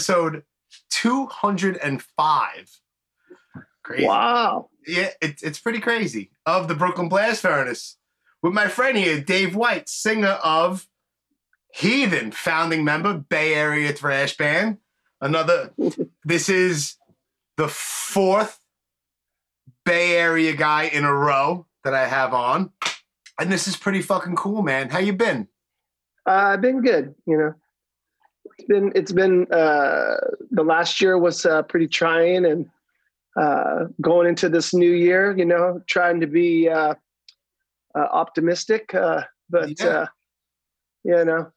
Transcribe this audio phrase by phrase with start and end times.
[0.00, 0.44] episode
[0.92, 2.80] 205.
[3.82, 4.06] Crazy.
[4.06, 4.70] Wow.
[4.86, 6.30] Yeah, it, it's pretty crazy.
[6.46, 7.98] Of the Brooklyn Blast Furnace.
[8.42, 10.88] With my friend here, Dave White, singer of
[11.74, 14.78] Heathen, founding member, Bay Area thrash band.
[15.20, 15.74] Another,
[16.24, 16.96] this is
[17.58, 18.58] the fourth
[19.84, 22.70] Bay Area guy in a row that I have on.
[23.38, 24.88] And this is pretty fucking cool, man.
[24.88, 25.48] How you been?
[26.26, 27.14] Uh, I've been good.
[27.26, 27.54] You know,
[28.60, 30.16] it's been it's been uh,
[30.50, 32.68] the last year was uh, pretty trying, and
[33.36, 36.94] uh, going into this new year, you know, trying to be uh,
[37.94, 39.86] uh, optimistic, uh, but Yeah.
[39.86, 40.06] uh,
[41.04, 41.52] you know,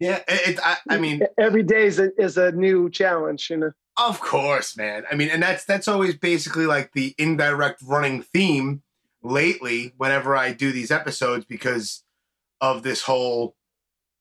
[0.00, 3.48] Yeah, it, I, I mean, every day is a, is a new challenge.
[3.50, 5.04] You know, Of course, man.
[5.10, 8.82] I mean, and that's that's always basically like the indirect running theme
[9.22, 12.02] lately whenever I do these episodes because
[12.60, 13.56] of this whole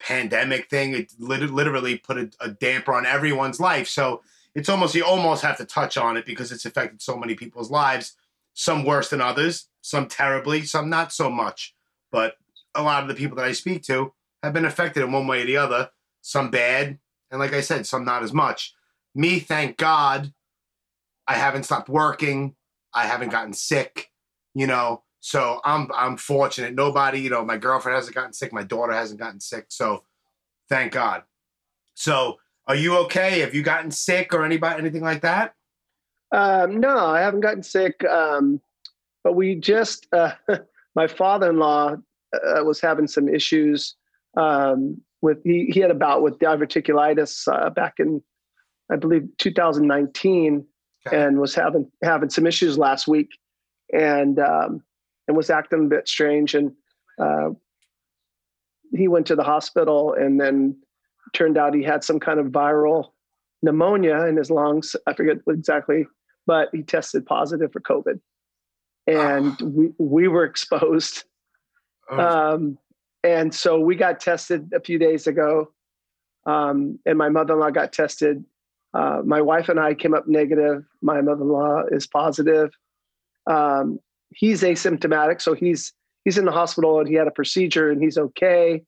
[0.04, 0.94] pandemic thing.
[0.94, 3.88] It lit- literally put a, a damper on everyone's life.
[3.88, 4.22] So
[4.54, 7.72] it's almost you almost have to touch on it because it's affected so many people's
[7.72, 8.16] lives.
[8.54, 11.74] Some worse than others, some terribly, some not so much.
[12.12, 12.36] But
[12.76, 15.42] a lot of the people that I speak to have been affected in one way
[15.42, 15.90] or the other.
[16.22, 17.00] Some bad,
[17.32, 18.74] and like I said, some not as much
[19.16, 20.34] me, thank God,
[21.28, 22.56] I haven't stopped working.
[22.94, 24.10] I haven't gotten sick,
[24.54, 25.04] you know.
[25.26, 26.74] So I'm I'm fortunate.
[26.76, 28.52] Nobody, you know, my girlfriend hasn't gotten sick.
[28.52, 29.68] My daughter hasn't gotten sick.
[29.70, 30.04] So
[30.68, 31.24] thank God.
[31.94, 33.40] So are you okay?
[33.40, 35.54] Have you gotten sick or anybody anything like that?
[36.34, 38.60] um, no, I haven't gotten sick, um,
[39.24, 40.34] but we just uh,
[40.94, 41.96] my father-in-law
[42.34, 43.96] uh, was having some issues
[44.36, 48.22] um, with he he had a bout with diverticulitis uh, back in
[48.92, 50.66] I believe 2019
[51.08, 51.22] Okay.
[51.22, 53.30] and was having having some issues last week
[53.94, 54.82] and um,
[55.28, 56.72] and was acting a bit strange and
[57.20, 57.50] uh,
[58.96, 60.76] he went to the hospital and then
[61.34, 63.12] turned out he had some kind of viral
[63.62, 66.06] pneumonia in his lungs I forget exactly
[66.46, 68.20] but he tested positive for COVID
[69.08, 71.24] and we we were exposed
[72.10, 72.78] Oh, um,
[73.24, 75.72] and so we got tested a few days ago,
[76.46, 78.44] um, and my mother-in-law got tested.
[78.94, 80.84] Uh, my wife and I came up negative.
[81.02, 82.72] My mother-in-law is positive.
[83.50, 84.00] Um,
[84.36, 85.94] he's asymptomatic, so he's
[86.26, 88.84] he's in the hospital and he had a procedure and he's okay.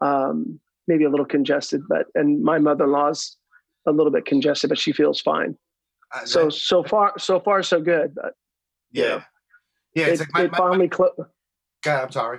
[0.00, 0.58] Um,
[0.88, 3.36] maybe a little congested, but and my mother-in-law's
[3.86, 5.56] a little bit congested, but she feels fine.
[6.12, 8.14] I- So so far so far so good.
[8.14, 8.34] But
[8.92, 9.22] yeah,
[9.94, 10.06] yeah.
[10.06, 11.28] it, like my, it my, finally clo-
[11.82, 12.38] God, I'm sorry.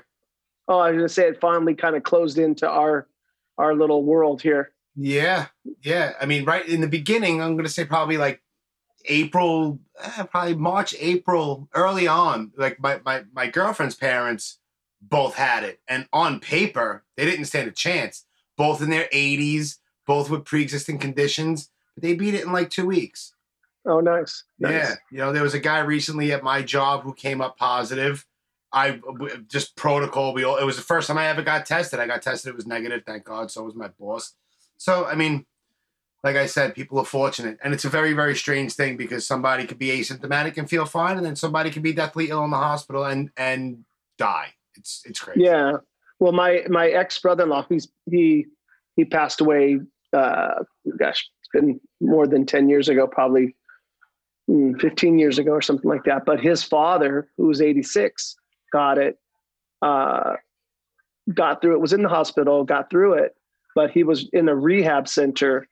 [0.68, 3.08] oh I was gonna say it finally kind of closed into our
[3.58, 4.72] our little world here.
[4.98, 5.48] Yeah,
[5.82, 6.14] yeah.
[6.22, 8.42] I mean, right in the beginning, I'm going to say probably like
[9.08, 12.52] April, eh, probably March, April, early on.
[12.56, 14.60] Like my, my my girlfriend's parents
[15.02, 18.26] both had it, and on paper they didn't stand a chance.
[18.58, 22.86] Both in their 80s, both with pre-existing conditions, but they beat it in like two
[22.86, 23.34] weeks.
[23.86, 24.44] Oh, nice.
[24.60, 24.72] nice.
[24.72, 28.26] Yeah, you know, there was a guy recently at my job who came up positive.
[28.72, 29.00] I
[29.48, 30.34] just protocol.
[30.34, 32.00] We all, it was the first time I ever got tested.
[32.00, 32.50] I got tested.
[32.50, 33.04] It was negative.
[33.06, 33.52] Thank God.
[33.52, 34.34] So was my boss.
[34.78, 35.46] So I mean,
[36.26, 39.68] like I said, people are fortunate, and it's a very very strange thing because somebody
[39.68, 42.58] could be asymptomatic and feel fine, and then somebody could be deathly ill in the
[42.58, 43.86] hospital and and
[44.18, 44.48] die.
[44.76, 45.42] It's it's crazy.
[45.44, 45.74] Yeah.
[46.20, 48.48] Well, my my ex brother in law, he's he
[48.96, 49.80] he passed away.
[50.12, 50.64] Uh,
[50.98, 53.56] gosh, it's been more than ten years ago, probably
[54.50, 56.26] mm, fifteen years ago or something like that.
[56.26, 58.36] But his father, who was eighty six,
[58.74, 59.20] got it.
[59.84, 60.38] Uh,
[61.36, 61.82] got through it.
[61.82, 62.64] Was in the hospital.
[62.64, 63.36] Got through it,
[63.76, 65.68] but he was in a rehab center.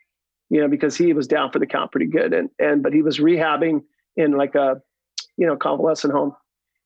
[0.49, 3.01] You know, because he was down for the count pretty good, and and but he
[3.01, 3.83] was rehabbing
[4.15, 4.81] in like a,
[5.37, 6.35] you know, convalescent home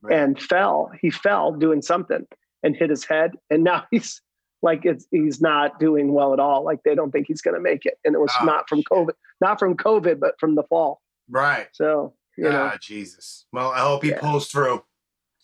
[0.02, 0.16] Right.
[0.18, 0.92] and fell.
[1.02, 2.26] He fell doing something
[2.64, 4.22] and hit his head, and now he's
[4.62, 6.64] like it's he's not doing well at all.
[6.64, 8.84] Like they don't think he's going to make it, and it was Oh, not from
[8.84, 9.12] COVID,
[9.42, 11.02] not from COVID, but from the fall.
[11.30, 11.68] right.
[11.74, 13.48] So you know, ah, Jesus.
[13.52, 14.20] Well, I hope he Yeah.
[14.20, 14.84] pulls through.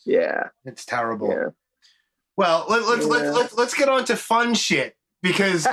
[0.06, 1.30] yeah, It's terrible.
[1.30, 1.50] yeah.
[2.38, 3.12] Well, let, let's Yeah.
[3.12, 5.66] let's let's let's get on to fun shit because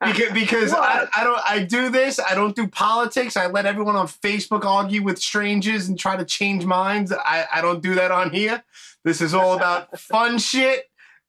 [0.00, 2.18] because, because I, I don't I do this.
[2.18, 3.36] I don't do politics.
[3.36, 7.12] I let everyone on Facebook argue with strangers and try to change minds.
[7.12, 8.62] I, I don't do that on here.
[9.04, 10.84] This is all about fun shit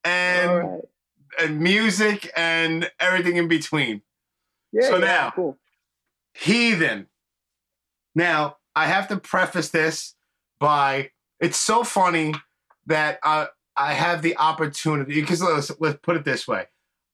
[0.06, 0.82] and right.
[1.42, 4.04] and music and everything in between.
[4.72, 5.58] Yeah, So yeah, now- cool.
[6.36, 7.08] Heathen.
[8.14, 10.14] Now, I have to preface this
[10.60, 11.10] by
[11.40, 12.36] it's so funny
[12.86, 16.66] that I I have the opportunity because let's, let's put it this way.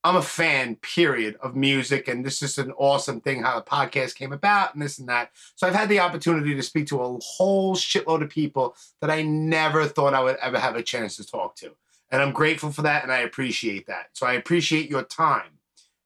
[0.06, 4.16] I'm a fan, period, of music, and this is an awesome thing how the podcast
[4.16, 5.32] came about and this and that.
[5.56, 9.22] So I've had the opportunity to speak to a whole shitload of people that I
[9.22, 11.72] never thought I would ever have a chance to talk to.
[12.12, 14.10] And I'm grateful for that and I appreciate that.
[14.14, 15.60] So I appreciate your time.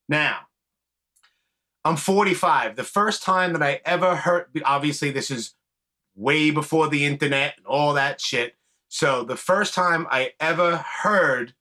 [0.08, 0.42] Now,
[1.84, 2.76] I'm 45.
[2.76, 5.56] The first time that I ever heard, obviously, this is
[6.16, 8.56] way before the internet and all that shit.
[8.90, 11.54] So the first time I ever heard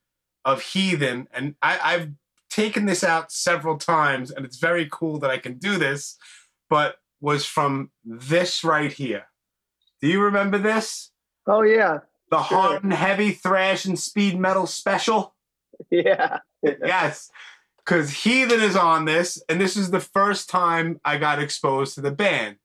[0.44, 2.10] of Heathen, and I, I've
[2.56, 6.16] taken this out several times, and it's very cool that I can do this,
[6.70, 9.26] but was from this right here.
[10.00, 11.10] Do you remember this?
[11.46, 11.98] Oh yeah.
[12.30, 12.58] The sure.
[12.58, 15.34] hard and heavy thrash and speed metal special?
[15.90, 16.38] Yeah.
[16.62, 17.30] yes.
[17.76, 22.00] Because Heathen is on this, and this is the first time I got exposed to
[22.00, 22.56] the band.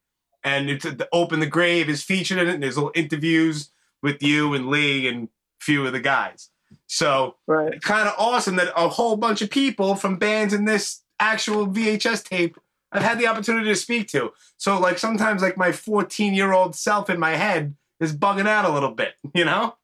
[0.42, 3.68] And it's the Open the Grave is featured in it, and there's little interviews
[4.02, 5.30] with you and Lee and a
[5.60, 6.48] few of the guys.
[6.92, 7.80] So right.
[7.80, 12.22] kind of awesome that a whole bunch of people from bands in this actual VHS
[12.22, 12.58] tape
[12.92, 14.32] I've had the opportunity to speak to.
[14.58, 18.66] So like sometimes like my 14 year old self in my head is bugging out
[18.66, 19.74] a little bit, you know?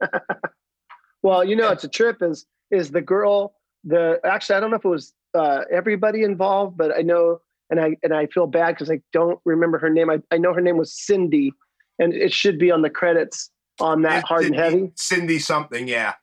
[1.22, 3.54] well, you know, it's a trip is, is the girl,
[3.84, 7.40] the, actually, I don't know if it was uh, everybody involved, but I know,
[7.70, 10.10] and I, and I feel bad cause I don't remember her name.
[10.10, 11.52] I, I know her name was Cindy
[12.00, 14.92] and it should be on the credits on that hard Cindy, and heavy.
[14.96, 15.86] Cindy something.
[15.86, 16.14] Yeah.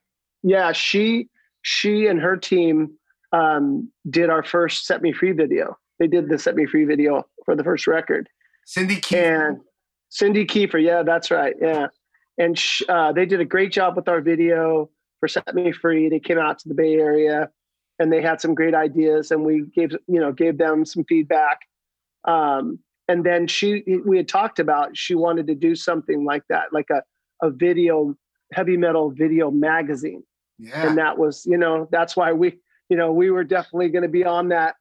[0.45, 0.71] Yeah.
[0.71, 1.30] She,
[1.62, 2.92] she and her team
[3.31, 7.25] um, did our first set me free video they did the Set Me Free video
[7.45, 8.30] for the first record.
[8.65, 9.50] Cindy Kiefer.
[9.50, 9.62] And
[10.09, 11.88] Cindy Kiefer, yeah, that's right, yeah.
[12.38, 14.89] And sh- uh, they did a great job with our video
[15.19, 16.09] for Set Me Free.
[16.09, 17.50] They came out to the Bay Area,
[18.00, 21.59] and they had some great ideas, and we gave you know gave them some feedback.
[22.25, 26.74] Um, and then she, we had talked about she wanted to do something like that,
[26.74, 27.03] like a
[27.42, 28.15] a video
[28.51, 30.24] heavy metal video magazine.
[30.57, 30.88] Yeah.
[30.88, 32.60] And that was, you know, that's why we,
[32.90, 34.75] you know, we were definitely going to be on that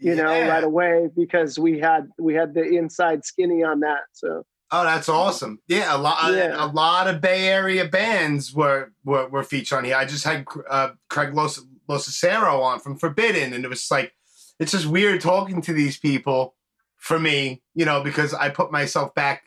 [0.00, 0.22] you yeah.
[0.22, 4.02] know, right away because we had we had the inside skinny on that.
[4.12, 5.60] So Oh, that's awesome!
[5.66, 6.54] Yeah, a lot, yeah.
[6.62, 9.96] a, lot of Bay Area bands were were, were featured on here.
[9.96, 14.12] I just had uh, Craig Los Locicero on from Forbidden, and it was like
[14.60, 16.54] it's just weird talking to these people
[16.96, 19.44] for me, you know, because I put myself back,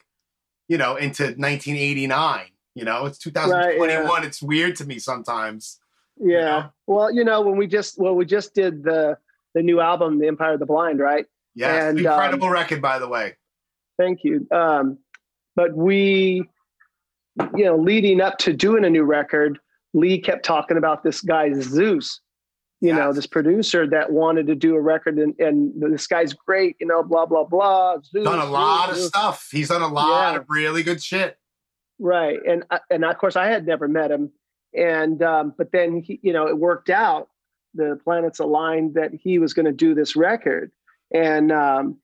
[0.67, 2.45] you know, into 1989.
[2.75, 3.89] You know, it's 2021.
[3.89, 4.27] Right, yeah.
[4.27, 5.79] It's weird to me sometimes.
[6.17, 6.27] Yeah.
[6.27, 6.69] You know?
[6.87, 9.17] Well, you know, when we just well, we just did the
[9.53, 11.25] the new album, The Empire of the Blind, right?
[11.55, 13.35] Yeah, and, incredible um, record, by the way.
[13.97, 14.47] Thank you.
[14.51, 14.97] Um,
[15.55, 16.43] but we,
[17.55, 19.59] you know, leading up to doing a new record,
[19.93, 22.19] Lee kept talking about this guy Zeuss,
[22.79, 22.97] you yes.
[22.97, 26.87] know, this producer that wanted to do a record, and, and this guy's great, you
[26.87, 27.97] know, blah blah blah.
[27.97, 29.49] Zeuss, done a lot Zeuss, of stuff.
[29.51, 30.39] He's done a lot yeah.
[30.39, 31.37] of really good shit.
[32.03, 34.31] Right, and and of course I had never met him,
[34.75, 37.29] and um, but then he, you know, it worked out
[37.75, 40.71] the planets aligned that he was going to do this record,
[41.13, 41.97] and um,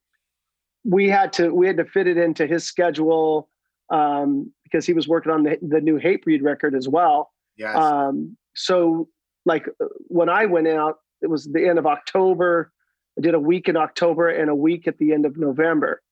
[0.86, 3.50] we had to we had to fit it into his schedule
[3.90, 7.32] um, because he was working on the, the new Hatebreed record as well.
[7.58, 7.76] Yes.
[7.76, 9.10] Um, so
[9.48, 9.66] like
[10.10, 12.72] when I went out, it was the end of October.
[13.18, 16.04] I did a week in October and a week at the end of November,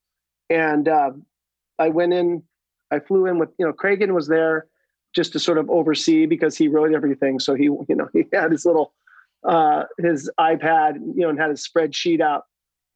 [0.49, 1.11] and uh,
[1.77, 2.41] I went in.
[2.91, 4.67] I flew in with you know Kragen was there
[5.15, 7.39] just to sort of oversee because he wrote everything.
[7.39, 8.93] So he you know he had his little
[9.45, 12.45] uh, his iPad, you know, and had his spreadsheet out.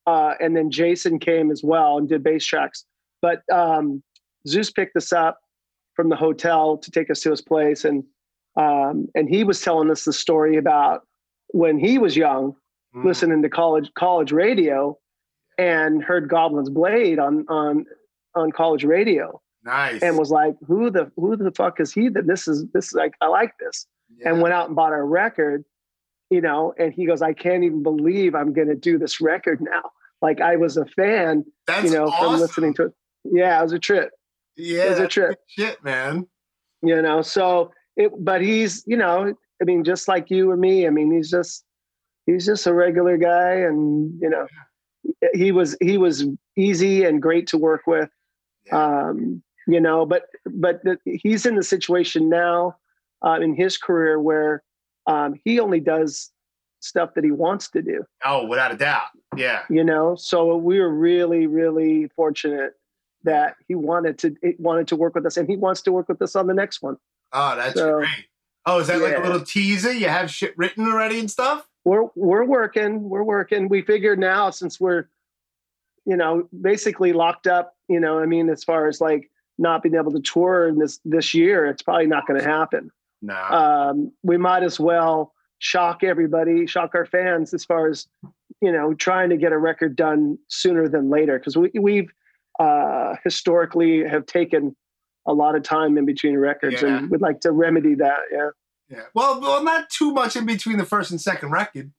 [0.08, 2.86] Uh, and then Jason came as well and did bass tracks.
[3.22, 4.02] But um,
[4.48, 5.40] Zeuss picked us up
[5.94, 8.04] from the hotel to take us to his place, and
[8.56, 11.02] um, and he was telling us the story about
[11.50, 12.56] when he was young,
[12.96, 13.04] mm.
[13.06, 14.98] listening to college college radio,
[15.58, 17.86] and heard Goblin's Blade on on
[18.36, 19.42] on college radio.
[19.64, 20.02] Nice.
[20.02, 22.10] And was like, who the who the fuck is he?
[22.10, 23.88] That this is this is like I like this.
[24.18, 24.30] Yeah.
[24.30, 25.66] And went out and bought a record
[26.30, 29.62] you know, and he goes, I can't even believe I'm going to do this record
[29.62, 29.82] now.
[30.22, 32.32] Like I was a fan, That's you know, awesome.
[32.32, 32.94] from listening to it.
[33.24, 34.12] Yeah, it was a trip.
[34.56, 35.40] Yeah, it was a trip.
[35.48, 36.28] Shit, man.
[36.82, 40.86] You know, so it, but he's, you know, I mean, just like you or me.
[40.88, 41.64] I mean, he's just,
[42.26, 44.48] he's just a regular guy, and you know,
[45.34, 46.26] he was he was
[46.58, 48.10] easy and great to work with.
[48.68, 49.10] Yeah.
[49.10, 52.76] Um, you know, but but the, he's in the situation now
[53.26, 54.64] uh, in his career where
[55.06, 56.32] um, he only does
[56.80, 58.04] stuff that he wants to do.
[58.26, 59.08] Oh, without a doubt.
[59.36, 59.64] Yeah.
[59.70, 62.74] You know, so we were really, really fortunate
[63.24, 66.22] that he wanted to wanted to work with us, and he wants to work with
[66.22, 66.98] us on the next one.
[67.32, 68.10] Oh, that's so, great.
[68.66, 69.06] Oh, is that yeah.
[69.06, 69.92] like a little teaser?
[69.92, 71.68] You have shit written already and stuff?
[71.86, 73.10] We're we're working.
[73.10, 73.70] We're working.
[73.70, 75.10] We figured now since we're,
[76.06, 77.76] you know, basically locked up.
[77.88, 81.34] You know, I mean, as far as like not being able to tour this this
[81.34, 82.92] year, it's probably not going to happen.
[83.22, 83.90] Nah.
[83.90, 88.08] Um, we might as well shock everybody, shock our fans as far as
[88.62, 92.12] you know, trying to get a record done sooner than later because we we've
[92.60, 94.76] uh, historically have taken
[95.26, 96.98] a lot of time in between records, yeah.
[96.98, 98.20] and we'd like to remedy that.
[98.32, 98.50] Yeah.
[98.90, 99.04] Yeah.
[99.14, 101.92] Well, well, not too much in between the first and second record.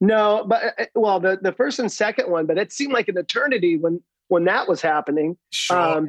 [0.00, 3.18] No, but uh, well, the the first and second one, but it seemed like an
[3.18, 5.36] eternity when when that was happening.
[5.50, 5.78] Sure.
[5.78, 6.08] Um,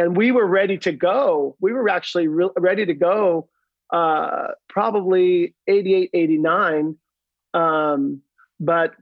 [0.00, 1.56] and we were ready to go.
[1.60, 3.50] We were actually re- ready to go
[3.92, 6.96] uh, probably 88, 89.
[7.52, 8.22] Um,
[8.58, 8.94] but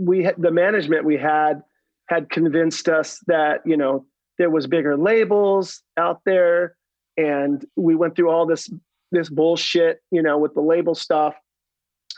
[0.00, 1.62] we had the management we had
[2.08, 4.04] had convinced us that, you know,
[4.38, 6.74] there was bigger labels out there.
[7.16, 8.68] And we went through all this,
[9.12, 11.34] this bullshit, you know, with the label stuff.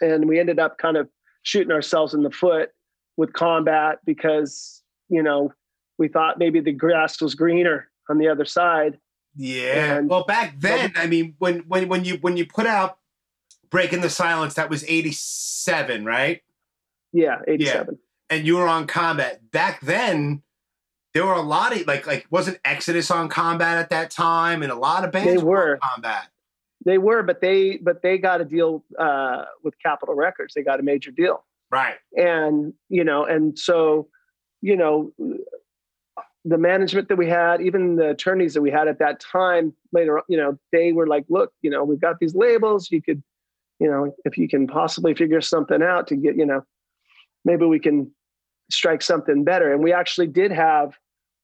[0.01, 1.11] And we ended up kind of
[1.43, 2.71] shooting ourselves in the foot
[3.19, 5.53] with combat because, you know,
[5.99, 8.99] we thought maybe the grass was greener on the other side.
[9.37, 9.97] Yeah.
[9.99, 12.99] And- well, back then, I mean, when when when you when you put out
[13.71, 16.43] "Breaking the Silence," that was '87, right?
[17.13, 17.99] Yeah, 87.
[18.31, 19.51] And you were on Combat.
[19.53, 20.43] Back then,
[21.13, 24.73] there were a lot of like like wasn't Exodus on Combat at that time, and
[24.73, 25.75] a lot of bands They were.
[25.83, 26.29] on Combat.
[26.85, 30.55] They were, but they but they got a deal uh, with Capitol Records.
[30.55, 31.97] They got a major deal, Right.
[32.17, 34.09] and you know, and so
[34.61, 35.13] you know,
[36.45, 40.19] the management that we had, even the attorneys that we had at that time, later,
[40.19, 42.91] on, you know, they were like, "Look, you know, we've got these labels.
[42.91, 43.23] You could,
[43.79, 46.63] you know, if you can possibly figure something out to get, you know,
[47.45, 48.11] maybe we can
[48.71, 50.95] strike something better." And we actually did have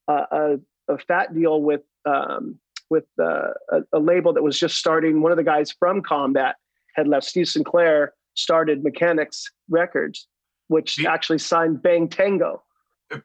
[0.08, 1.82] a, a, a fat deal with.
[2.04, 2.58] Um,
[2.90, 5.22] with uh, a, a label that was just starting.
[5.22, 6.56] One of the guys from Combat
[6.96, 7.24] had left.
[7.24, 10.26] Steve Sinclair started Mechanics Records,
[10.68, 12.64] which actually signed Bang Tango.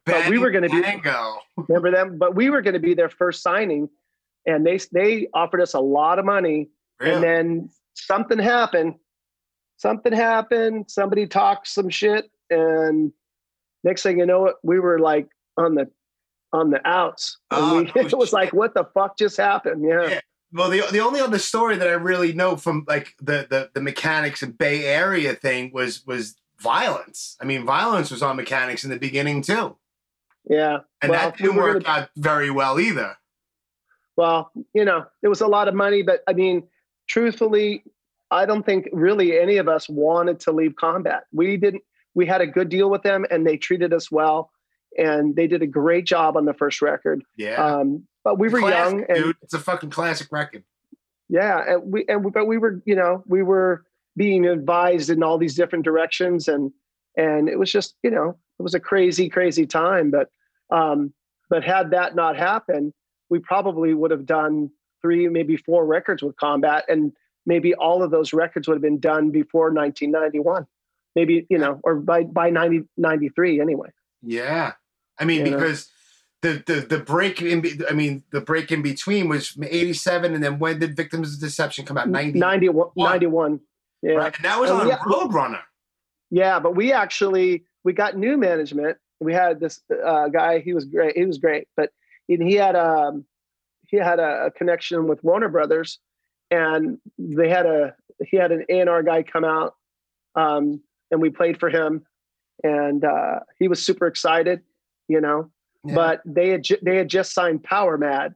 [0.06, 1.38] But we were gonna be- Tango.
[1.58, 2.18] Remember them?
[2.18, 3.90] But we were going to be their first signing,
[4.46, 6.70] and they they offered us a lot of money.
[7.00, 7.14] Really?
[7.14, 8.96] And then something happened.
[9.78, 10.86] Something happened.
[10.90, 13.12] Somebody talked some shit, and
[13.84, 15.28] next thing you know, it we were like
[15.58, 15.90] on the
[16.54, 17.38] on the outs.
[17.52, 19.84] And Oh, we, no it was like, what the fuck just happened?
[19.88, 20.08] Yeah.
[20.08, 20.20] Yeah.
[20.54, 23.82] Well, the the only other story that I really know from like the the the
[23.82, 27.38] mechanics and Bay Area thing was was Vio-lence.
[27.42, 29.76] I mean, Vio-lence was on mechanics in the beginning too,
[30.50, 30.80] Yeah.
[31.02, 33.18] and Well, that didn't we work out very well either.
[34.16, 36.64] Well, you know, it was a lot of money, but I mean,
[37.08, 37.84] truthfully,
[38.32, 41.26] I don't think really any of us wanted to leave combat.
[41.34, 41.84] We didn't,
[42.14, 44.52] we had a good deal with them and they treated us well
[44.98, 47.24] and they did a great job on the first record.
[47.36, 49.36] Yeah, Um, but we were Classic, young and dude.
[49.42, 50.64] It's a fucking classic record.
[51.28, 53.84] yeah, and we, and we, but we were, you know, we were
[54.18, 56.72] being advised in all these different directions and,
[57.18, 60.12] and it was just, you know, it was a crazy, crazy time.
[60.12, 60.30] But,
[60.70, 61.14] um,
[61.50, 62.94] but had that not happened,
[63.30, 64.70] we probably would have done
[65.02, 67.12] three, maybe four records with Combat, and
[67.46, 70.66] maybe all of those records would have been done before 1991,
[71.16, 73.90] maybe you know, or by by 90, 93 anyway.
[74.22, 74.74] Yeah,
[75.20, 75.58] I mean You know?
[75.58, 75.90] because
[76.42, 80.34] the the the break in be- I mean the break in between was eighty seven,
[80.34, 82.10] and then when did Victims of Deception come out?
[82.10, 82.38] Ninety.
[82.40, 83.60] 91, 91.
[84.06, 85.62] Yeah, Right, and that was And on we- Roadrunner.
[86.30, 88.98] yeah, but we actually we got new management.
[89.20, 90.60] We had this uh, guy.
[90.60, 91.16] He was great.
[91.18, 91.90] He was great, but
[92.30, 93.26] and he had um
[93.88, 96.00] he had a, a connection with Warner Brothers,
[96.52, 97.96] and they had a
[98.28, 99.74] he had an A and R guy come out,
[100.36, 102.06] um, and we played for him,
[102.64, 104.62] and uh, he was super excited,
[105.08, 105.50] you know.
[105.84, 105.96] Yeah.
[105.96, 108.36] But they had ju- they had just signed Power Mad,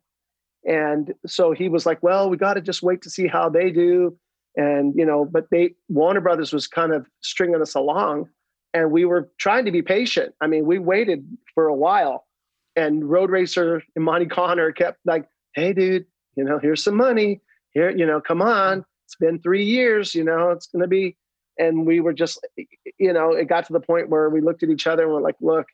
[0.65, 3.69] and so he was like, "Well, we got to just wait to see how they
[3.71, 4.17] do."
[4.55, 8.29] And you know, but they Warner Brothers was kind of stringing us along,
[8.73, 10.33] and we were trying to be patient.
[10.41, 12.25] I mean, we waited for a while,
[12.75, 17.41] and Roadracer and Monte Conner kept like, "Hey, dude, you know, here's some money.
[17.71, 18.83] Here, you know, come on.
[19.05, 20.15] It's been three years.
[20.15, 21.15] You know, it's gonna be."
[21.59, 22.45] And we were just,
[22.97, 25.21] you know, it got to the point where we looked at each other and we're
[25.21, 25.67] like, "Look,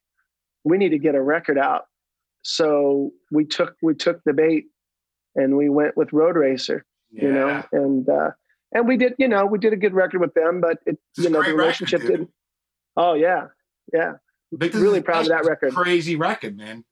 [0.63, 1.85] we need to get a record out."
[2.41, 4.65] So we took we took the bait,
[5.35, 6.81] and we went with Roadracer
[7.15, 8.31] you know and uh
[8.75, 11.25] and we did you know we did a good record with them but it It's
[11.25, 12.09] you know the relationship dude.
[12.11, 12.29] didn't
[12.95, 13.47] oh yeah
[13.91, 14.13] yeah
[14.51, 15.73] Victims really proud of that record.
[15.73, 16.85] Crazy record, man.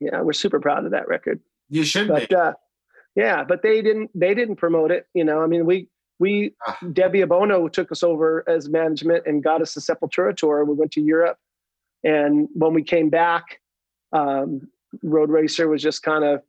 [0.00, 2.34] yeah we're super proud of that record You should but be.
[2.36, 2.52] uh
[3.16, 6.78] yeah but they didn't they didn't promote it you know i mean we we Ah.
[6.92, 10.92] debbie abono took us over as management and got us the sepultura tour we went
[10.92, 11.38] to europe
[12.04, 13.60] and when we came back
[14.12, 14.68] um
[15.04, 16.42] Roadracer was just kind of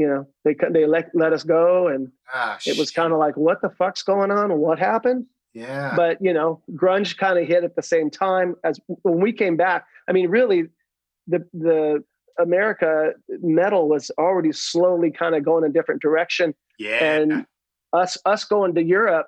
[0.00, 3.36] you know they they let, let us go and Ah, it was kind of like
[3.36, 4.58] what the fuck's going on?
[4.58, 5.26] What happened?
[5.52, 5.94] Yeah.
[5.96, 9.56] but you know grunge kind of hit at the same time as when we came
[9.56, 10.68] back i mean really
[11.26, 12.04] the the
[12.38, 16.54] america metal was already slowly kind of going a different direction.
[16.78, 17.04] Yeah.
[17.04, 17.46] and
[17.92, 19.26] us us going to europe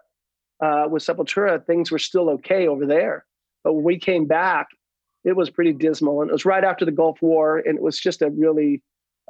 [0.65, 3.25] uh, with sepultura things were still okay over there.
[3.65, 4.69] But when we came back
[5.25, 6.21] it was pretty dismal.
[6.21, 8.83] And it was right after the gulf war and it was just a really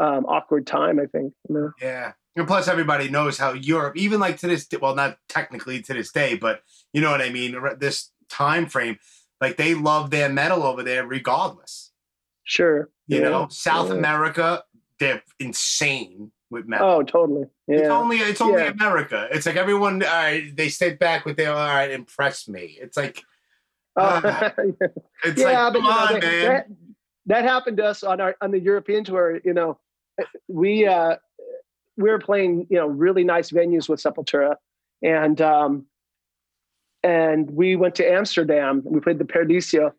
[0.02, 2.12] um, awkward time i think you know Yeah.
[2.34, 6.10] And plus, everybody knows how Europe, even like to this, well, not technically to this
[6.12, 6.62] day, but
[6.94, 7.54] you know what I mean.
[7.78, 8.98] This time frame.
[9.38, 11.92] Like they love their metal over there, regardless.
[12.44, 12.88] Sure.
[13.06, 13.28] You Yeah.
[13.28, 13.96] know, South Yeah.
[13.96, 14.64] America,
[14.98, 16.88] they're insane with metal.
[16.88, 17.48] Oh, totally.
[17.68, 17.98] It's Yeah.
[17.98, 18.66] only it's only.
[18.66, 19.28] America.
[19.30, 20.02] It's like everyone.
[20.02, 22.78] All right, they step back with their all right, impress me.
[22.80, 23.22] It's like
[23.96, 24.22] Oh,
[25.22, 26.44] it's yeah, like but come you know, on, that, man.
[26.46, 26.66] that
[27.26, 29.38] that happened to us on our on the European tour.
[29.44, 29.78] You know,
[30.48, 31.16] we uh,
[31.96, 34.56] we were playing you know really nice venues with Sepultura,
[35.02, 35.86] and um,
[37.02, 38.82] and we went to Amsterdam.
[38.84, 39.92] We played the Paradiso,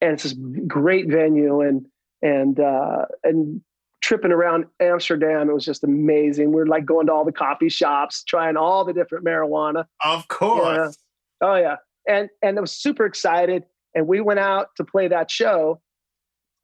[0.00, 0.34] and it's this
[0.66, 1.86] great venue, and
[2.22, 3.60] and uh, and
[4.02, 6.52] tripping around Amsterdam, it was just amazing.
[6.52, 9.84] We are like going to all the coffee shops, trying all the different marijuana.
[10.04, 10.96] of course.
[11.40, 11.76] Oh yeah,
[12.08, 13.64] and and I was super excited.
[13.94, 15.80] And we went out to play that show,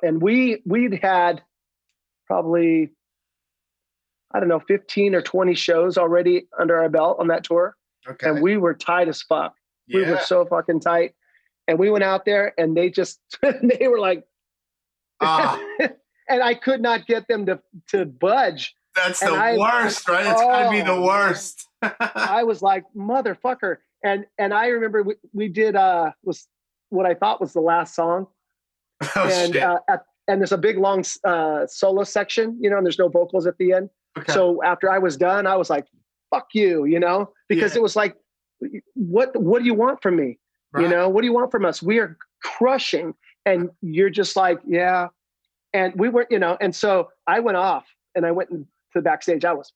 [0.03, 1.43] and we we'd had
[2.27, 2.91] probably
[4.37, 7.75] I don't know fifteen or twenty shows already under our belt on that tour,
[8.07, 8.29] Okay.
[8.29, 9.55] and we were tight as fuck.
[9.93, 11.15] We were so fucking tight,
[11.67, 14.25] and we went out there, and they just they were like,
[15.21, 15.59] Ah,
[16.29, 18.75] and I could not get them to to budge.
[18.95, 20.27] that's And the I- worst, right?
[20.27, 21.67] It's gotta be the Oh, worst.
[21.83, 23.77] I was like, motherfucker.
[24.05, 26.47] And and I remember we, we did uh was
[26.91, 28.27] what I thought was the last song.
[29.03, 29.63] oh and shit.
[29.63, 33.09] uh, at, and there's a big long uh solo section, you know, and there's no
[33.09, 33.89] vocals at the end.
[34.19, 34.33] Okay.
[34.33, 35.87] So after I was done, I was like,
[36.31, 37.79] fuck you, you know, because Yeah.
[37.81, 38.17] it was like,
[38.95, 40.39] what what do you want from me?
[40.79, 41.83] You know, what do you want from us?
[41.83, 43.15] We are crushing.
[43.47, 45.09] And you're just like, yeah.
[45.73, 49.01] And we weren't, you know, and so I went off and I went to the
[49.01, 49.45] backstage.
[49.47, 49.73] I was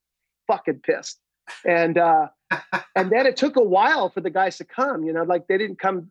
[0.47, 1.21] fucking pissed.
[1.67, 2.29] And uh
[2.97, 5.57] and then it took a while for the guys to come, you know, like they
[5.57, 6.11] didn't come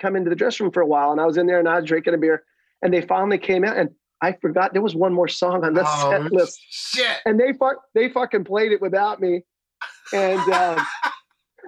[0.00, 1.12] come into the dressing room for a while.
[1.12, 2.44] And I was in there and I was drinking a beer.
[2.82, 3.90] And they finally came out and
[4.22, 6.58] I forgot there was one more song on the oh, set list.
[6.68, 7.18] shit.
[7.26, 9.42] And they fuck they fucking played it without me.
[10.12, 10.86] And um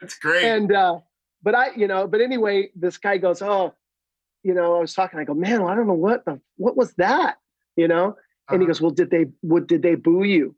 [0.00, 0.44] That's great.
[0.44, 0.98] and uh
[1.42, 3.72] but i you know but anyway this guy goes oh
[4.42, 6.92] you know i was talking i go man i don't know what the what was
[6.94, 7.36] that
[7.76, 8.16] you know
[8.48, 8.66] and he Uh-huh.
[8.66, 10.56] goes well did they what did they boo you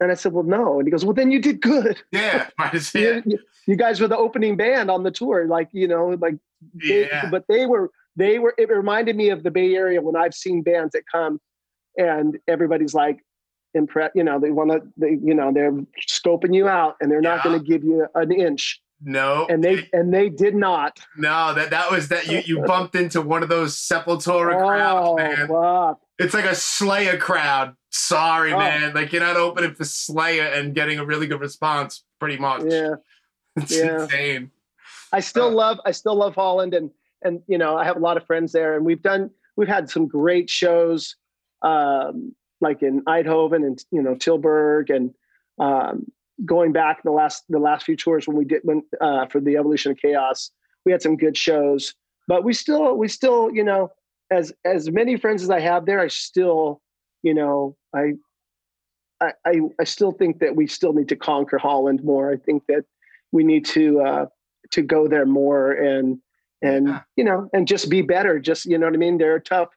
[0.00, 2.48] and i said well no and he goes well then you did good yeah,
[2.94, 6.34] you, you- you guys were the opening band on the tour like you know like
[6.74, 7.30] they, Yeah.
[7.30, 7.90] but they were
[8.22, 11.34] they were it reminded me of the bay area when i've seen bands that come
[11.96, 13.18] and everybody's like
[13.74, 15.72] impressed you know they want to they you know they're
[16.08, 17.44] scoping you out and they're not Yeah.
[17.50, 19.46] going to give you an inch No.
[19.50, 23.20] and they and they did not no, that that was that you you bumped into
[23.22, 25.48] one of those Sepultura crowds, oh man.
[25.48, 27.74] fuck It's like a Slayer crowd.
[27.90, 28.58] Sorry, Oh.
[28.58, 28.92] man.
[28.94, 32.62] Like you're not opening for Slayer and getting a really good response, pretty much.
[32.66, 32.94] yeah
[33.56, 34.02] It's yeah.
[34.02, 34.50] insane.
[35.12, 35.62] I still Uh.
[35.62, 36.90] love I still love Holland and
[37.22, 39.90] and you know I have a lot of friends there and we've done we've had
[39.90, 41.16] some great shows
[41.62, 45.14] um, like in Eindhoven and you know Tilburg and
[45.58, 46.06] um,
[46.44, 49.56] going back the last the last few tours when we did when uh, for the
[49.56, 50.50] Evolution of Chaos
[50.84, 51.94] we had some good shows.
[52.26, 53.90] But we still we still you know
[54.30, 56.80] as as many friends as I have there I still
[57.22, 58.12] you know I
[59.20, 59.32] I
[59.80, 62.30] I, still think that we still need to conquer Holland more.
[62.30, 62.84] I think that
[63.32, 64.26] we need to uh,
[64.70, 66.20] to go there more and
[66.62, 67.00] and Yeah.
[67.16, 69.68] you know and just be better just you know what i mean they're a tough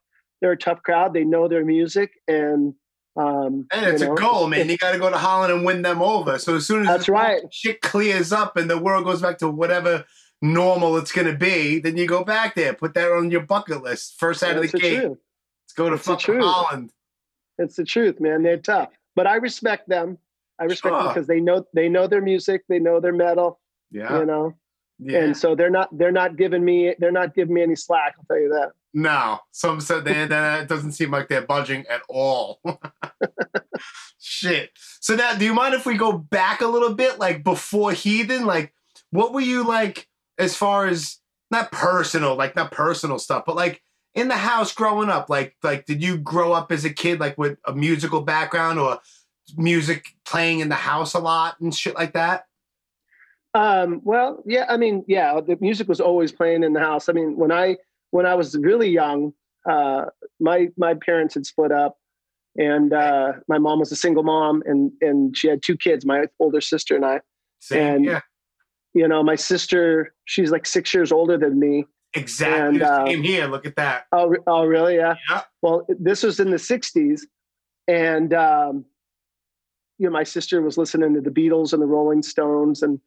[0.42, 2.74] they're a tough crowd they know their music and
[3.18, 4.70] um And it's you know, a goal, man.
[4.70, 6.40] You got to go to Holland and win them over.
[6.40, 7.42] So as soon as That's right.
[7.52, 10.06] shit clears up and the world goes back to whatever
[10.42, 12.74] normal it's going to be, then you go back there.
[12.74, 14.16] Put that on your bucket list.
[14.18, 15.02] First out of the the gate.
[15.02, 15.18] truth
[15.66, 16.40] Let's go to fucking.
[16.40, 16.92] Holland.
[17.58, 20.18] it's the truth man they're tough but i respect them
[20.58, 23.60] i respect them because they know they know their music they know their metal
[23.92, 24.20] Yeah.
[24.20, 24.56] you know
[25.02, 25.20] yeah.
[25.20, 28.26] and so they're not they're not giving me they're not giving me any slack i'll
[28.26, 32.62] tell you that No, some said that it doesn't seem like they're budging at all.
[34.20, 34.72] Shit.
[35.00, 38.46] So now, do you mind if we go back a little bit, like before Heathen?
[38.46, 38.74] Like,
[39.10, 41.18] what were you like as far as
[41.50, 43.82] not personal, like not personal stuff, but like
[44.14, 45.30] in the house growing up?
[45.30, 49.00] Like, like did you grow up as a kid like with a musical background or
[49.58, 52.46] music playing in the house a lot and shit like that?
[53.54, 57.10] Um, well, yeah, I mean, yeah, the music was always playing in the house.
[57.10, 57.78] I mean, when I
[58.12, 59.34] when I was really young,
[59.70, 60.06] uh,
[60.40, 61.98] my my parents had split up,
[62.58, 66.26] and uh, my mom was a single mom, and and she had two kids, my
[66.40, 67.20] older sister and I.
[67.60, 68.22] Same, And- yeah,
[68.94, 71.86] You know, my sister, she's like six years older than me.
[72.16, 72.60] exactly.
[72.60, 73.46] and, uh, Same here.
[73.48, 74.06] Look at that.
[74.12, 74.96] Oh, oh, really?
[74.96, 75.16] Yeah.
[75.30, 75.42] Yeah.
[75.62, 77.22] Well, this was in the '60s,
[77.88, 78.86] and um,
[79.98, 83.00] you know, my sister was listening to the Beatles and the Rolling Stones, and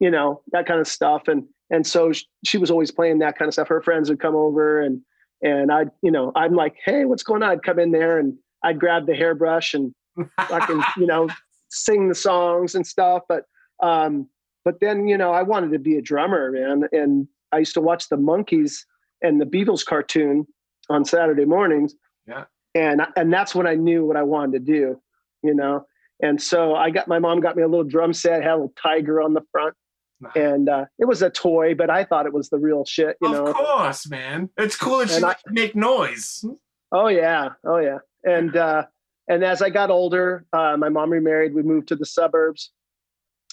[0.00, 2.12] you know that kind of stuff, and and so
[2.44, 3.68] she was always playing that kind of stuff.
[3.68, 5.00] Her friends would come over, and
[5.42, 7.50] and I'd, you know, I'm like, hey, what's going on?
[7.50, 9.94] I'd come in there, and I'd grab the hairbrush and
[10.38, 11.28] I can, you know,
[11.68, 13.22] sing the songs and stuff.
[13.28, 13.44] But
[13.82, 14.28] um,
[14.64, 17.80] but then you know, I wanted to be a drummer, man, and I used to
[17.80, 18.84] watch the Monkees
[19.22, 20.46] and the Beatles cartoon
[20.88, 21.94] on Saturday mornings.
[22.26, 22.44] Yeah.
[22.74, 25.00] And and that's when I knew what I wanted to do,
[25.42, 25.86] you know.
[26.22, 28.74] And so I got my mom got me a little drum set, had a little
[28.80, 29.74] tiger on the front,
[30.34, 33.28] and uh, it was a toy, but I thought it was the real shit, you
[33.34, 33.52] of know.
[33.52, 34.50] course, man.
[34.56, 36.44] It's cool that And you I- make noise.
[36.92, 37.98] Oh yeah, oh yeah.
[38.24, 38.84] And uh,
[39.28, 41.54] and as I got older, uh, my mom remarried.
[41.54, 42.70] We moved to the suburbs,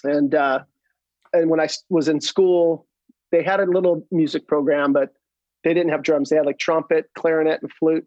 [0.04, 0.60] and uh,
[1.32, 2.86] and when I was in school,
[3.32, 5.12] they had a little music program, but
[5.64, 6.30] they didn't have drums.
[6.30, 8.06] They had like trumpet, clarinet, and flute.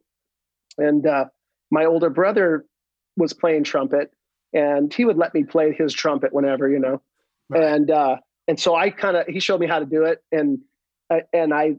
[0.78, 1.26] And uh,
[1.72, 2.66] my older brother
[3.18, 4.12] was playing trumpet,
[4.54, 7.02] and he would let me play his trumpet whenever, you know.
[7.50, 7.64] Right.
[7.64, 10.60] And uh, and so I kind of he showed me how to do it, and
[11.10, 11.76] I and I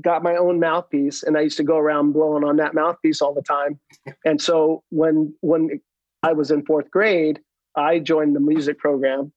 [0.00, 3.34] got my own mouthpiece, and I used to go around blowing on that mouthpiece all
[3.34, 3.78] the time.
[4.24, 5.80] And so when when
[6.22, 7.40] I was in fourth grade,
[7.76, 9.32] I joined the music program,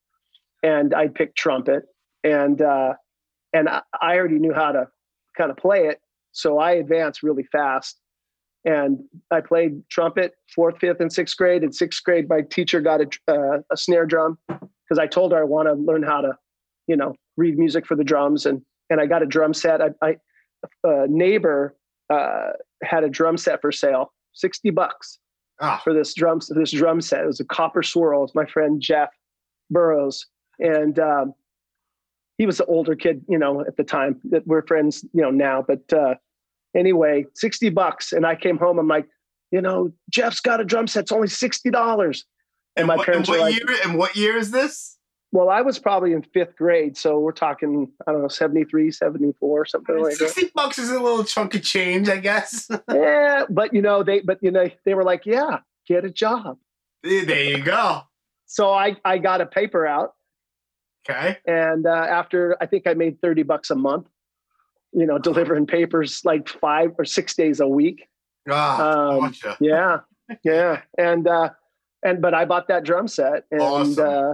[0.62, 1.84] and I picked trumpet,
[2.24, 2.94] and uh,
[3.54, 4.88] and I, I already knew how to
[5.38, 6.00] kind of play it,
[6.32, 8.00] so I advanced really fast.
[8.66, 9.00] And
[9.30, 11.64] I played trumpet fourth, fifth, and sixth grade.
[11.64, 15.40] In sixth grade, my teacher got a, uh, a snare drum because I told her
[15.40, 16.38] I want to learn how to,
[16.88, 19.82] you know, read music for the drums, and and I got a drum set.
[19.82, 20.16] I, I
[20.84, 21.76] a neighbor
[22.10, 22.52] uh,
[22.84, 25.20] had a drum set for sale, sixty bucks
[25.62, 27.24] Ah, for this drum this drum set.
[27.24, 28.24] It was a copper swirl.
[28.24, 29.10] It's my friend Jeff
[29.70, 30.26] Burrows,
[30.60, 31.34] and um,
[32.38, 34.20] he was the older kid, you know, at the time.
[34.26, 35.64] That we're friends, you know, now.
[35.66, 36.16] But uh,
[36.76, 38.80] anyway, sixty bucks, and I came home.
[38.80, 39.08] I'm like,
[39.52, 41.02] you know, Jeff's got a drum set.
[41.02, 42.26] It's only sixty dollars.
[42.76, 43.78] And, my what, parents and were what like, year?
[43.86, 44.98] And what year is this?
[45.34, 49.66] Well, I was probably in fifth grade, so we're talking, I don't know, 73, 74,
[49.66, 50.30] something like that.
[50.30, 52.70] Sixty bucks is a little chunk of change, I guess.
[52.92, 56.58] yeah, but you know, they, but you know, they were like, yeah, get a job.
[57.04, 58.02] there you go.
[58.46, 60.14] So I, I got a paper out
[61.10, 61.38] Okay.
[61.48, 64.08] and uh, after I think I made 30 bucks a month,
[64.94, 68.08] you know, delivering papers like five or six days a week.
[68.48, 69.58] Ah, Um, gotcha.
[69.60, 70.02] Yeah.
[70.44, 70.82] Yeah.
[70.98, 71.50] And, uh,
[72.04, 74.08] and, but I bought that drum set and, Awesome.
[74.08, 74.34] uh,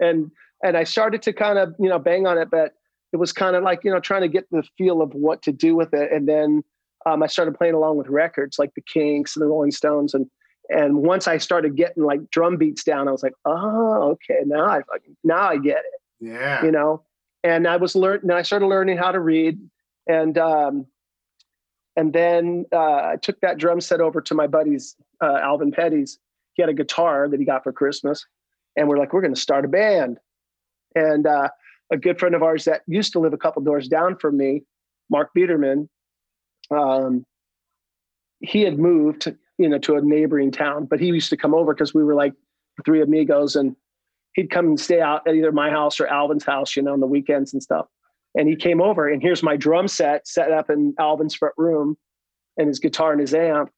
[0.00, 0.30] and,
[0.62, 2.74] and I started to kind of, you know, bang on it, but
[3.12, 5.52] it was kind of like, you know, trying to get the feel of what to
[5.52, 6.12] do with it.
[6.12, 6.62] And then
[7.06, 10.14] um, I started playing along with records like the Kinks and the Rolling Stones.
[10.14, 10.26] And,
[10.68, 14.66] and once I started getting like drum beats down, I was like, oh, okay, now
[14.66, 14.80] I
[15.24, 16.64] now I get it Yeah.
[16.64, 17.02] you know
[17.44, 19.58] and i was learning i started learning how to read
[20.08, 20.84] and um
[21.96, 26.18] and then uh, i took that drum set over to my buddy's uh, alvin petty's
[26.54, 28.26] he had a guitar that he got for christmas
[28.78, 30.18] and we're like we're going to start a band
[30.94, 31.48] and uh,
[31.92, 34.62] a good friend of ours that used to live a couple doors down from me
[35.10, 35.88] mark biederman
[36.70, 37.24] um,
[38.40, 41.74] he had moved you know to a neighboring town but he used to come over
[41.74, 42.32] because we were like
[42.84, 43.74] three amigos and
[44.34, 47.00] he'd come and stay out at either my house or Alvin's house, you know, on
[47.00, 47.86] the weekends and stuff.
[48.36, 51.96] And he came over and here's my drum set set up in Alvin's front room
[52.56, 53.70] and his guitar and his amp.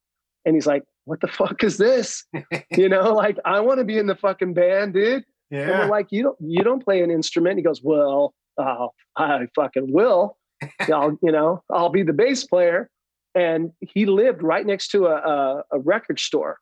[0.44, 2.24] And he's like, what the fuck is this?
[2.70, 5.24] you know, like I want to be in the fucking band, dude.
[5.50, 5.60] Yeah.
[5.60, 7.56] And we're like, you don't, you don't play an instrument.
[7.56, 8.86] He goes, well, uh,
[9.16, 10.36] I fucking will.
[10.80, 12.88] I'll, you know, I'll be the bass player.
[13.34, 16.58] And he lived right next to a, a, a record store.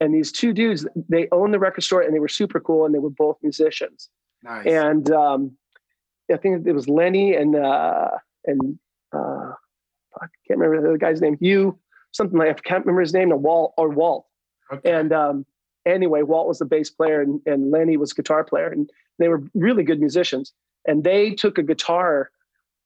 [0.00, 2.94] And these two dudes, they owned the record store and they were super cool and
[2.94, 4.08] they were both musicians.
[4.42, 4.66] Nice.
[4.66, 5.56] And um,
[6.32, 8.08] I think it was Lenny and uh,
[8.46, 8.78] and
[9.14, 9.52] uh,
[10.16, 11.36] I can't remember the guy's name.
[11.40, 11.78] Hugh,
[12.12, 13.28] something like I can't remember his name.
[13.30, 14.26] No, Walt or Walt.
[14.72, 14.90] okay.
[14.92, 15.46] And um,
[15.86, 19.42] anyway, Walt was the bass player and, and Lenny was guitar player, and they were
[19.54, 20.52] really good musicians.
[20.86, 22.30] And they took a guitar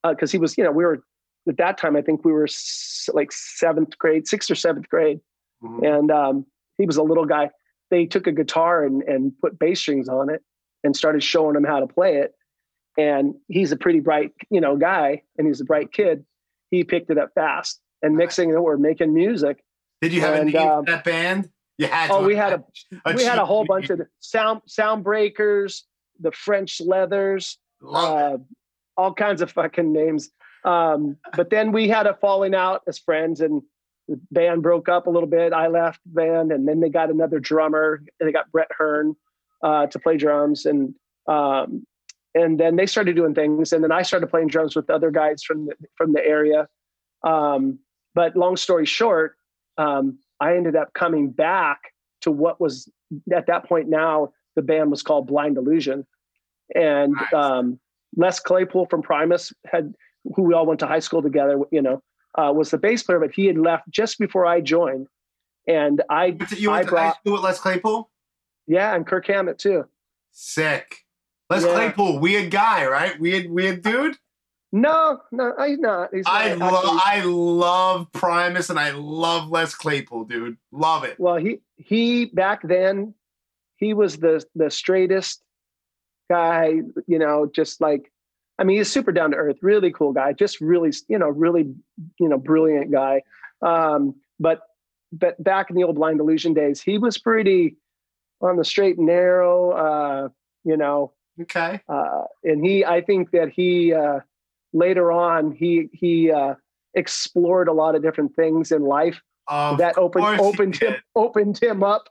[0.06, 1.02] because he was, you know, we were
[1.48, 1.96] at that time.
[1.96, 5.20] I think we were s- like seventh grade, sixth or seventh grade,
[5.62, 5.98] Mhm.
[5.98, 6.46] and um,
[6.78, 7.50] he was a little guy.
[7.90, 10.42] They took a guitar and and put bass strings on it
[10.82, 12.34] and started showing him how to play it.
[12.98, 16.24] And he's a pretty bright, you know, guy, and he's a bright kid.
[16.70, 17.80] He picked it up fast.
[18.04, 19.64] And thing you we're making music.
[20.02, 21.48] Did you have and, a name um, for that band?
[21.78, 22.10] You had.
[22.10, 22.64] oh, we had a
[23.06, 25.84] have we had a whole bunch of sound sound breakers,
[26.20, 28.36] the French leathers, uh,
[28.96, 30.30] all kinds of fucking names.
[30.64, 33.62] Um, but then we had a falling out as friends, and
[34.06, 35.52] the band broke up a little bit.
[35.52, 38.02] I left the band, and then they got another drummer.
[38.20, 39.16] And they got Brett Hearn
[39.62, 40.94] uh, to play drums, and
[41.26, 41.86] um,
[42.34, 45.42] and then they started doing things, and then I started playing drums with other guys
[45.42, 46.68] from the, from the area.
[47.22, 47.78] Um,
[48.14, 49.36] but long story short,
[49.78, 51.80] um, I ended up coming back
[52.22, 52.90] to what was
[53.32, 56.06] at that point now the band was called Blind Illusion,
[56.74, 57.32] and Nice.
[57.32, 57.80] um,
[58.16, 59.94] Les Claypool from Primus had
[60.34, 61.58] who we all went to high school together.
[61.70, 62.02] You know,
[62.38, 65.08] uh, was the bass player, but he had left just before I joined,
[65.68, 68.10] and I You went to- You went I to high brought- school with Les Claypool?
[68.66, 69.84] yeah, and Kirk Hammett too.
[70.32, 70.98] Sick.
[71.50, 71.72] Les Yeah.
[71.72, 73.18] Claypool, weird guy, right?
[73.20, 74.16] Weird, weird dude.
[74.76, 76.12] No, no, he's not.
[76.12, 80.56] He's not I love I love Primus and I love Les Claypool, dude.
[80.72, 81.14] Love it.
[81.20, 83.14] Well, he he back then
[83.76, 85.44] he was the the straightest
[86.28, 86.80] guy.
[87.06, 88.10] You know, just like
[88.58, 90.32] I mean, he's super down to earth, really cool guy.
[90.32, 91.72] Just really, you know, really,
[92.18, 93.22] you know, brilliant guy.
[93.62, 94.62] Um, but
[95.12, 97.76] but back in the old blind illusion days, he was pretty
[98.40, 99.70] on the straight and narrow.
[99.70, 100.28] Uh,
[100.64, 101.80] you know, Okay.
[101.88, 104.18] uh, and he i think that he uh,
[104.74, 106.54] later on he he uh,
[106.94, 111.82] explored a lot of different things in life Of that opened opened him opened him
[111.82, 112.08] up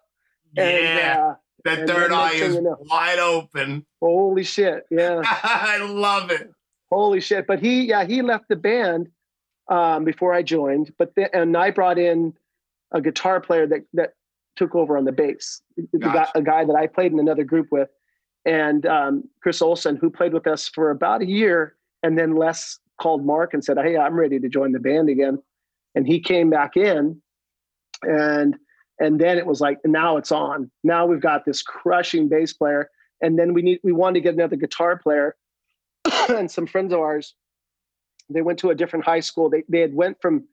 [0.58, 1.26] and Yeah.
[1.30, 3.86] uh, that third eye is you know- wide open.
[4.02, 6.50] holy shit yeah I love it.
[6.90, 9.10] holy shit but he yeah he left the band
[9.70, 12.34] um, before i joined but then and i brought in
[12.92, 14.14] a guitar player that that
[14.56, 16.32] took over on the bass the Gotcha.
[16.36, 17.90] a guy that i played in another group with
[18.46, 22.80] and um, chris olson who played with us for about a year and then les
[23.02, 25.42] called mark and said hey i'm ready to join the band again.
[25.96, 27.22] And he came back in
[28.02, 28.56] and
[29.00, 30.70] and then it was like now it's on.
[30.84, 32.90] Now we've got this crushing bass player.
[33.22, 35.36] And then we need we wanted to get another guitar player.
[36.30, 37.36] And some friends of ours
[38.30, 39.50] they went to a different high school.
[39.50, 40.46] They, they had went from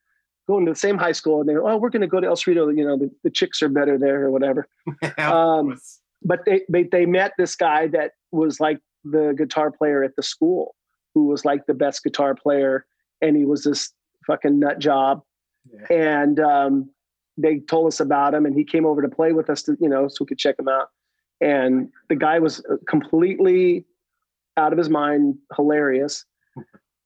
[0.48, 2.36] going to the same high school and they oh we're going to go to el
[2.36, 2.76] cerrito.
[2.76, 4.66] You know the, the chicks are better there or whatever.
[5.18, 5.78] Um,
[6.22, 10.22] but they, they they met this guy that was like the guitar player at the
[10.22, 10.74] school
[11.14, 12.86] who was like the best guitar player
[13.20, 13.92] and he was this
[14.26, 15.22] fucking nut job.
[15.90, 15.96] Yeah.
[16.22, 16.90] and um,
[17.36, 19.88] they told us about him and he came over to play with us to you
[19.88, 20.88] know so we could check him out.
[21.42, 23.84] And the guy was completely
[24.56, 26.24] out of his mind hilarious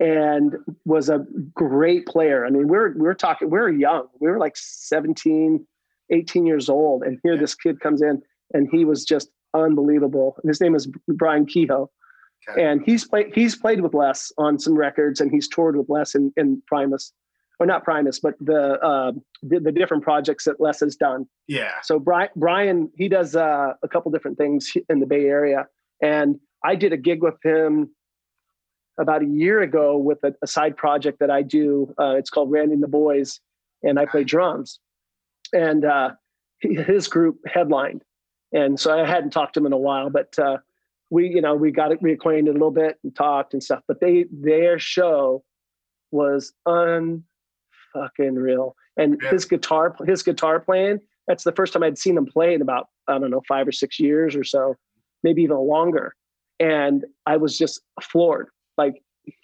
[0.01, 2.47] and was a great player.
[2.47, 4.07] I mean we're we're talking we were young.
[4.21, 5.67] We were like 17
[6.11, 7.41] 18 years old and here Yeah.
[7.41, 10.37] this kid comes in and he was just unbelievable.
[10.45, 11.91] His name is brian kehoe
[12.51, 12.63] Okay.
[12.63, 16.15] and he's played he's played with Les on some records and he's toured with Les
[16.15, 17.13] in, in Primus
[17.59, 21.27] or not Primus but the, uh, the the different projects that Les has done.
[21.47, 21.73] Yeah.
[21.83, 25.67] so Brian Brian he does uh, a couple different things in the Bay Area.
[26.03, 27.91] And I did a gig with him
[28.99, 32.51] about a year ago with a, a side project that I do uh, it's called
[32.51, 33.41] Randy and the Boys
[33.83, 34.81] and I play drums.
[35.53, 36.11] And uh,
[36.61, 38.03] his group headlined.
[38.53, 40.59] And so I hadn't talked to him in a while but uh,
[41.15, 44.27] we you know we got reacquainted a little bit and talked and stuff but they
[44.33, 45.43] their show
[46.11, 47.23] was unfucking
[48.49, 48.75] real.
[48.97, 49.31] And Yeah.
[49.31, 52.89] his guitar his guitar playing that's the first time i'd seen him play in about
[53.09, 54.75] i don't know five or six years or so
[55.23, 56.15] maybe even longer.
[56.61, 58.49] And i was just floored.
[58.77, 58.97] Like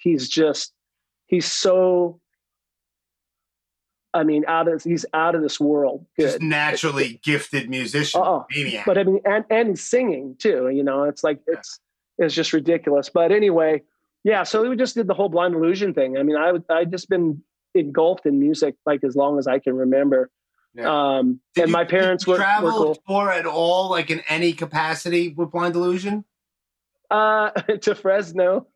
[0.05, 0.73] he's just
[1.27, 2.21] he's so
[4.15, 8.21] i mean out of he's out of this world Just good naturally gifted musician.
[8.21, 8.45] Uh-uh.
[8.55, 8.85] Maniac.
[8.87, 10.69] but I mean, and and singing too.
[10.69, 11.79] You know, it's like it's
[12.19, 13.09] it's just ridiculous.
[13.09, 13.83] But anyway,
[14.25, 14.43] yeah.
[14.43, 16.19] So we just did the whole blind illusion thing.
[16.19, 17.43] I mean, I I just been
[17.75, 20.29] engulfed in music like as long as I can remember.
[20.75, 20.89] Yeah.
[21.19, 22.95] Um, Did and you- my parents were, travel cool.
[23.09, 26.25] tour at all, like in any capacity with Blind Illusion?
[27.11, 27.51] Uh,
[27.83, 28.67] to Fresno.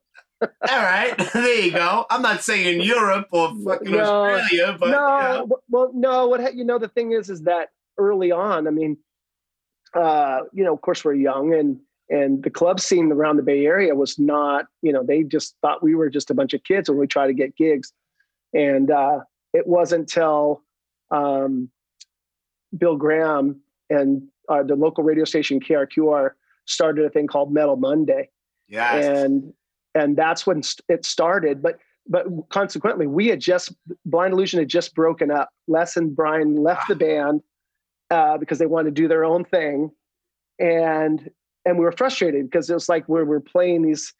[0.42, 0.48] All
[0.82, 2.06] right, there you go.
[2.10, 5.58] I'm not saying Europe or fucking No, Australia, but no, you know.
[5.68, 6.28] well, no.
[6.28, 8.96] What ha- you know, the thing is, is that early on, I mean,
[9.94, 13.64] uh, you know, of course, we're young, and and the club scene around the Bay
[13.64, 16.88] Area was not, you know, they just thought we were just a bunch of kids
[16.88, 17.92] when we tried to get gigs,
[18.52, 19.20] and uh,
[19.52, 20.62] it wasn't till
[21.10, 21.70] um,
[22.76, 26.30] Bill Graham and uh, the local radio station KRQR
[26.66, 28.30] started a thing called Metal Monday
[28.68, 29.04] yes.
[29.04, 29.52] and
[29.94, 33.72] and that's when it started but but consequently we had just
[34.04, 35.48] blind illusion had just broken up.
[35.68, 37.40] Les and brian left the band
[38.10, 39.90] uh, because they wanted to do their own thing.
[40.58, 41.30] And
[41.64, 44.12] and we were frustrated because it was like we were playing these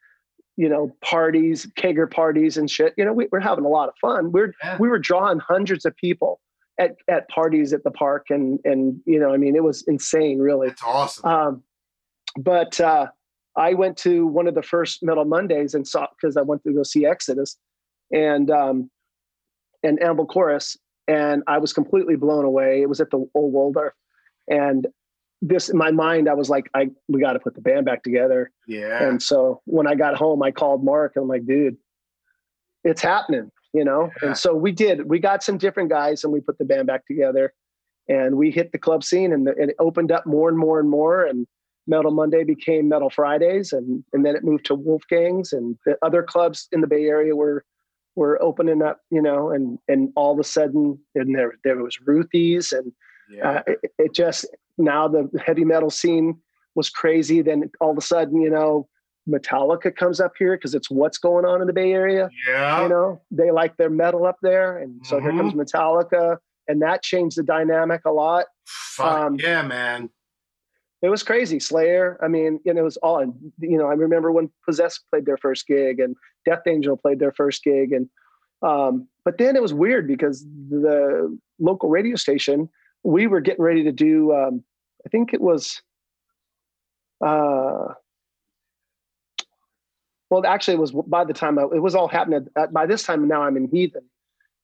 [0.57, 2.95] you know parties kegger parties and shit.
[2.97, 4.33] You know we, we're having a lot of fun.
[4.33, 4.79] We're Yeah.
[4.79, 6.41] we were drawing hundreds of people
[6.79, 10.39] at at parties at the park and and you know i mean it was insane
[10.39, 10.69] really.
[10.69, 11.29] It's awesome.
[11.31, 11.63] um,
[12.39, 13.09] but uh,
[13.57, 16.73] I went to one of the first Metal Mondays and saw because I went to
[16.73, 17.57] go see Exodus
[18.13, 18.91] and um,
[19.83, 22.83] and Anvil Chorus, and I was completely blown away.
[22.83, 23.95] It was at the old Waldorf,
[24.49, 24.87] and
[25.45, 28.03] this in my mind, I was like, I we got to put the band back
[28.03, 28.51] together.
[28.67, 29.07] yeah.
[29.07, 31.77] And so when I got home, I called Mark and I'm like, dude,
[32.83, 34.11] it's happening, you know?
[34.23, 34.29] Yeah.
[34.29, 37.07] And so we did, we got some different guys and we put the band back
[37.07, 37.53] together
[38.09, 40.81] and we hit the club scene and, the, and it opened up more and more
[40.81, 41.25] and more.
[41.25, 41.47] And
[41.87, 43.73] Metal Monday became Metal Fridays.
[43.73, 47.37] And, and then it moved to Wolfgangs and the other clubs in the Bay Area
[47.37, 47.65] were,
[48.17, 51.99] were opening up, you know, and, and all of a sudden and there, there was
[52.07, 52.93] Ruthies and
[53.31, 53.51] yeah.
[53.51, 54.47] uh, it, it just
[54.79, 56.39] now the heavy metal scene
[56.75, 57.43] was crazy.
[57.43, 58.89] Then all of a sudden, you know,
[59.29, 62.29] Metallica comes up here because it's what's going on in the Bay Area.
[62.47, 62.83] Yeah.
[62.83, 65.39] You know, they like their metal up there, and so here Mhm.
[65.39, 68.47] comes Metallica, and that changed the dynamic a lot.
[68.67, 70.11] Fuck um, yeah, man.
[71.05, 71.61] It was crazy.
[71.61, 73.23] Slayer, I mean, and it was all.
[73.59, 77.33] You know, I remember when Possessed played their first gig, and Death Angel played their
[77.33, 78.09] first gig, and
[78.63, 82.71] um, but then it was weird because the local radio station,
[83.03, 84.33] we were getting ready to do.
[84.33, 84.65] Um,
[85.05, 85.83] I think it was.
[87.21, 87.93] Uh,
[90.31, 92.47] well, actually, it was by the time I, it was all happening.
[92.57, 94.05] At, by this time, now I'm in Heathen,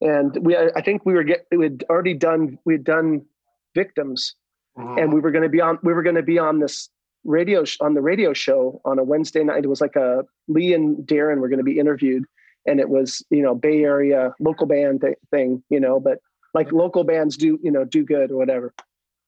[0.00, 0.56] and we.
[0.56, 1.46] I think we were get.
[1.54, 2.58] We had already done.
[2.64, 3.26] We had done
[3.74, 4.36] victims,
[4.78, 5.02] Mhm.
[5.02, 5.78] and we were going to be on.
[5.82, 6.88] We were going to be on this
[7.24, 9.64] radio sh- on the radio show on a Wednesday night.
[9.64, 12.24] It was like a Lee and Darren were going to be interviewed,
[12.66, 16.18] and it was you know Bay Area local band th- thing, you know, but
[16.54, 18.72] like local bands do you know do good or whatever.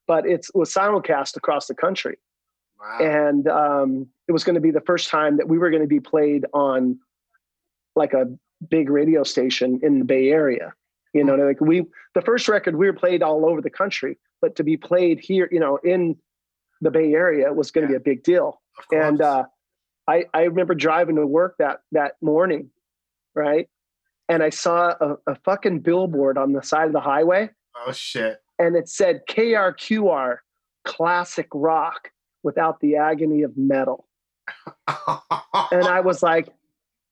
[0.07, 2.19] But it's, it was simulcast across the country
[2.83, 2.99] wow.
[3.01, 5.89] and um, it was going to be the first time that we were going to
[5.89, 6.99] be played on
[7.95, 8.27] like a
[8.69, 10.73] big radio station in the Bay Area.
[11.15, 14.57] You know, like we the first record we were played all over the country, but
[14.57, 16.17] to be played here, you know, in
[16.83, 18.61] the Bay Area was going to be a big deal.
[18.91, 19.45] And uh,
[20.09, 22.71] I I remember driving to work that that morning,
[23.35, 23.69] right?
[24.29, 27.51] And I saw a, a fucking billboard on the side of the highway
[27.87, 28.43] oh shit.
[28.59, 30.39] and it said KRQR
[30.85, 32.11] classic rock
[32.43, 34.07] without the agony of metal.
[35.71, 36.49] And I was like,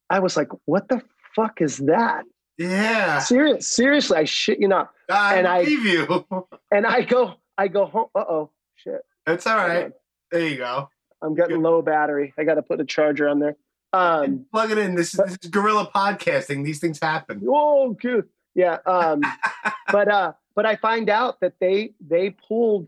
[0.09, 1.03] I was like, what the
[1.35, 2.25] fuck is that?
[2.61, 3.19] Yeah.
[3.21, 4.91] Serious, seriously, I shit you not.
[5.09, 6.27] I and I- believe you.
[6.73, 8.07] And I go, I go home.
[8.15, 9.01] Uh oh, shit.
[9.27, 9.91] It's all right.
[10.31, 10.89] There you go.
[11.21, 12.33] I'm getting low battery.
[12.39, 13.57] I got to put a charger on there.
[13.93, 14.95] Um, Plug it in.
[14.95, 16.65] This is, this is guerrilla podcasting.
[16.65, 17.43] These things happen.
[17.49, 18.29] oh, good.
[18.55, 18.79] Yeah.
[18.87, 19.23] Um,
[19.93, 22.87] but uh, but I find out that they they pulled,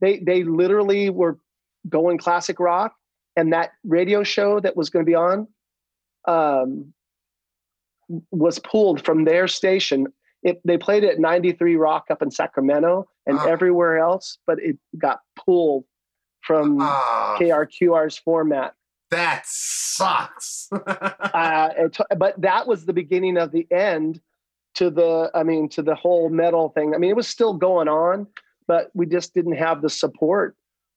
[0.00, 1.38] they they literally were
[1.88, 2.96] going classic rock,
[3.36, 5.46] and that radio show that was going to be on,
[6.26, 6.92] um,
[8.30, 10.06] was pulled from their station.
[10.42, 13.46] It they played it at 93 Rock up in Sacramento and Oh.
[13.48, 15.84] everywhere else, but it got pulled
[16.42, 18.74] from Oh, KRQR's format.
[19.10, 20.68] that sucks.
[20.72, 24.20] uh, it but that was the beginning of the end
[24.74, 27.88] to the i mean to the whole metal thing i mean it was still going
[27.88, 28.26] on
[28.66, 30.54] but we just didn't have the support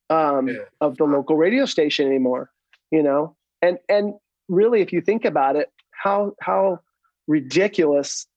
[0.09, 0.55] um, Yeah.
[0.81, 2.49] of the local radio station anymore
[2.91, 4.15] you know and and
[4.49, 6.79] really if you think about it how how
[7.29, 8.27] ridiculous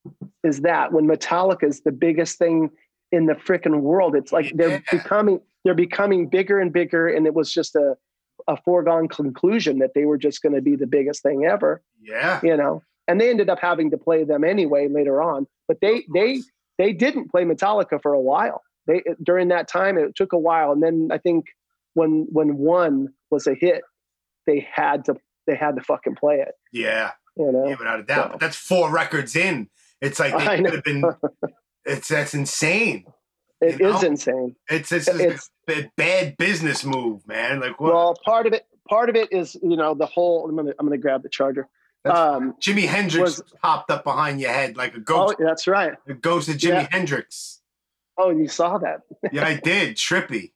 [0.45, 2.71] is that when metallica is the biggest thing
[3.11, 4.81] in the freaking world it's like they're Yeah.
[4.93, 7.97] becoming they're becoming bigger and bigger and it was just a
[8.49, 12.39] a foregone conclusion that they were just going to be the biggest thing ever yeah.
[12.43, 16.05] you know and they ended up having to play them anyway later on but they
[16.15, 16.41] they
[16.79, 20.71] they didn't play metallica for a while they during that time it took a while
[20.73, 21.47] and then i think
[21.95, 23.83] when when one was a hit
[24.47, 25.15] they had to
[25.47, 27.13] they had to fucking play it Yeah.
[27.37, 28.27] You know Yeah, without a doubt.
[28.27, 29.69] So- But that's four records in.
[30.01, 30.71] It's like they know.
[30.71, 31.05] could have been.
[31.85, 33.05] It's that's insane.
[33.61, 37.59] It you is insane It's it's, It's- a bad business move, man.
[37.61, 37.93] Like what?
[37.93, 40.87] well part of it part of it is you know the whole i'm gonna i'm
[40.87, 41.69] gonna grab the charger
[42.05, 45.37] That's um Jimi Hendrix was- popped up behind your head like a oh ghost.
[45.39, 46.89] that's right a ghost of Jimi Yeah.
[46.91, 47.61] Hendrix.
[48.19, 49.97] oh you saw that Yeah, I did.
[49.97, 50.53] Trippy.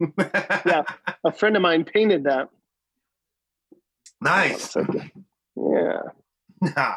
[0.00, 0.82] Yeah.
[1.24, 2.48] a friend of mine painted that
[4.20, 4.70] Nice.
[4.72, 4.84] So,
[5.72, 6.00] yeah
[6.76, 6.94] Nah.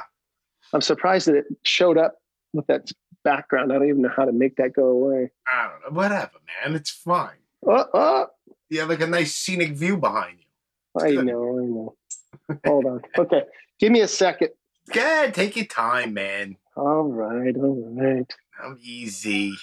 [0.73, 2.15] I'm surprised that it showed up
[2.53, 2.91] with that
[3.23, 3.71] background.
[3.71, 5.31] I don't even know how to make that go away.
[5.51, 5.99] I don't know.
[5.99, 6.31] Whatever,
[6.63, 6.75] man.
[6.75, 7.37] It's fine.
[7.67, 8.27] Oh, oh
[8.69, 11.01] You have like a nice scenic view behind you.
[11.01, 11.25] I good.
[11.25, 12.59] know, I know.
[12.65, 13.01] Hold on.
[13.17, 13.43] Okay.
[13.79, 14.49] Give me a second.
[14.91, 15.33] Good.
[15.33, 16.57] Take your time, man.
[16.75, 17.55] All right.
[17.55, 18.33] All right.
[18.63, 19.53] I'm easy.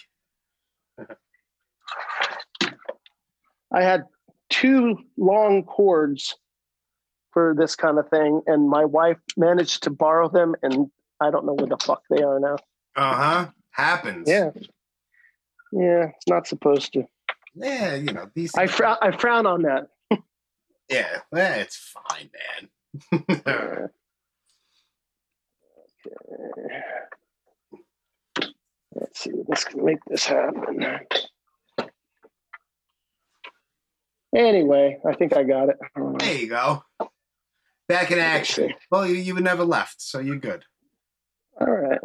[3.72, 4.04] I had
[4.50, 6.36] two long cords
[7.32, 11.44] for this kind of thing, and my wife managed to borrow them, and I don't
[11.46, 12.56] know where the fuck they are now.
[12.96, 13.46] Uh huh.
[13.70, 14.28] Happens.
[14.28, 14.50] Yeah.
[15.72, 17.04] Yeah, it's not supposed to.
[17.54, 17.94] Yeah.
[17.94, 18.54] You know these.
[18.54, 18.96] I frown.
[19.02, 19.88] I frown on that.
[20.90, 21.20] Yeah.
[21.34, 21.54] Yeah.
[21.56, 22.30] It's fine,
[23.12, 23.90] man.
[26.06, 26.80] Okay.
[28.94, 29.30] Let's see.
[29.46, 30.84] Let's make this happen.
[34.34, 35.76] Anyway, I think I got it.
[36.18, 36.82] there you go.
[37.88, 38.74] Back in action.
[38.90, 40.64] Well, you, you never left, so you're good.
[41.60, 42.00] All right.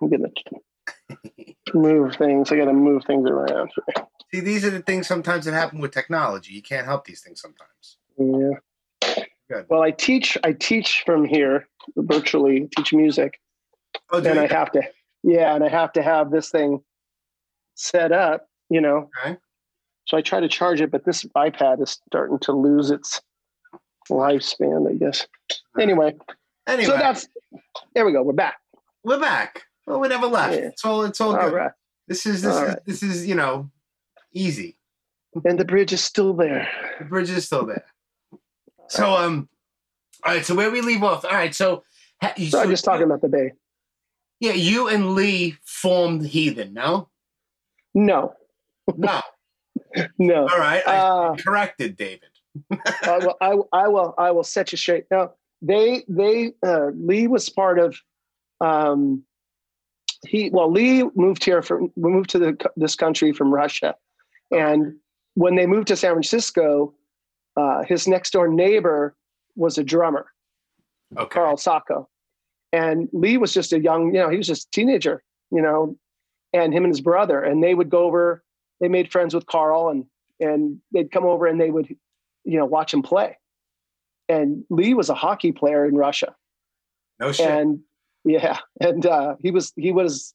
[0.00, 0.28] I'm gonna
[1.74, 2.52] move things.
[2.52, 3.70] I got to move things around.
[4.32, 6.52] See, these are the things sometimes that happen with technology.
[6.52, 7.98] You can't help these things sometimes.
[8.18, 9.14] Yeah.
[9.50, 9.66] Good.
[9.68, 10.38] Well, I teach.
[10.44, 12.68] I teach from here virtually.
[12.76, 13.38] Teach music,
[14.10, 14.82] Oh, and I have to.
[15.22, 16.80] Yeah, and I have to have this thing
[17.74, 18.46] set up.
[18.70, 19.10] You know.
[19.22, 19.36] Okay.
[20.06, 23.20] So I try to charge it, but this iPad is starting to lose its
[24.10, 25.26] lifespan, I guess.
[25.78, 26.14] Anyway,
[26.66, 27.28] Anyway, so that's
[27.94, 28.22] there we go.
[28.22, 28.56] We're back.
[29.02, 29.64] we're back.
[29.86, 30.54] Well, we never left.
[30.54, 30.68] Yeah.
[30.68, 31.04] It's all.
[31.04, 31.54] It's all All good.
[31.54, 31.72] right.
[32.08, 32.78] This is this All is right.
[32.86, 33.70] this is you know
[34.32, 34.76] easy.
[35.44, 36.68] And the bridge is still there.
[37.00, 37.84] The bridge is still there.
[38.88, 39.48] So um,
[40.24, 40.44] all right.
[40.44, 41.24] So where we leave off.
[41.24, 41.54] All right.
[41.54, 41.82] So,
[42.36, 43.52] you- So I'm just talking about the bay.
[44.40, 46.72] Yeah, you and Lee formed Heathen.
[46.74, 47.08] No,
[47.94, 48.34] No,
[48.96, 49.20] no.
[50.18, 50.42] No.
[50.48, 50.82] All right.
[50.86, 52.28] I Uh, corrected David.
[53.02, 55.04] I will, I, will- I will, I will set you straight.
[55.10, 55.32] Now,
[55.62, 57.96] they, they, uh, Lee was part of,
[58.60, 59.24] um,
[60.26, 63.94] he, well, Lee moved here from, moved to the, this country from Russia.
[64.50, 64.94] And
[65.34, 66.94] when they moved to San Francisco,
[67.56, 69.16] uh, his next door neighbor
[69.56, 70.26] was a drummer,
[71.16, 71.34] Okay.
[71.34, 72.08] Carl Sacco.
[72.72, 75.96] And Lee was just a young, you know, he was just a teenager, you know,
[76.52, 78.43] and him and his brother, and they would go over,
[78.84, 80.04] they made friends with Carl and,
[80.40, 81.88] and they'd come over and they would,
[82.44, 83.38] you know, watch him play.
[84.28, 86.36] And Lee was a hockey player in Russia.
[87.18, 87.48] No shit.
[87.48, 87.80] And
[88.26, 90.34] yeah, and uh, he was, he was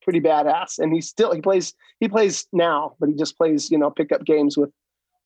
[0.00, 3.76] pretty badass and he still, he plays, he plays now, but he just plays, you
[3.76, 4.70] know, pickup games with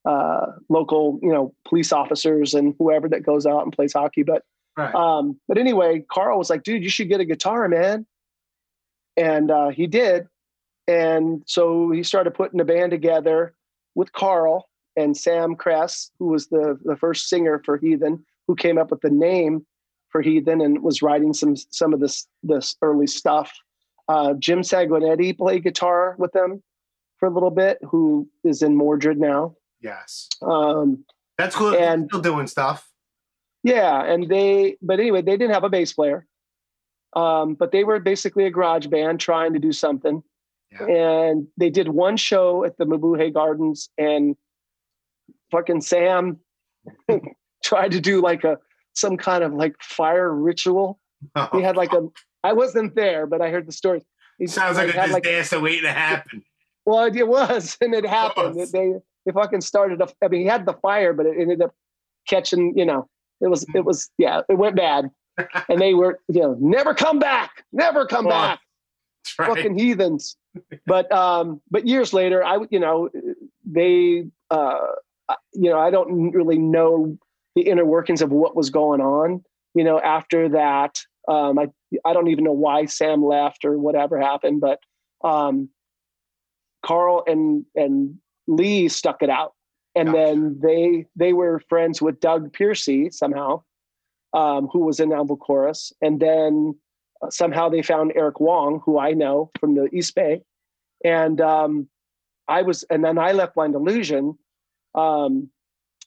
[0.05, 4.25] uh, local, you know, police officers and whoever that goes out and plays hockey.
[4.25, 4.43] But
[4.77, 4.93] right.
[4.97, 8.05] um, but anyway, Carl was like, dude, you should get a guitar, man.
[9.17, 10.27] And uh, he did.
[10.89, 13.55] And so he started putting a band together
[13.95, 18.79] with Carl and Sam Kress, who was the, the first singer for Heathen, who came
[18.79, 19.65] up with the name
[20.11, 23.53] for Heathen and was writing some some of this this early stuff.
[24.09, 26.63] Uh, Jim Sanguinetti played guitar with them
[27.19, 29.55] for a little bit, who is in Mordred now.
[29.81, 30.29] yes.
[30.43, 31.05] Um,
[31.39, 31.75] That's cool.
[31.75, 32.89] and- Still doing stuff.
[33.65, 36.27] Yeah, and they, but anyway, they didn't have a bass player,
[37.15, 40.23] um, but they were basically a garage band trying to do something.
[40.73, 40.87] Yeah.
[40.87, 44.37] And they did one show at the Mabuhay Gardens, and
[45.51, 46.39] fucking Sam
[47.65, 48.59] tried to do like a
[48.95, 50.99] some kind of like fire ritual.
[51.53, 52.09] He had like a,
[52.43, 54.03] I wasn't there, but I heard the story.
[54.39, 56.43] He Sounds like, had a disaster waiting to happen.
[56.87, 58.55] well, it was, and it happened.
[58.55, 58.73] course.
[58.73, 58.95] They
[59.25, 60.01] they fucking started.
[60.01, 61.75] A, I mean, he had the fire, but it ended up
[62.29, 62.77] catching.
[62.77, 63.09] You know,
[63.41, 63.85] it was it hmm.
[63.85, 65.11] was yeah, it went bad,
[65.69, 68.61] and they were you know never come back, never come Well, back,
[69.39, 69.49] right.
[69.49, 70.37] fucking heathens.
[70.87, 73.09] But um, but years later, I you know
[73.65, 74.87] they uh,
[75.53, 77.17] you know I don't really know
[77.55, 79.45] the inner workings of what was going on.
[79.75, 81.69] You know, after that, um, I
[82.05, 84.81] I don't even know why Sam left or whatever happened, but
[85.25, 85.69] um,
[86.83, 89.55] Carl and and Lee stuck it out,
[89.95, 90.19] and Gotcha.
[90.19, 93.63] then they they were friends with Doug Piercy somehow,
[94.33, 96.75] um, who was in Anvil Chorus, and then
[97.31, 100.43] somehow they found Eric Wong, who I know from the East Bay,
[101.05, 101.89] and um,
[102.49, 104.39] I was, and then I left Blind Illusion,
[104.95, 105.49] um,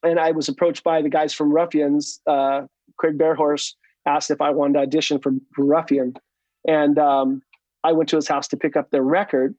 [0.04, 2.22] and I was approached by the guys from Ruffians.
[2.28, 2.64] Uh,
[2.98, 3.74] Craig Bearhorse
[4.06, 6.14] asked if I wanted to audition for, for Ruffian,
[6.68, 7.42] and um,
[7.84, 9.56] I went to his house to pick up their record,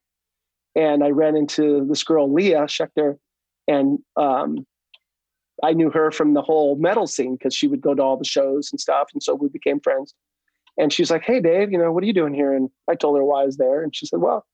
[0.74, 3.18] and I ran into this girl Leah Schechter,
[3.66, 4.66] and um,
[5.62, 8.24] I knew her from the whole metal scene because she would go to all the
[8.24, 10.14] shows and stuff, and so we became friends.
[10.78, 13.16] And she's like, "Hey, Dave, you know what are you doing here?" And I told
[13.16, 14.46] her why I was there, and she said, "Well,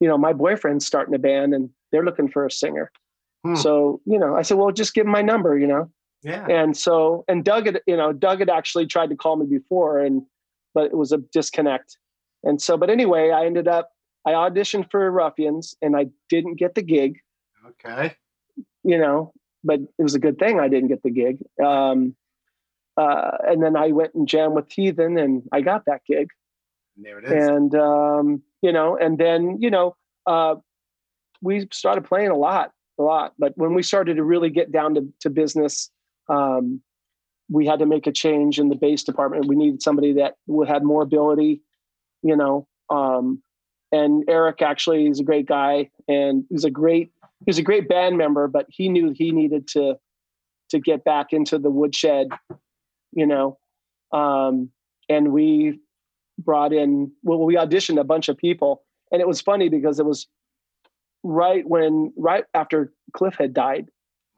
[0.00, 2.90] you know, my boyfriend's starting a band, and they're looking for a singer."
[3.44, 3.56] Hmm.
[3.56, 5.90] So, you know, I said, "Well, just give him my number," you know.
[6.22, 6.46] Yeah.
[6.48, 9.98] And so, and Doug had, you know, Doug had actually tried to call me before,
[9.98, 10.22] and
[10.74, 11.98] but it was a disconnect.
[12.44, 13.90] And so, but anyway, I ended up
[14.26, 17.18] I auditioned for Ruffians, and I didn't get the gig
[17.66, 18.14] Okay.
[18.84, 19.32] you know,
[19.64, 21.38] but it was a good thing I didn't get the gig.
[21.64, 22.14] Um,
[22.96, 26.28] uh, and then I went and jammed with Heathen and I got that gig.
[26.96, 27.48] And there it is.
[27.48, 30.56] And, um, you know, and then, you know, uh,
[31.40, 33.32] we started playing a lot, a lot.
[33.38, 35.90] But when we started to really get down to, to business,
[36.28, 36.80] um,
[37.50, 39.46] we had to make a change in the bass department.
[39.46, 41.62] We needed somebody that would had more ability,
[42.22, 42.66] you know.
[42.88, 43.42] Um,
[43.90, 47.12] and Eric actually is a great guy, and he's a great
[47.44, 48.48] he's a great band member.
[48.48, 49.96] But he knew he needed to
[50.70, 52.28] to get back into the woodshed,
[53.12, 53.58] you know.
[54.12, 54.70] Um,
[55.08, 55.80] and we
[56.38, 60.06] brought in well, we auditioned a bunch of people, and it was funny because it
[60.06, 60.26] was
[61.22, 63.88] right when right after Cliff had died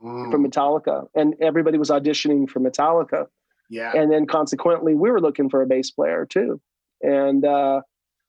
[0.05, 3.27] Mm, from Metallica, and everybody was auditioning for Metallica,
[3.71, 3.93] yeah.
[3.95, 6.61] and then consequently, we were looking for a bass player too,
[7.01, 7.81] and uh,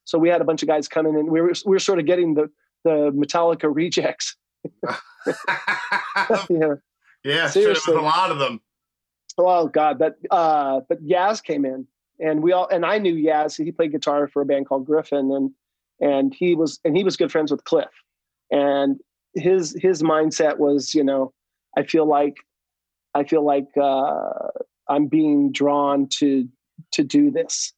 [0.06, 1.30] so we had a bunch of guys coming in.
[1.30, 2.50] We were we were sort of getting the
[2.86, 4.38] the Metallica rejects.
[6.50, 6.76] yeah.
[7.26, 7.48] yeah.
[7.50, 7.96] Seriously.
[7.96, 8.62] A lot of them.
[9.38, 11.88] Oh God, but uh, but Yaz came in,
[12.20, 13.62] and we all and I knew Yaz.
[13.62, 15.52] He played guitar for a band called Griffin, and
[16.00, 17.90] and he was and he was good friends with Cliff,
[18.52, 19.00] and
[19.34, 21.34] his his mindset was, you know,
[21.78, 22.36] I feel like
[23.14, 24.30] I feel like uh,
[24.88, 26.48] I'm being drawn to
[26.94, 27.74] to do this,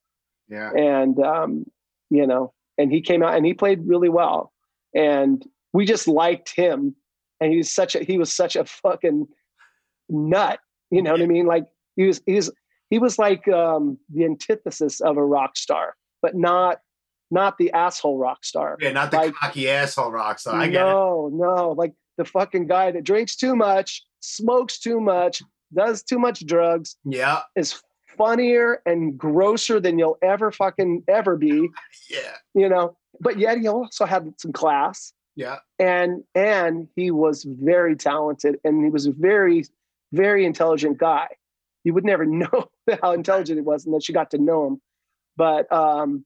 [0.49, 0.71] Yeah.
[0.73, 1.65] and um,
[2.09, 4.51] you know, and he came out and he played really well,
[4.93, 5.43] and
[5.73, 6.95] we just liked him,
[7.41, 9.27] and he was such a he was such a fucking
[10.09, 10.59] nut,
[10.91, 11.45] you know what I mean?
[11.45, 11.65] Like
[11.95, 12.51] he was he was
[12.89, 16.79] he was like um, the antithesis of a rock star, but not
[17.29, 18.77] not the asshole rock star.
[18.79, 20.55] Yeah, not the Like- cocky asshole rock star.
[20.55, 25.41] I get no, no, like the fucking guy that drinks too much, smokes too much,
[25.73, 27.41] does too much drugs, Yeah.
[27.55, 27.81] is
[28.17, 31.67] funnier and grosser than you'll ever fucking ever be,
[32.09, 32.35] Yeah.
[32.55, 32.95] you know.
[33.19, 35.57] But yet he also had some class Yeah.
[35.79, 39.65] and and he was very talented and he was very
[40.11, 41.27] very intelligent guy.
[41.83, 42.69] You would never know
[43.01, 44.81] how intelligent he was unless you got to know him.
[45.35, 46.25] But um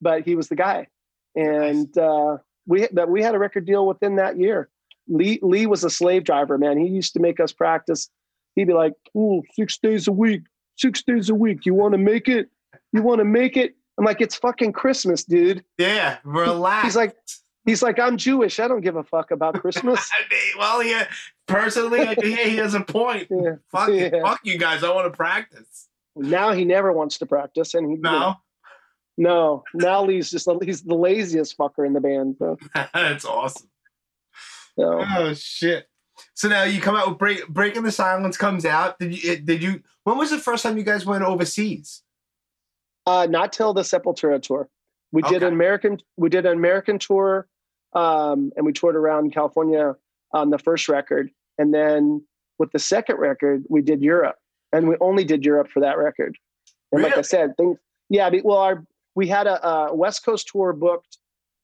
[0.00, 0.88] but he was the guy.
[1.34, 4.68] And uh we that we had a record deal within that year.
[5.08, 6.78] Lee Lee was a slave driver, man.
[6.78, 8.08] He used to make us practice.
[8.54, 10.42] He'd be like, "Ooh, six days a week,
[10.76, 11.64] six days a week.
[11.66, 12.50] You want to make it?
[12.92, 16.18] You want to make it?" I'm like, "It's fucking Christmas, dude." Yeah.
[16.22, 16.84] Relax.
[16.84, 17.16] He's like,
[17.64, 18.60] he's like, "I'm Jewish.
[18.60, 21.08] I don't give a fuck about Christmas." I mean, well, yeah.
[21.46, 23.28] Personally, yeah, he has a point.
[23.30, 23.56] yeah.
[23.70, 23.90] Fuck.
[23.90, 24.22] Yeah.
[24.22, 24.82] fuck you guys.
[24.84, 25.88] I want to practice.
[26.14, 28.36] Now he never wants to practice, and he you know,
[29.16, 29.86] No, no.
[29.86, 32.36] Now he's just he's the laziest fucker in the band.
[32.38, 32.58] So,
[32.94, 33.68] that's awesome.
[34.78, 35.04] so.
[35.06, 35.86] Oh shit.
[36.34, 38.98] So now you come out with break, breaking the silence comes out.
[38.98, 39.36] Did you?
[39.36, 39.82] Did you?
[40.04, 42.02] When was the first time you guys went overseas?
[43.06, 44.68] Uh, not till the Sepultura tour.
[45.12, 45.98] We did an American.
[46.16, 47.46] We did an American tour,
[47.94, 49.94] um, and we toured around California
[50.32, 52.24] on the first record, and then
[52.58, 54.36] with the second record, we did Europe,
[54.72, 56.36] and we only did Europe for that record.
[56.92, 57.78] And like I said, things.
[58.08, 58.84] Yeah, well, our
[59.14, 61.18] we had a, a West Coast tour booked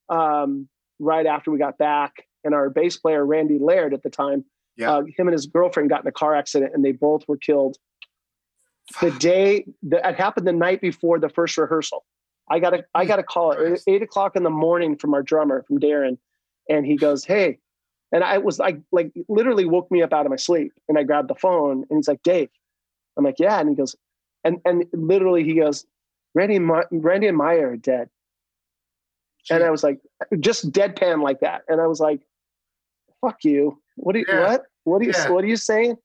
[0.08, 0.68] um,
[0.98, 4.44] right after we got back, and our bass player Randy Laird at the time,
[4.76, 4.92] Yeah.
[4.92, 7.76] uh, him and his girlfriend got in a car accident, and they both were killed
[9.00, 12.04] the day that happened the night before the first rehearsal.
[12.50, 15.22] I got a I got a call at eight o'clock in the morning from our
[15.22, 16.18] drummer from Darren,
[16.68, 17.58] and he goes, "Hey,"
[18.12, 21.02] and I was like, like literally woke me up out of my sleep, and I
[21.02, 22.50] grabbed the phone, and he's like, "Dave,"
[23.16, 23.96] I'm like, "Yeah," and he goes,
[24.44, 25.86] and and literally he goes,
[26.34, 28.08] "Randy and Randy and Meyer are dead,"
[29.50, 30.00] and I was like,
[30.40, 32.20] just deadpan like that, and I was like,
[33.20, 33.80] "Fuck you!
[33.96, 34.40] What do you Yeah.
[34.40, 35.30] what what are you Yeah.
[35.30, 35.96] what are you saying?"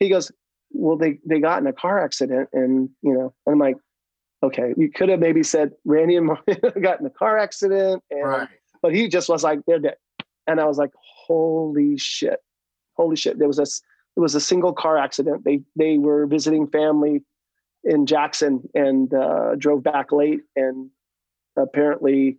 [0.00, 0.30] He goes,
[0.70, 3.76] well they they got in a car accident and you know and i'm like
[4.42, 8.22] okay you could have maybe said randy and Maria got in a car accident and
[8.22, 8.48] right.
[8.82, 9.96] but he just was like they're dead.
[10.46, 10.92] And i was like
[11.26, 12.40] holy shit.
[12.96, 13.66] Holy shit there was a
[14.16, 15.44] it was a single car accident.
[15.44, 17.22] They they were visiting family
[17.84, 20.90] in jackson and uh, drove back late and
[21.56, 22.38] apparently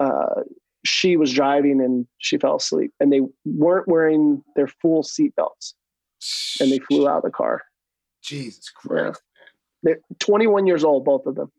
[0.00, 0.42] uh,
[0.84, 2.92] she was driving and she fell asleep.
[3.00, 5.74] And they weren't wearing their full seat belts.
[6.60, 7.62] And they flew out of the car.
[8.22, 9.20] Jesus Christ.
[9.82, 11.50] They're 21 years old, both of them.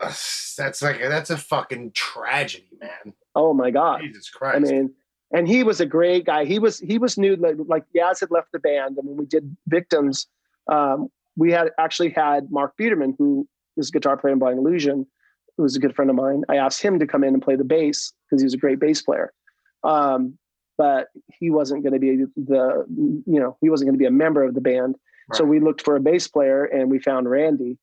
[0.00, 0.14] Ugh,
[0.56, 3.14] That's like that's a fucking tragedy, man.
[3.34, 4.02] Oh my God.
[4.02, 4.56] Jesus Christ.
[4.56, 4.92] I mean,
[5.32, 6.44] and he was a great guy.
[6.44, 8.96] He was, he was new, like, like Yaz had left the band.
[8.98, 10.28] And when we did Victims,
[10.70, 15.06] um, we had actually had Mark Biedermann, who is a guitar player in Blind Illusion,
[15.56, 16.42] who was a good friend of mine.
[16.48, 18.78] I asked him to come in and play the bass because he was a great
[18.78, 19.32] bass player.
[19.82, 20.38] Um,
[20.76, 21.08] but
[21.38, 22.84] he wasn't going to be the,
[23.26, 24.96] you know, he wasn't going to be a member of the band.
[25.32, 27.78] So we looked for a bass player and we found Randy.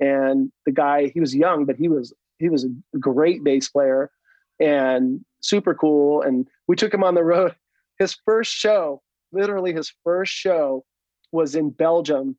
[0.00, 4.10] And the guy, he was young, but he was he was a great bass player
[4.60, 6.22] and super cool.
[6.22, 7.54] And we took him on the road.
[7.98, 10.84] His first show, literally his first show,
[11.30, 12.36] was in Belgium,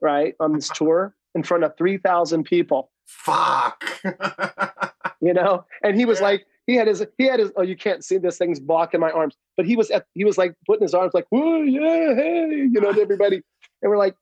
[0.00, 2.90] right on this tour in front of three thousand people.
[3.06, 3.84] fuck.
[5.22, 6.24] You know, and he was Yeah.
[6.26, 7.50] like, he had his he had his.
[7.56, 10.36] Oh, you can't see this thing's blocking my arms, but he was at, he was
[10.36, 13.40] like putting his arms like, whoa, yeah, hey, you know, to everybody,
[13.86, 14.16] and we're like,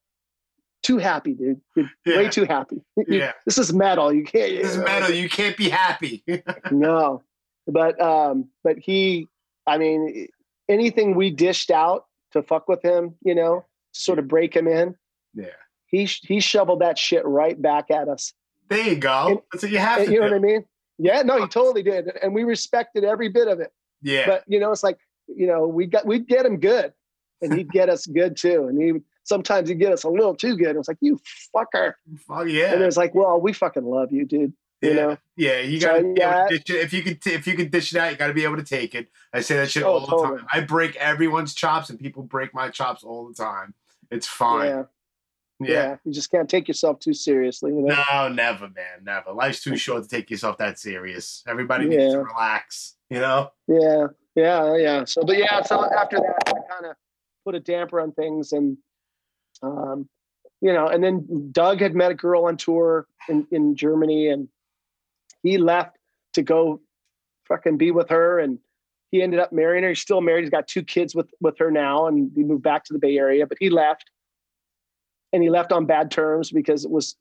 [0.82, 1.60] too happy, dude.
[2.04, 2.82] You're way too happy.
[2.96, 3.32] You- yeah.
[3.46, 4.12] This is metal.
[4.12, 4.52] You can't.
[4.62, 5.10] This is metal.
[5.10, 6.22] You can't be happy.
[6.70, 7.22] no
[7.66, 9.26] but um but he
[9.66, 10.28] i mean
[10.68, 14.68] anything we dished out to fuck with him you know to sort of break him
[14.68, 14.94] in
[15.34, 15.46] yeah.
[15.86, 18.34] he he shoveled that shit right back at us
[18.68, 19.28] There you go.
[19.28, 20.64] And- That's what you have to you know what i mean
[20.98, 24.26] yeah no he totally did and we respected every bit of it Yeah.
[24.26, 26.92] but you know it's like you know we got we'd get him good
[27.40, 30.34] and he'd get us good too and he would sometimes he'd get us a little
[30.34, 31.18] too good it was like you
[31.54, 31.94] fucker
[32.26, 32.72] Fuck yeah.
[32.72, 34.52] and it's like well we fucking love you dude
[34.82, 34.88] yeah.
[34.90, 36.46] you know Yeah, you gotta be able yeah.
[36.48, 36.80] to dish it.
[36.82, 38.62] If you can t- if you could dish it out, you gotta be able to
[38.64, 39.08] take it.
[39.32, 40.38] I say that shit Oh, all the totally.
[40.40, 40.46] time.
[40.52, 43.72] I break everyone's chops, and people break my chops all the time.
[44.10, 44.66] It's fine.
[44.68, 44.82] yeah,
[45.60, 45.68] Yeah.
[45.70, 49.32] yeah you just can't take yourself too seriously you know No, never, man, never.
[49.32, 51.42] Life's too short to take yourself that serious.
[51.48, 52.96] Everybody needs to relax.
[53.08, 53.52] You know.
[53.68, 54.08] Yeah.
[54.34, 55.04] Yeah, yeah.
[55.06, 56.96] So, but yeah, so after that, I kind of
[57.46, 58.76] put a damper on things, and
[59.64, 60.08] um,
[60.60, 64.48] you know, and then Doug had met a girl on tour in in Germany, and
[65.42, 65.96] he left
[66.34, 66.80] to go
[67.48, 68.58] fucking be with her, and
[69.10, 69.90] he ended up marrying her.
[69.90, 70.42] He's still married.
[70.42, 73.16] He's got two kids with with her now, and he moved back to the Bay
[73.18, 73.46] Area.
[73.46, 74.10] But he left,
[75.32, 77.16] and he left on bad terms because it was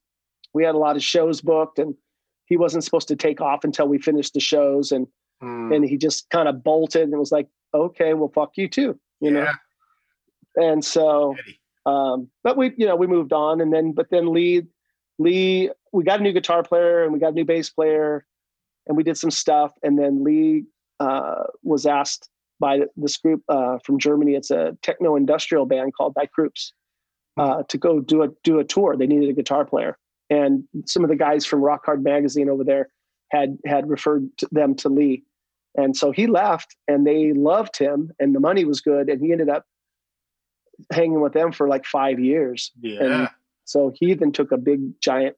[0.53, 1.95] we had a lot of shows booked, and
[2.45, 5.07] he wasn't supposed to take off until we finished the shows, and
[5.41, 5.75] Mm.
[5.75, 9.29] and he just kind of bolted and was like, "Okay, well, fuck you too," you
[9.29, 9.47] know.
[10.55, 11.59] And so, Eddie.
[11.85, 14.63] Um, but we, you know, we moved on, and then, but then Lee,
[15.19, 18.25] Lee, we got a new guitar player and we got a new bass player,
[18.87, 20.65] and we did some stuff, and then Lee
[20.99, 22.29] uh, was asked
[22.59, 24.35] by this group uh, from Germany.
[24.35, 26.71] It's a techno industrial band called Die Krupps,
[27.37, 28.95] uh, to go do a do a tour.
[28.95, 29.97] They needed a guitar player,
[30.29, 32.89] and some of the guys from Rock Hard Magazine over there
[33.31, 35.23] had had referred to them to Lee,
[35.75, 39.31] and so he left, and they loved him, and the money was good, and he
[39.31, 39.65] ended up
[40.91, 42.71] hanging with them for like five years.
[42.81, 43.03] Yeah.
[43.03, 43.29] And
[43.65, 45.35] so he then took a big giant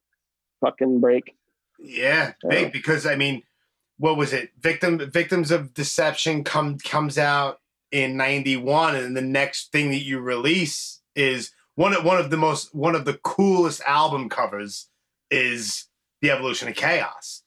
[0.61, 1.35] fucking break.
[1.79, 3.43] Yeah, big uh, because I mean,
[3.97, 4.51] what was it?
[4.59, 7.59] Victim Victims of Deception come comes out
[7.91, 12.37] in 91 and the next thing that you release is one of one of the
[12.37, 14.89] most one of the coolest album covers
[15.29, 15.87] is
[16.21, 17.43] The Evolution of Chaos.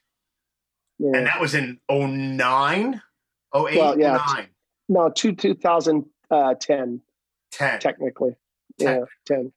[0.98, 1.12] Yeah.
[1.14, 3.00] And that was in 09,
[3.54, 4.18] 08, well, yeah.
[4.34, 4.48] 09.
[4.88, 6.00] No, two, 2010.
[6.30, 6.54] Uh,
[7.58, 7.80] Ten.
[7.80, 8.36] Technically.
[8.78, 9.00] Ten.
[9.00, 9.52] Yeah, ten.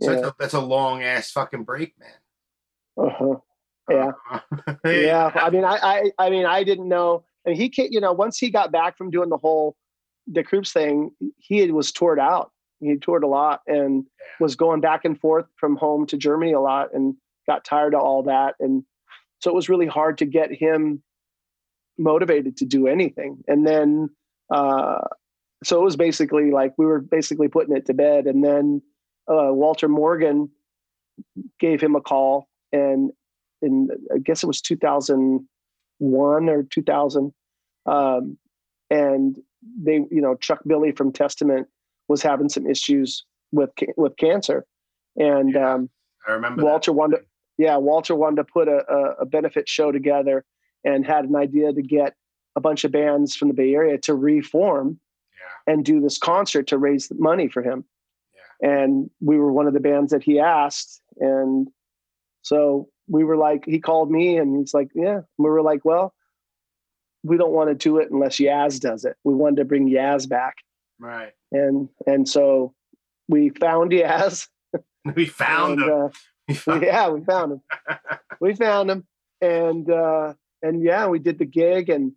[0.00, 0.30] So yeah.
[0.38, 3.06] That's, a, long ass fucking break, man.
[3.06, 3.36] Uh-huh.
[3.88, 4.10] Yeah.
[4.30, 4.74] Uh-huh.
[4.84, 5.30] yeah.
[5.34, 7.24] I mean, I, I, I mean, I didn't know.
[7.44, 9.76] And he, came, you know, once he got back from doing the whole,
[10.26, 12.50] the Krupps thing, he was toured out.
[12.80, 14.26] He toured a lot and yeah.
[14.40, 17.14] was going back and forth from home to Germany a lot and
[17.46, 18.54] got tired of all that.
[18.60, 18.84] And
[19.40, 21.02] so it was really hard to get him
[21.98, 23.42] motivated to do anything.
[23.48, 24.10] And then,
[24.50, 25.00] uh,
[25.64, 28.82] so it was basically like we were basically putting it to bed and then
[29.28, 30.50] uh walter morgan
[31.58, 33.12] gave him a call and
[33.62, 37.32] in I guess it was 2001 or 2000,
[37.86, 38.38] um,
[38.90, 39.38] and
[39.82, 41.66] they, you know, Chuck Billy from Testament
[42.08, 44.64] was having some issues with with cancer,
[45.16, 45.90] and Yeah, um,
[46.26, 46.64] I remember.
[46.64, 46.96] Walter that.
[46.96, 47.22] wanted, to,
[47.58, 48.84] yeah, Walter wanted to put a,
[49.20, 50.44] a, benefit show together,
[50.84, 52.14] and had an idea to get
[52.56, 55.00] a bunch of bands from the Bay Area to reform.
[55.68, 57.84] And do this concert to raise money for him.
[58.60, 61.00] And we were one of the bands that he asked.
[61.18, 61.68] And
[62.42, 65.16] so we were like, he called me and he's like, yeah.
[65.18, 66.14] And we were like, well,
[67.22, 69.16] we don't want to do it unless Yaz does it.
[69.24, 70.56] We wanted to bring Yaz back.
[70.98, 71.32] Right.
[71.52, 72.74] And and so
[73.28, 74.48] we found Yaz.
[75.16, 76.02] We found and, him.
[76.04, 76.08] uh,
[76.48, 77.60] We found- yeah, we found him.
[78.40, 79.06] we found him,
[79.40, 82.12] and uh, and yeah, we did the gig, and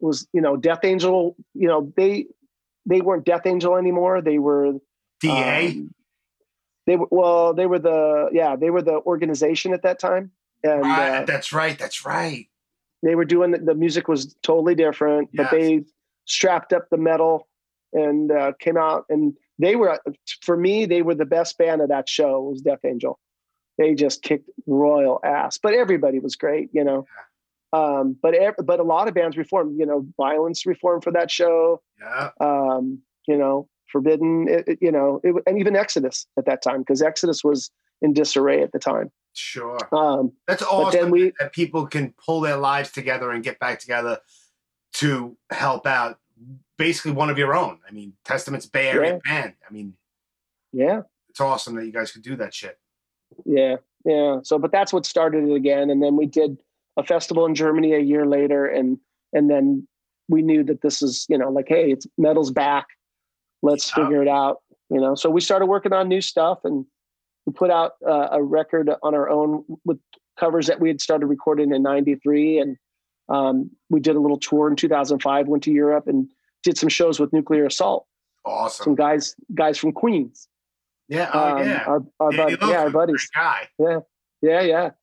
[0.00, 1.34] it was you know Death Angel.
[1.54, 2.26] You know they
[2.86, 4.22] they weren't Death Angel anymore.
[4.22, 4.74] They were
[5.20, 5.68] DA.
[5.68, 5.94] um,
[6.86, 7.54] they were well.
[7.54, 8.56] They were the yeah.
[8.56, 10.30] They were the organization at that time,
[10.62, 11.22] and right.
[11.22, 11.78] uh, that's right.
[11.78, 12.48] That's right.
[13.02, 15.30] they were doing the, the music was totally different.
[15.32, 15.48] Yes.
[15.50, 15.84] But they
[16.26, 17.48] strapped up the metal
[17.92, 20.00] and uh, came out, and they were
[20.42, 22.40] for me they were the best band of that show.
[22.40, 23.18] Was Death Angel.
[23.78, 27.06] They just kicked royal ass, but everybody was great, you know.
[27.72, 29.78] Um, but but a lot of bands reformed.
[29.78, 31.82] You know, Vio-lence reformed for that show.
[32.00, 32.30] Yeah.
[32.40, 34.48] Um, you know, Forbidden.
[34.48, 37.70] It, it- you know, it, and even Exodus at that time because Exodus was
[38.02, 39.10] in disarray at the time.
[39.34, 39.78] Sure.
[39.92, 43.78] Um, That's awesome then we that people can pull their lives together and get back
[43.80, 44.20] together
[44.94, 46.18] to help out
[46.78, 47.80] basically one of your own.
[47.86, 49.54] I mean, Testament's Bay Area band.
[49.68, 49.94] I mean,
[50.72, 51.02] yeah
[51.36, 52.78] it's awesome that you guys could do that shit.
[53.44, 54.38] Yeah, yeah.
[54.42, 56.56] So, but that's what started it again, and then we did
[56.96, 58.98] a festival in Germany a year later, and
[59.32, 59.86] and then
[60.28, 62.86] we knew that this is you know like hey, it's metal's back.
[63.62, 64.04] Let's Yeah.
[64.04, 64.62] figure it out.
[64.90, 66.84] You know, so we started working on new stuff, and
[67.46, 69.98] we put out uh, a record on our own with
[70.38, 72.76] covers that we had started recording in '93, and
[73.28, 75.48] um, we did a little tour in 2005.
[75.48, 76.28] Went to Europe and
[76.62, 78.06] did some shows with Nuclear Assault.
[78.44, 78.84] Awesome.
[78.84, 80.48] Some guys guys from Queens.
[81.08, 81.30] Yeah.
[81.34, 81.84] Oh, Um, yeah.
[81.86, 83.28] Our, our yeah, our buddies.
[83.34, 83.68] guy.
[83.78, 84.00] Yeah,
[84.42, 84.60] yeah.
[84.62, 84.94] Sure.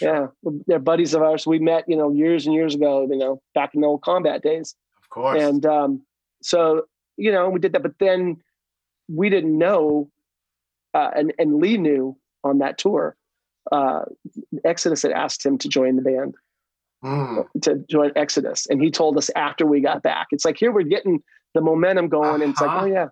[0.00, 0.26] Yeah,
[0.66, 1.46] they're buddies of ours.
[1.46, 3.06] We met, you know, years and years ago.
[3.10, 5.42] You know, back in the old combat days, Of course.
[5.42, 6.02] and um,
[6.42, 6.84] so
[7.16, 7.82] you know, we did that.
[7.82, 8.36] But then
[9.08, 10.10] we didn't know,
[10.94, 13.16] uh, and and Lee knew on that tour.
[13.72, 14.04] Uh,
[14.64, 16.34] Exodus had asked him to join the band
[17.04, 17.44] Mm.
[17.62, 20.26] to join Exodus, and he told us after we got back.
[20.32, 21.22] It's like here we're getting
[21.54, 22.86] the momentum going, and it's like, Uh-huh.
[22.86, 23.08] oh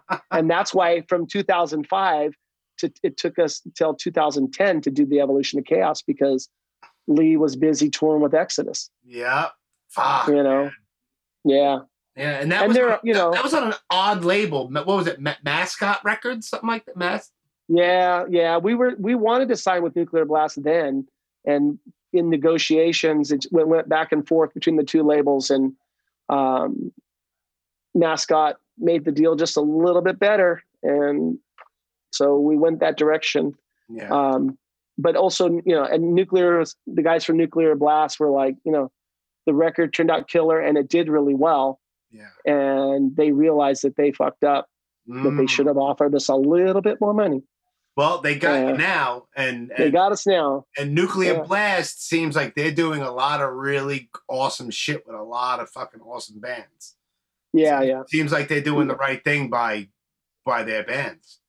[0.00, 2.34] yeah, and that's why from 2005
[2.82, 6.48] to it took us until 2010 to do the Evolution of Chaos because
[7.08, 8.90] Lee was busy touring with Exodus.
[9.04, 9.48] Yeah.
[9.88, 10.28] Fuck.
[10.28, 10.72] You know, man.
[11.44, 11.78] yeah,
[12.16, 14.68] Yeah, and that And was you know- that was on an odd label.
[14.68, 15.20] What was it?
[15.20, 16.96] Ma- Mascot Records, something like that.
[16.96, 17.30] Mas-
[17.68, 18.58] Yeah, yeah.
[18.58, 21.06] We were we wanted to sign with Nuclear Blast then,
[21.44, 21.78] and
[22.12, 25.74] in negotiations, it went, went back and forth between the two labels, and
[26.28, 26.92] um,
[27.94, 31.38] Mascot made the deal just a little bit better, and
[32.12, 33.54] so we went that direction.
[33.88, 34.58] yeah, Um,
[34.98, 38.90] but also, you know, and Nuclear, the guys from Nuclear Blast were like, you know,
[39.46, 42.28] the record turned out killer, and it did really well, yeah.
[42.44, 44.68] and they realized that they fucked up,
[45.08, 45.48] that they Mm.
[45.48, 47.42] should have offered us a little bit more money.
[47.96, 48.68] Well, they got Yeah.
[48.70, 50.64] you now, and They got us now.
[50.78, 51.42] and Nuclear Yeah.
[51.42, 55.68] Blast seems like they're doing a lot of really awesome shit with a lot of
[55.70, 56.96] fucking awesome bands.
[57.52, 59.88] Yeah, yeah, Seems like they're doing the right thing by
[60.46, 61.40] by their bands.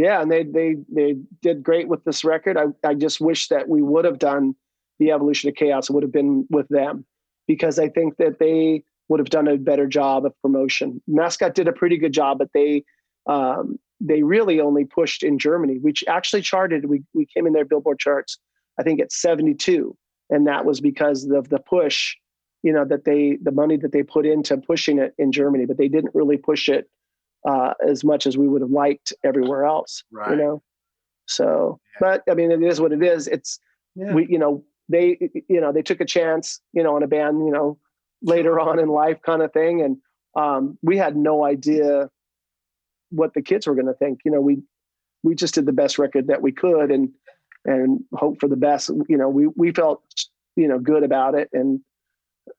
[0.00, 0.22] Yeah.
[0.22, 2.56] And they they they did great with this record.
[2.56, 4.54] I I just wish that we would have done
[4.98, 5.90] the evolution of chaos.
[5.90, 7.04] Would have been with them
[7.46, 11.02] because I think that they would have done a better job of promotion.
[11.06, 12.82] Mascot did a pretty good job, but they
[13.26, 16.86] um, they really only pushed in Germany, which actually charted.
[16.86, 18.38] We we came in their Billboard charts,
[18.78, 19.94] I think at seventy two,
[20.30, 22.16] and that was because of the push.
[22.62, 25.76] You know that they the money that they put into pushing it in Germany, but
[25.76, 26.88] they didn't really push it
[27.48, 30.02] uh, as much as we would have liked everywhere else.
[30.12, 30.30] Right.
[30.32, 30.62] You know,
[31.26, 31.98] so Yeah.
[32.00, 33.26] but I mean, it is what it is.
[33.28, 33.58] It's
[33.94, 34.14] Yeah.
[34.14, 35.18] we you know they
[35.48, 37.78] you know they took a chance you know on a band you know
[38.22, 39.96] later on in life kind of thing, and
[40.36, 42.10] um, we had no idea
[43.10, 44.20] what the kids were going to think.
[44.24, 44.62] You know, we
[45.22, 47.10] we just did the best record that we could and
[47.64, 48.90] and hope for the best.
[49.08, 50.02] You know, we we felt
[50.56, 51.80] you know good about it and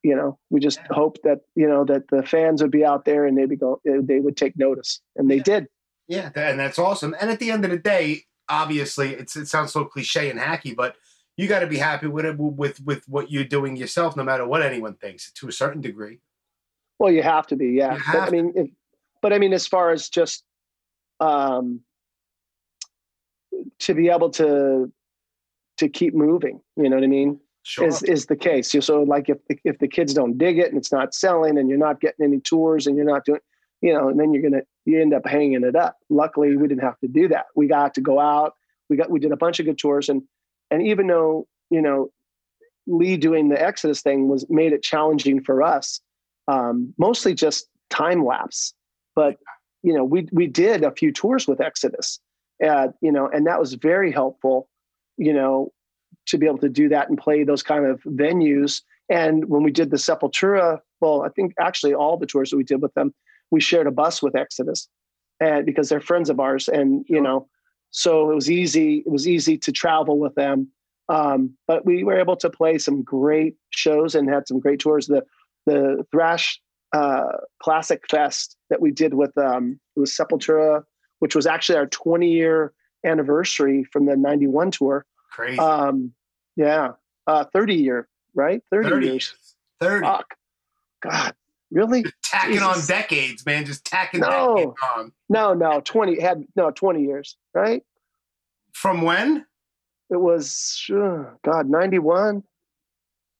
[0.03, 0.95] you know we just Yeah.
[0.95, 3.81] hoped that you know that the fans would be out there and they'd be go
[3.85, 5.43] they would take notice and they Yeah.
[5.43, 5.67] did
[6.07, 7.15] Yeah, and that's awesome.
[7.21, 10.75] And at the end of the day, obviously, it's it sounds so cliche and hacky,
[10.75, 10.95] but
[11.37, 14.45] you got to be happy with it with with what you're doing yourself, no matter
[14.45, 16.19] what anyone thinks, to a certain degree.
[16.99, 18.67] well you have to be yeah but i mean if,
[19.21, 20.43] but i mean as far as just
[21.19, 21.81] um
[23.79, 24.91] to be able to
[25.77, 27.87] to keep moving you know what i mean Sure.
[27.87, 28.75] is is the case.
[28.79, 31.69] So like if the, if the kids don't dig it and it's not selling and
[31.69, 33.39] you're not getting any tours and you're not doing,
[33.81, 35.97] you know, and then you're gonna you end up hanging it up.
[36.09, 37.45] Luckily, we didn't have to do that.
[37.55, 38.55] We got to go out.
[38.89, 40.23] We got we did a bunch of good tours and
[40.71, 42.11] and even though you know
[42.87, 46.01] Lee doing the Exodus thing was made it challenging for us,
[46.47, 48.73] um, mostly just time lapse.
[49.15, 49.37] But
[49.83, 52.19] you know we we did a few tours with Exodus,
[52.65, 54.67] uh, you know, and that was very helpful.
[55.17, 55.71] You know,
[56.27, 58.81] to be able to do that and play those kind of venues.
[59.09, 62.63] And when we did the Sepultura, well, I think actually all the tours that we
[62.63, 63.13] did with them,
[63.49, 64.87] we shared a bus with Exodus,
[65.39, 67.47] and because they're friends of ours, and you know,
[67.89, 69.03] so it was easy.
[69.05, 70.69] It was easy to travel with them.
[71.09, 75.07] Um, but we were able to play some great shows and had some great tours.
[75.07, 75.23] The
[75.65, 76.61] the Thrash
[76.93, 80.83] uh, Classic Fest that we did with um, it was Sepultura,
[81.19, 82.73] which was actually our 20 year
[83.05, 85.05] anniversary from the 91 tour.
[85.31, 85.59] Crazy.
[85.59, 86.13] Um,
[86.55, 86.93] yeah,
[87.27, 88.61] uh, 30 year, right?
[88.71, 89.13] 30, 30 years.
[89.13, 89.55] years.
[89.79, 90.05] 30.
[90.05, 90.35] Fuck.
[91.01, 91.33] God,
[91.71, 92.05] really?
[92.23, 93.65] tacking on decades, man.
[93.65, 94.55] Just tacking No.
[94.55, 95.11] decades on.
[95.29, 97.83] No, no, 20 had no 20 years, right?
[98.73, 99.45] From when?
[100.09, 102.43] It was uh, God, 91.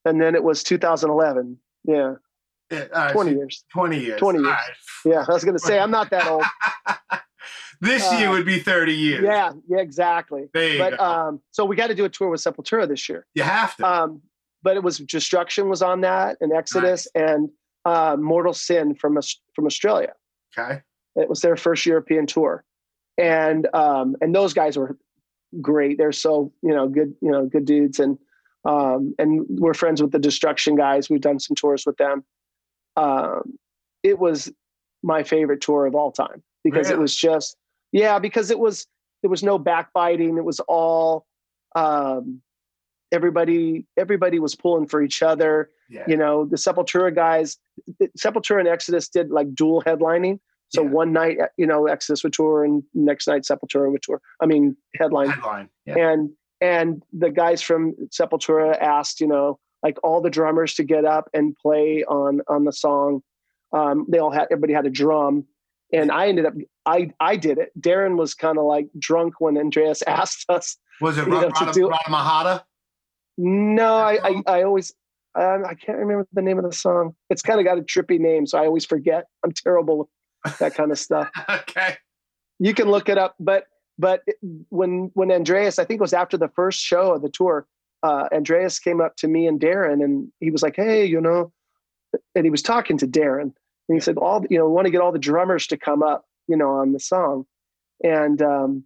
[0.04, 1.58] And then it was 2011.
[1.84, 2.14] Yeah,
[2.70, 3.64] Yeah, all right, 20 so years.
[3.72, 4.18] 20 years.
[4.18, 4.48] 20 years.
[4.48, 4.70] right.
[5.04, 6.44] Yeah, I was going to say I'm not that old.
[7.82, 9.22] this Uh, year would be 30 years.
[9.24, 10.48] Yeah, yeah, exactly.
[10.54, 11.04] But go.
[11.04, 13.26] um, so we got to do a tour with Sepultura this year.
[13.34, 13.86] you have to.
[13.86, 14.22] Um,
[14.62, 17.50] but it was Destruction was on that, and Exodus, and
[17.84, 19.18] uh, Mortal Sin from
[19.54, 20.12] from Australia.
[20.56, 20.80] okay.
[21.16, 22.64] It was their first European tour,
[23.18, 24.96] and um, and those guys were
[25.60, 25.98] great.
[25.98, 28.16] They're so you know good, you know good dudes, and
[28.64, 31.10] um, and we're friends with the Destruction guys.
[31.10, 32.24] We've done some tours with them.
[32.96, 33.58] Um,
[34.04, 34.52] it was
[35.02, 37.56] my favorite tour of all time because it was just
[37.92, 38.86] yeah because it was
[39.22, 40.36] there was no backbiting.
[40.36, 41.26] It was all
[41.76, 42.42] um,
[43.12, 46.04] everybody everybody was pulling for each other Yeah.
[46.08, 47.58] you know the sepultura guys
[48.18, 50.38] sepultura and exodus did like dual headlining
[50.70, 50.88] so Yeah.
[50.90, 54.76] one night you know exodus would tour and next night sepultura would tour i mean
[54.96, 55.68] headline Headline.
[55.86, 55.98] Yeah.
[55.98, 56.30] and
[56.60, 61.28] and the guys from sepultura asked you know like all the drummers to get up
[61.34, 63.22] and play on on the song
[63.74, 65.44] um, they all had everybody had a drum
[65.92, 66.54] and i ended up
[66.86, 71.18] i i did it darren was kind of like drunk when andreas asked us Was
[71.18, 72.62] it you know, Rada, to Rada, do- Ratamahatta?
[73.38, 74.92] no, I, I, I always,
[75.34, 77.14] um, I can't remember the name of the song.
[77.30, 79.24] It's kind of got a trippy name, so I always forget.
[79.44, 79.98] I'm terrible
[80.44, 81.28] with that kind of stuff.
[81.48, 81.96] okay.
[82.58, 83.64] You can look it up, but
[83.98, 84.22] but
[84.68, 87.66] when when Andreas, I think it was after the first show of the tour,
[88.02, 91.52] uh, Andreas came up to me and Darren, and he was like, "Hey, you know,"
[92.34, 93.54] and he was talking to Darren.
[93.92, 96.02] And he said, all you know, we want to get all the drummers to come
[96.02, 97.44] up, you know, on the song,
[98.02, 98.84] and um,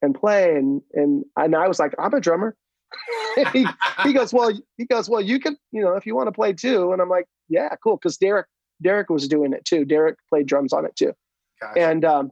[0.00, 0.54] and play.
[0.54, 2.56] And and and I was like, I'm a drummer.
[3.52, 3.66] he,
[4.04, 6.52] he goes, well, he goes, well, you can, you know, if you want to play
[6.52, 6.92] too.
[6.92, 8.46] And I'm like, yeah, cool, because Derrick
[8.80, 9.84] Derrick was doing it too.
[9.84, 11.12] Derrick played drums on it too.
[11.60, 11.80] Gotcha.
[11.80, 12.30] And um,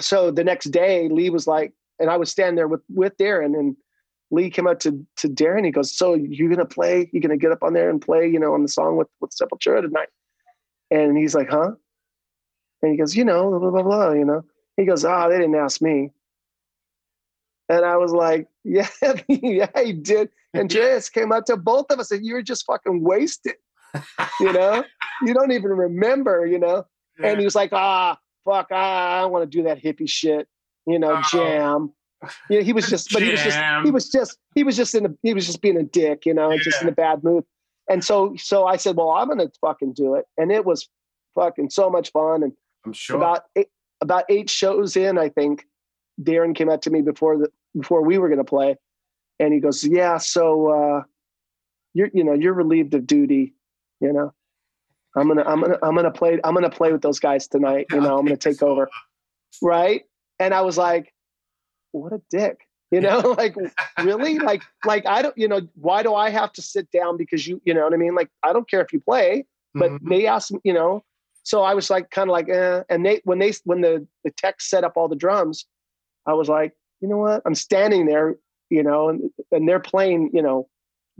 [0.00, 3.58] so the next day, Lee was like, and I was standing there with with Darren,
[3.58, 3.76] and
[4.30, 5.64] Lee came up to to Darren.
[5.64, 7.10] He goes, "So you're gonna play?
[7.12, 8.28] you're gonna get up on there and play?
[8.28, 10.08] You know, on the song with with Sepultura tonight?"
[10.92, 11.72] And he's like, "Huh?"
[12.82, 14.44] And he goes, "You know, blah blah blah." You know,
[14.76, 16.10] he goes, "Ah, oh, they didn't ask me."
[17.68, 18.88] And I was like, "Yeah,
[19.28, 22.64] yeah, he did." And Andreas came up to both of us, and you were just
[22.66, 23.56] fucking wasted.
[24.40, 24.84] You know,
[25.22, 26.46] you don't even remember.
[26.46, 26.86] You know,
[27.18, 27.28] yeah.
[27.28, 30.48] and he was like, "Ah, fuck, ah, I don't want to do that hippie shit."
[30.86, 31.22] You know, oh.
[31.30, 31.92] jam
[32.48, 34.94] you know, he was just, but he was just, he was just, he was just
[34.94, 36.58] in a, he was just being a dick, you know, yeah.
[36.62, 37.44] just in a bad mood.
[37.88, 40.24] And so, so I said, well, I'm going to fucking do it.
[40.38, 40.88] And it was
[41.34, 42.42] fucking so much fun.
[42.42, 42.52] And
[42.86, 43.68] I'm sure about eight,
[44.00, 45.66] about eight shows in, I think
[46.20, 48.76] Darren came up to me before the, before we were going to play.
[49.38, 51.02] And he goes, yeah, so, uh,
[51.94, 53.54] you're, you know, you're relieved of duty,
[54.00, 54.32] you know,
[55.14, 57.02] I'm going to, I'm going to, I'm going to play, I'm going to play with
[57.02, 57.86] those guys tonight.
[57.90, 58.88] You know, I'm going to take over.
[59.60, 60.02] Right.
[60.38, 61.12] And I was like,
[61.90, 62.60] what a dick
[62.92, 63.56] you know like
[64.02, 67.46] really like like i don't you know why do i have to sit down because
[67.46, 70.08] you you know what i mean like i don't care if you play but mm-hmm.
[70.08, 71.02] they asked me you know
[71.42, 72.82] so i was like kind of like eh.
[72.88, 75.66] and they when they when the the tech set up all the drums
[76.26, 78.36] i was like you know what i'm standing there
[78.70, 80.68] you know and, and they're playing you know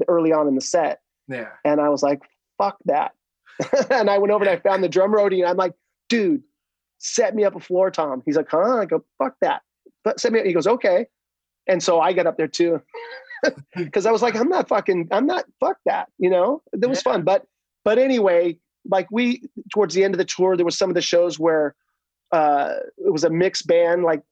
[0.08, 2.20] early on in the set yeah and i was like
[2.58, 3.12] fuck that
[3.90, 5.72] and i went over and i found the drum roadie and i'm like
[6.08, 6.42] dude
[6.98, 9.62] set me up a floor tom he's like huh i go fuck that
[10.04, 10.40] but set me.
[10.40, 10.46] Up.
[10.46, 11.06] He goes, okay.
[11.66, 12.82] And so I got up there too,
[13.76, 16.08] because I was like, I'm not fucking, I'm not fuck that.
[16.18, 17.12] You know, it was yeah.
[17.12, 17.22] fun.
[17.22, 17.46] But
[17.84, 18.58] but anyway,
[18.88, 19.42] like we
[19.72, 21.74] towards the end of the tour, there was some of the shows where
[22.32, 24.22] uh, it was a mixed band, like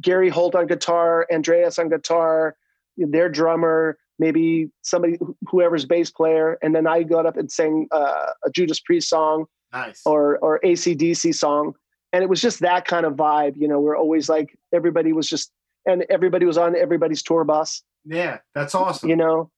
[0.00, 2.56] Gary Holt on guitar, Andreas on guitar,
[2.96, 5.18] their drummer, maybe somebody
[5.48, 9.46] whoever's bass player, and then I got up and sang uh, a Judas Priest song,
[9.72, 11.74] nice, or or ACDC song,
[12.12, 15.28] and it was just that kind of vibe you know we're always like everybody was
[15.28, 15.52] just
[15.88, 17.82] and everybody was on everybody's tour bus.
[18.04, 19.08] Yeah that's awesome.
[19.08, 19.50] you know?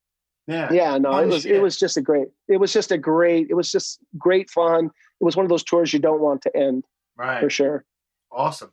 [0.47, 0.71] Yeah.
[0.71, 1.51] Yeah no it was shit.
[1.51, 4.85] it was just a great it was just a great it was just great fun.
[4.85, 7.39] It was one of those tours you don't want to end right.
[7.39, 7.85] for sure.
[8.31, 8.71] Awesome.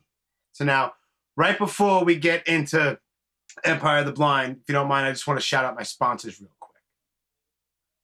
[0.53, 0.93] So now
[1.35, 2.97] right before we get into
[3.63, 5.83] empire of the blind if you don't mind i just want to shout out my
[5.83, 6.81] sponsors real quick.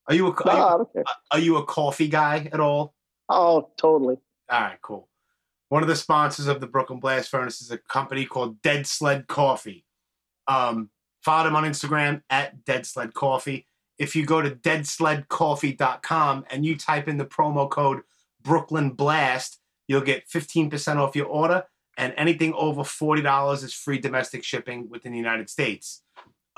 [0.08, 1.04] Are you a, are, you, okay.
[1.32, 2.94] are you a coffee guy at all?
[3.30, 4.18] Oh totally.
[4.50, 5.08] All right cool
[5.70, 9.28] one of the sponsors of the Brooklyn Blast Furnace is a company called Dead Sled
[9.28, 9.86] Coffee.
[10.48, 10.90] Um,
[11.24, 13.66] follow them on Instagram at Dead Sled Coffee.
[13.98, 18.02] If you go to deadsledcoffee.com and you type in the promo code
[18.44, 21.64] Brooklyn Blast, you'll get 15% off your order,
[21.98, 26.04] and anything over $40 is free domestic shipping within the United States.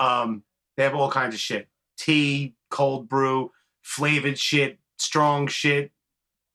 [0.00, 0.42] Um,
[0.76, 3.50] they have all kinds of shit tea, cold brew,
[3.82, 5.90] flavored shit, strong shit,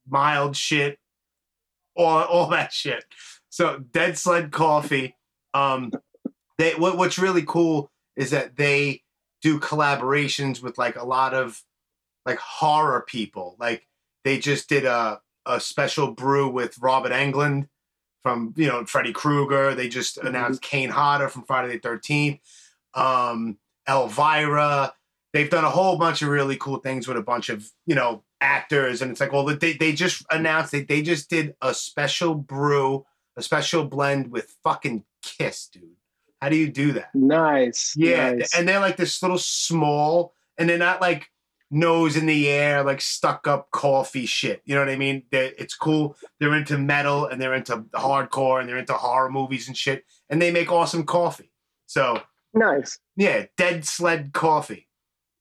[0.07, 0.97] mild shit,
[1.95, 3.05] all, all that shit.
[3.49, 5.15] So Dead Sled Coffee.
[5.53, 5.91] Um,
[6.57, 9.03] they what, what's really cool is that they
[9.41, 11.61] do collaborations with like a lot of
[12.25, 13.55] like horror people.
[13.59, 13.87] Like
[14.23, 17.67] they just did a a special brew with Robert Englund
[18.23, 19.75] from you know Freddy Krueger.
[19.75, 20.27] They just mm-hmm.
[20.27, 22.39] announced Kane Hodder from Friday the Thirteenth.
[22.93, 24.93] Um, Elvira.
[25.33, 28.23] They've done a whole bunch of really cool things with a bunch of you know
[28.43, 32.35] actors, and it's like, well, they they just announced they they just did a special
[32.35, 33.05] brew,
[33.37, 35.95] a special blend with fucking Kiss, dude.
[36.41, 37.15] How do you do that?
[37.15, 37.93] Nice.
[37.95, 38.53] Yeah, nice.
[38.57, 41.29] and they're like this little small, and they're not like
[41.71, 44.61] nose in the air, like stuck up coffee shit.
[44.65, 45.23] You know what I mean?
[45.31, 46.15] They're, it's cool.
[46.39, 50.41] They're into metal and they're into hardcore and they're into horror movies and shit, and
[50.41, 51.51] they make awesome coffee.
[51.87, 52.21] So
[52.53, 52.99] nice.
[53.15, 54.87] Yeah, Dead Sled Coffee.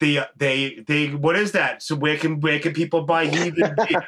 [0.03, 1.81] The they they what is that?
[1.81, 4.05] So where can where can people buy heathen beer?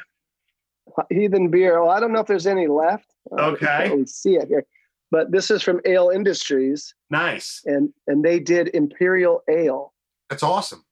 [1.10, 1.82] heathen beer.
[1.82, 3.12] Well, I don't know if there's any left.
[3.32, 4.66] Uh, okay, I can't see it here
[5.10, 6.94] but this is from Ale Industries.
[7.10, 7.62] Nice.
[7.64, 9.92] And and they did Imperial Ale.
[10.28, 10.84] That's awesome.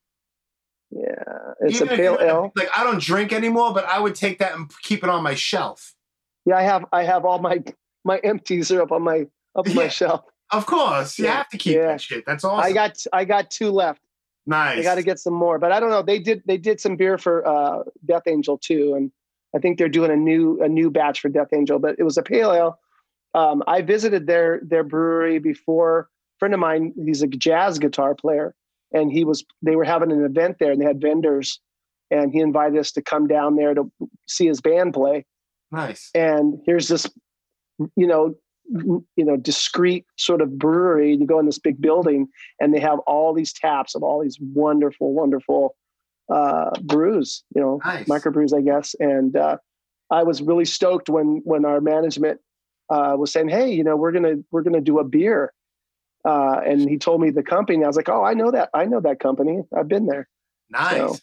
[0.90, 1.24] Yeah,
[1.60, 2.52] it's Even a pale ale.
[2.54, 5.34] Like I don't drink anymore, but I would take that and keep it on my
[5.34, 5.94] shelf.
[6.46, 7.62] Yeah, I have I have all my
[8.04, 9.26] my empties are up on my
[9.56, 10.22] up yeah, my shelf.
[10.52, 11.36] Of course, you yeah.
[11.36, 11.86] have to keep yeah.
[11.86, 12.24] that shit.
[12.26, 12.64] That's awesome.
[12.64, 14.02] I got I got two left.
[14.46, 14.76] Nice.
[14.76, 16.02] They got to get some more, but I don't know.
[16.02, 19.10] They did they did some beer for uh, Death Angel too, and
[19.56, 21.78] I think they're doing a new a new batch for Death Angel.
[21.78, 22.78] But it was a pale ale
[23.34, 26.00] um, I visited their their brewery before.
[26.00, 28.54] A friend of mine, he's a jazz guitar player,
[28.92, 31.60] and he was they were having an event there, and they had vendors,
[32.10, 33.90] and he invited us to come down there to
[34.26, 35.26] see his band play.
[35.72, 36.10] Nice.
[36.14, 37.08] And here's this,
[37.96, 38.36] you know,
[38.66, 41.14] you know, discreet sort of brewery.
[41.14, 42.28] You go in this big building,
[42.60, 45.76] and they have all these taps of all these wonderful, wonderful
[46.32, 47.44] uh, brews.
[47.54, 48.06] You know, nice.
[48.06, 48.94] microbrews, I guess.
[48.98, 49.58] And uh,
[50.10, 52.40] I was really stoked when when our management
[52.90, 55.52] uh, was saying, "Hey, you know, we're gonna we're gonna do a beer,"
[56.24, 57.84] uh, and he told me the company.
[57.84, 58.70] I was like, "Oh, I know that.
[58.74, 59.62] I know that company.
[59.76, 60.28] I've been there."
[60.70, 60.96] Nice.
[60.96, 61.16] So,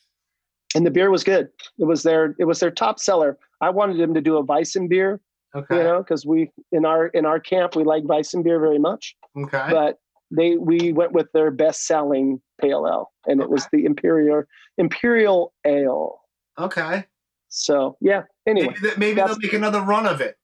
[0.75, 1.49] and the beer was good.
[1.79, 3.37] It was their it was their top seller.
[3.59, 5.19] I wanted him to do a Weizen beer.
[5.55, 5.77] Okay.
[5.77, 9.15] You know, because we in our in our camp we like Weizen beer very much.
[9.37, 9.67] Okay.
[9.69, 9.99] But
[10.31, 13.45] they we went with their best selling pale ale, and okay.
[13.45, 14.43] it was the Imperial
[14.77, 16.19] Imperial Ale.
[16.57, 17.05] Okay.
[17.49, 18.23] So yeah.
[18.47, 20.37] Anyway, maybe, maybe they'll make another run of it.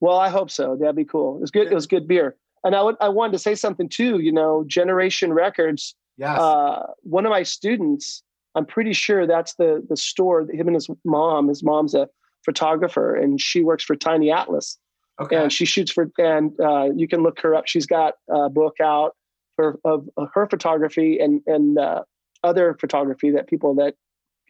[0.00, 0.76] Well, I hope so.
[0.78, 1.36] That'd be cool.
[1.36, 1.66] It was good.
[1.68, 2.36] It was good beer.
[2.62, 4.20] And I would, I wanted to say something too.
[4.20, 5.94] You know, Generation Records.
[6.18, 6.38] Yes.
[6.38, 8.22] Uh, one of my students,
[8.54, 10.44] I'm pretty sure that's the the store.
[10.44, 11.48] that Him and his mom.
[11.48, 12.08] His mom's a
[12.44, 14.78] photographer, and she works for Tiny Atlas.
[15.20, 15.36] Okay.
[15.36, 17.66] And she shoots for, and uh, you can look her up.
[17.66, 19.14] She's got a book out
[19.54, 22.02] for of, of her photography and and uh,
[22.42, 23.94] other photography that people that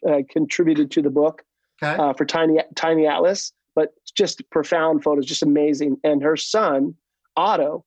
[0.07, 1.43] uh, contributed to the book
[1.83, 2.01] okay.
[2.01, 5.97] Uh, for Tiny Tiny Atlas but just profound photos, just amazing.
[6.03, 6.95] And her son,
[7.35, 7.83] Otto,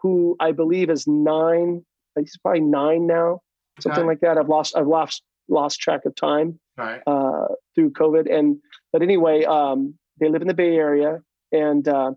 [0.00, 1.84] who I believe is nine,
[2.16, 3.40] he's probably nine now,
[3.80, 4.06] something okay.
[4.06, 4.38] like that.
[4.38, 7.00] I've lost, I've lost, lost track of time right.
[7.06, 8.32] uh, through COVID.
[8.32, 8.58] And
[8.92, 11.22] but anyway, um, they live in the Bay Area,
[11.52, 12.12] and uh,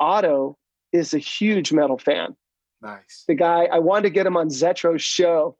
[0.00, 0.58] Otto
[0.92, 2.36] is a huge metal fan.
[2.80, 3.24] Nice.
[3.28, 5.56] The guy, I wanted to get him on Zetro's show.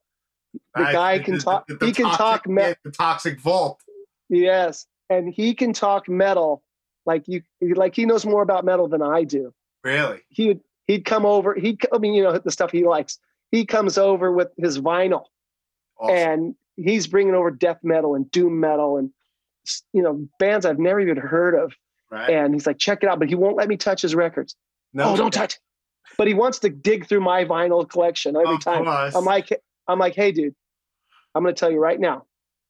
[0.74, 0.92] The nice.
[0.92, 1.68] guy can talk.
[1.80, 2.74] He can talk metal.
[2.84, 3.80] The toxic vault.
[4.28, 6.62] Yes, and he can talk metal
[7.06, 9.54] like you, like he knows more about metal than I do.
[9.84, 10.20] Really?
[10.28, 11.54] He he'd come over.
[11.54, 13.18] He, I mean, you know, the stuff he likes.
[13.50, 15.24] He comes over with his vinyl,
[15.98, 16.16] awesome.
[16.16, 19.10] and he's bringing over death metal and doom metal and
[19.92, 21.74] you know bands I've never even heard of.
[22.10, 22.28] Right.
[22.28, 24.54] And he's like, check it out, but he won't let me touch his records.
[24.92, 25.58] No, oh, don't touch.
[26.18, 28.84] But he wants to dig through my vinyl collection every of time.
[28.84, 29.14] Course.
[29.14, 29.48] I'm like,
[29.88, 30.54] I'm like, hey, dude,
[31.34, 32.26] I'm going to tell you right now,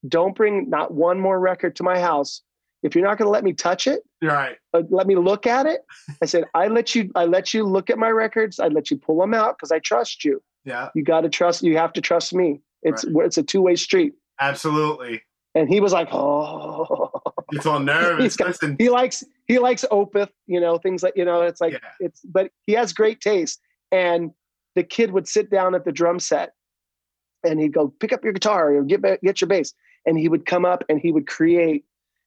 [0.07, 2.43] don't bring not one more record to my house
[2.83, 4.57] if you're not going to let me touch it, right?
[4.75, 5.83] Uh, let me look at it.
[6.23, 8.59] I said, I let you, I let you look at my records.
[8.59, 10.43] I let you pull them out because I trust you.
[10.65, 10.91] Yeah.
[10.95, 11.63] You got to trust.
[11.63, 12.61] You have to trust me.
[12.83, 13.27] It's right.
[13.27, 14.15] it's a two way street.
[14.41, 15.23] Absolutely.
[15.55, 17.11] And he was like, oh.
[17.51, 18.37] He's all nervous.
[18.37, 21.43] Got, he likes he likes Opeth, you know, things like you know.
[21.43, 21.79] It's like yeah.
[22.01, 23.61] it's, but he has great taste.
[23.91, 24.31] And
[24.75, 26.55] the kid would sit down at the drum set,
[27.45, 29.75] and he'd go pick up your guitar or get get your bass,
[30.07, 31.85] and he would come up and he would create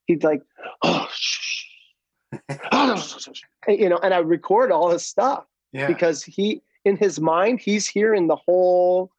[0.08, 0.42] he'd like,
[0.84, 1.08] oh,
[3.68, 5.88] you know, and I record all his stuff yeah.
[5.88, 9.12] because he, in his mind, he's hearing the whole,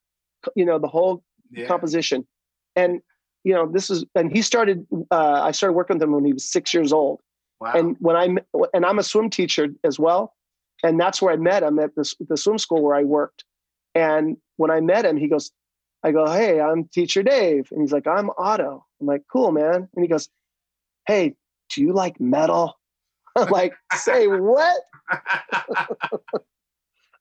[0.55, 1.67] you know, the whole yeah.
[1.67, 2.27] composition.
[2.75, 3.01] And,
[3.45, 6.33] you know, this is, and he started, uh, I started working with him when he
[6.33, 7.21] was six years old.
[7.61, 7.73] Wow.
[7.75, 8.39] And when I'm,
[8.75, 10.35] and I'm a swim teacher as well.
[10.83, 13.45] and that's where I met him at the the swim school where I worked.
[13.95, 15.51] And when I met him, he goes,
[16.03, 18.85] I go, hey, I'm teacher Dave, and he's like, I'm Otto.
[19.01, 19.89] I'm like, cool, man.
[19.95, 20.29] And he goes,
[21.07, 21.35] hey,
[21.71, 22.79] do you like metal?
[23.37, 24.77] I'm like, say what?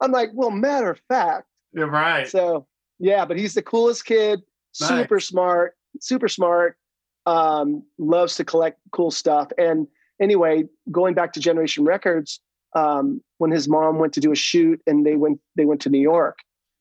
[0.01, 1.47] I'm like, well, matter of fact.
[1.73, 2.27] You're right.
[2.27, 2.67] So
[2.99, 4.41] yeah, but he's the coolest kid,
[4.79, 4.89] Nice.
[4.89, 6.77] super smart, super smart,
[7.25, 9.51] um, loves to collect cool stuff.
[9.57, 9.87] And
[10.21, 12.39] anyway, going back to Generation Records,
[12.75, 15.89] um, when his mom went to do a shoot and they went they went to
[15.89, 16.37] New York.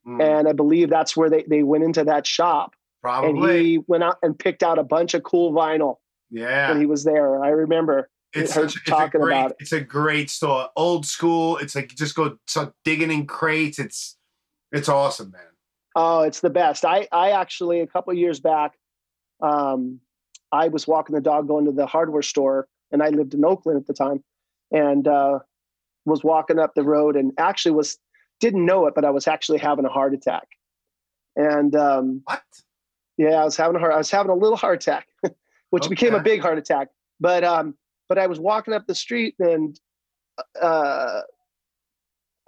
[0.06, 3.30] Mm, And I believe that's where they, they went into that shop Probably.
[3.58, 5.96] and he went out and picked out a bunch of cool vinyl
[6.30, 6.68] yeah.
[6.68, 7.42] when he was there.
[7.42, 8.10] I remember.
[8.34, 9.56] it's such, it's talking a great, about it.
[9.60, 10.68] It's a great store.
[10.76, 11.56] Old school.
[11.58, 13.78] It's like just go start digging in crates.
[13.78, 14.16] It's
[14.72, 15.42] it's awesome, man.
[15.94, 16.84] Oh, it's the best.
[16.84, 18.72] I I actually a couple of years back,
[19.40, 20.00] um,
[20.52, 23.78] I was walking the dog going to the hardware store, and I lived in Oakland
[23.78, 24.22] at the time,
[24.72, 25.40] and uh,
[26.04, 27.98] was walking up the road, and actually was
[28.40, 30.48] didn't know it, but I was actually having a heart attack,
[31.36, 32.42] and um, What?
[33.16, 33.92] yeah, I was having a heart.
[33.92, 35.06] I was having a little heart attack,
[35.70, 36.88] which became a big heart attack.
[37.20, 37.76] But um,
[38.08, 39.78] but I was walking up the street, and
[40.60, 41.20] uh,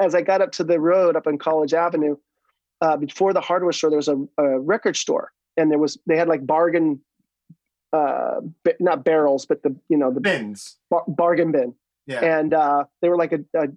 [0.01, 2.17] as I got up to the road up on College Avenue,
[2.81, 6.17] uh, before the hardware store, there was a, a record store, and there was they
[6.17, 7.01] had like bargain,
[7.93, 8.41] uh,
[8.81, 10.77] not barrels, but the you know the Bins.
[10.91, 11.75] bar- bargain bin,
[12.07, 12.21] Yeah.
[12.39, 13.69] and uh, they were like a, a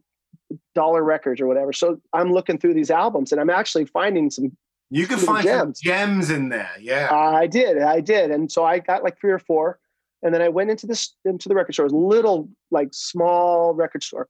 [0.75, 1.71] dollar records or whatever.
[1.73, 4.55] So I'm looking through these albums, and I'm actually finding some
[4.89, 5.79] You can find some gems.
[5.79, 6.71] gems in there.
[6.79, 7.09] Yeah.
[7.13, 9.79] I did, I did, and so I got like three or four,
[10.23, 12.89] and then I went into this into the record store, it was a little like
[12.91, 14.27] small record store,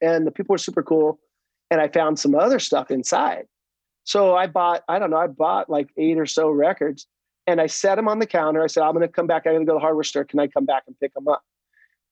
[0.00, 1.18] and the people were super cool,
[1.70, 3.46] and I found some other stuff inside.
[4.08, 7.06] So I bought, I don't know, I bought like eight or so records,
[7.46, 8.62] and I set them on the counter.
[8.64, 9.42] I said, I'm going to come back.
[9.44, 10.24] I'm going to go to the hardware store.
[10.24, 11.42] Can I come back and pick them up?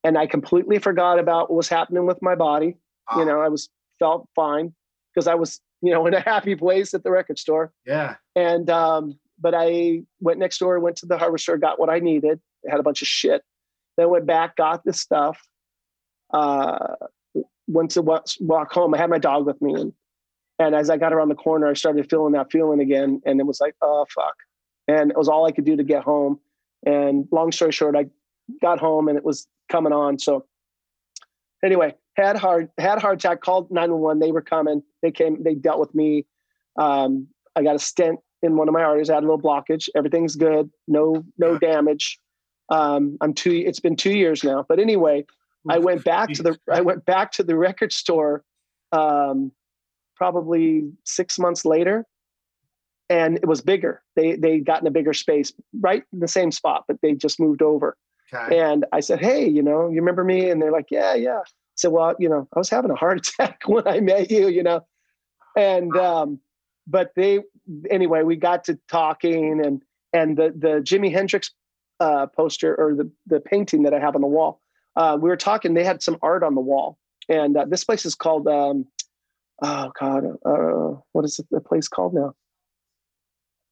[0.04, 2.76] And I completely forgot about what was happening with my body.
[3.08, 4.74] Ah, You know, I was felt fine
[5.14, 7.72] because I was, you know, in a happy place at the record store.
[7.86, 8.16] Yeah.
[8.34, 12.00] And um, but I went next door, went to the hardware store, got what I
[12.00, 12.40] needed.
[12.62, 13.40] It had a bunch of shit.
[13.96, 15.40] Then went back, got the stuff.
[16.30, 16.96] Uh,
[17.66, 18.92] went to walk, walk home.
[18.94, 19.94] I had my dog with me, and
[20.58, 23.46] and as I got around the corner, I started feeling that feeling again, and it
[23.46, 24.34] was like, oh fuck,
[24.88, 26.40] and it was all I could do to get home.
[26.84, 28.06] And long story short, I
[28.60, 30.18] got home and it was coming on.
[30.18, 30.46] So
[31.64, 33.40] anyway, had hard had heart attack.
[33.40, 34.18] Called nine one one.
[34.18, 34.82] They were coming.
[35.02, 35.42] They came.
[35.42, 36.26] They dealt with me.
[36.78, 39.10] Um, I got a stent in one of my arteries.
[39.10, 39.88] I had a little blockage.
[39.94, 40.70] Everything's good.
[40.86, 42.18] No no damage.
[42.68, 43.52] Um, I'm two.
[43.52, 44.64] It's been two years now.
[44.68, 45.24] But anyway,
[45.68, 48.44] I went back to the I went back to the record store
[48.92, 49.52] um,
[50.16, 52.06] probably six months later,
[53.08, 54.02] and it was bigger.
[54.16, 57.38] They they got in a bigger space, right in the same spot, but they just
[57.38, 57.96] moved over.
[58.32, 58.58] Okay.
[58.58, 61.50] And I said, "Hey, you know, you remember me?" And they're like, "Yeah, yeah." I
[61.76, 64.62] said, "Well, you know, I was having a heart attack when I met you, you
[64.62, 64.84] know."
[65.56, 66.40] And um,
[66.86, 67.40] but they
[67.90, 71.50] anyway, we got to talking, and and the the Jimi Hendrix
[72.00, 74.60] uh, poster or the the painting that I have on the wall.
[74.96, 75.74] Uh, we were talking.
[75.74, 78.48] They had some art on the wall, and uh, this place is called.
[78.48, 78.86] Um,
[79.62, 82.34] oh God, uh, what is the place called now?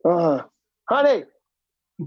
[0.05, 0.43] Uh,
[0.89, 1.25] honey,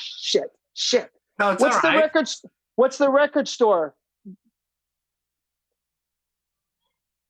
[0.00, 1.10] shit, shit.
[1.38, 2.28] no, What's the record?
[2.76, 3.94] What's the record store?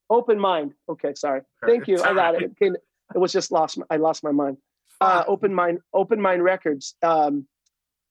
[0.09, 0.73] Open Mind.
[0.89, 1.41] Okay, sorry.
[1.65, 1.95] Thank you.
[1.95, 2.43] It's I got right.
[2.43, 2.73] it.
[3.15, 3.79] it was just lost.
[3.89, 4.57] I lost my mind.
[4.99, 5.79] Uh, open Mind.
[5.93, 6.95] Open Mind Records.
[7.01, 7.47] Um,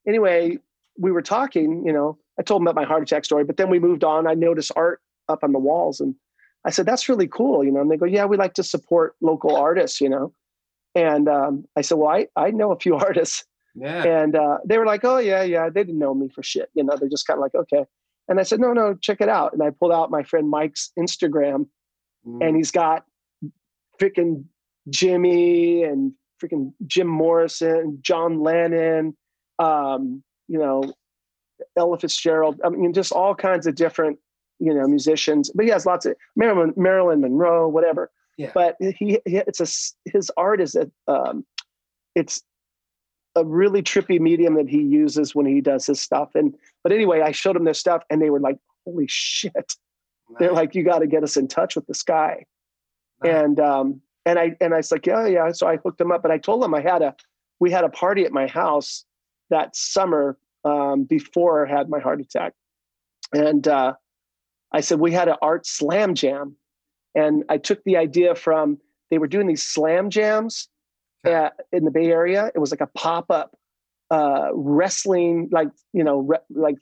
[0.08, 0.58] anyway,
[0.98, 1.84] we were talking.
[1.86, 4.26] You know, I told him about my heart attack story, but then we moved on.
[4.26, 6.14] I noticed art up on the walls, and
[6.64, 9.16] I said, "That's really cool." You know, and they go, "Yeah, we like to support
[9.20, 10.34] local artists." You know,
[10.94, 13.44] and um, I said, "Well, I I know a few artists."
[13.76, 14.02] Yeah.
[14.02, 15.68] And uh, they were like, oh, yeah, yeah.
[15.68, 16.70] They didn't know me for shit.
[16.74, 17.84] You know, they're just kind of like, okay.
[18.26, 19.52] And I said, no, no, check it out.
[19.52, 21.66] And I pulled out my friend Mike's Instagram
[22.26, 22.46] Mm.
[22.46, 23.04] and he's got
[24.00, 24.44] freaking
[24.90, 26.12] Jimi and
[26.42, 29.16] freaking Jim Morrison, John Lennon,
[29.58, 30.92] um, you know,
[31.76, 32.60] Ella Fitzgerald.
[32.64, 34.18] I mean, just all kinds of different,
[34.60, 35.50] you know, musicians.
[35.54, 38.10] But he has lots of Marilyn, Marilyn Monroe, whatever.
[38.36, 38.52] Yeah.
[38.54, 41.44] But he, he it's a his art is a um,
[42.14, 42.42] it's
[43.36, 46.30] a really trippy medium that he uses when he does his stuff.
[46.34, 49.74] And but anyway, I showed him their stuff, and they were like, "Holy shit!"
[50.38, 52.44] They're like, "You got to get us in touch with this guy."
[53.22, 53.34] Nice.
[53.34, 56.24] And um, and I and I was like, "Yeah, yeah." So I hooked him up,
[56.24, 57.14] and I told him I had a
[57.58, 59.04] we had a party at my house
[59.50, 62.54] that summer um, before I had my heart attack,
[63.32, 63.94] and uh,
[64.72, 66.56] I said we had an art slam jam,
[67.14, 68.78] and I took the idea from
[69.10, 70.68] they were doing these slam jams
[71.26, 71.34] Okay.
[71.34, 72.50] uh, in the Bay Area.
[72.54, 73.56] It was like a pop up
[74.10, 76.76] uh, wrestling, like you know, re- like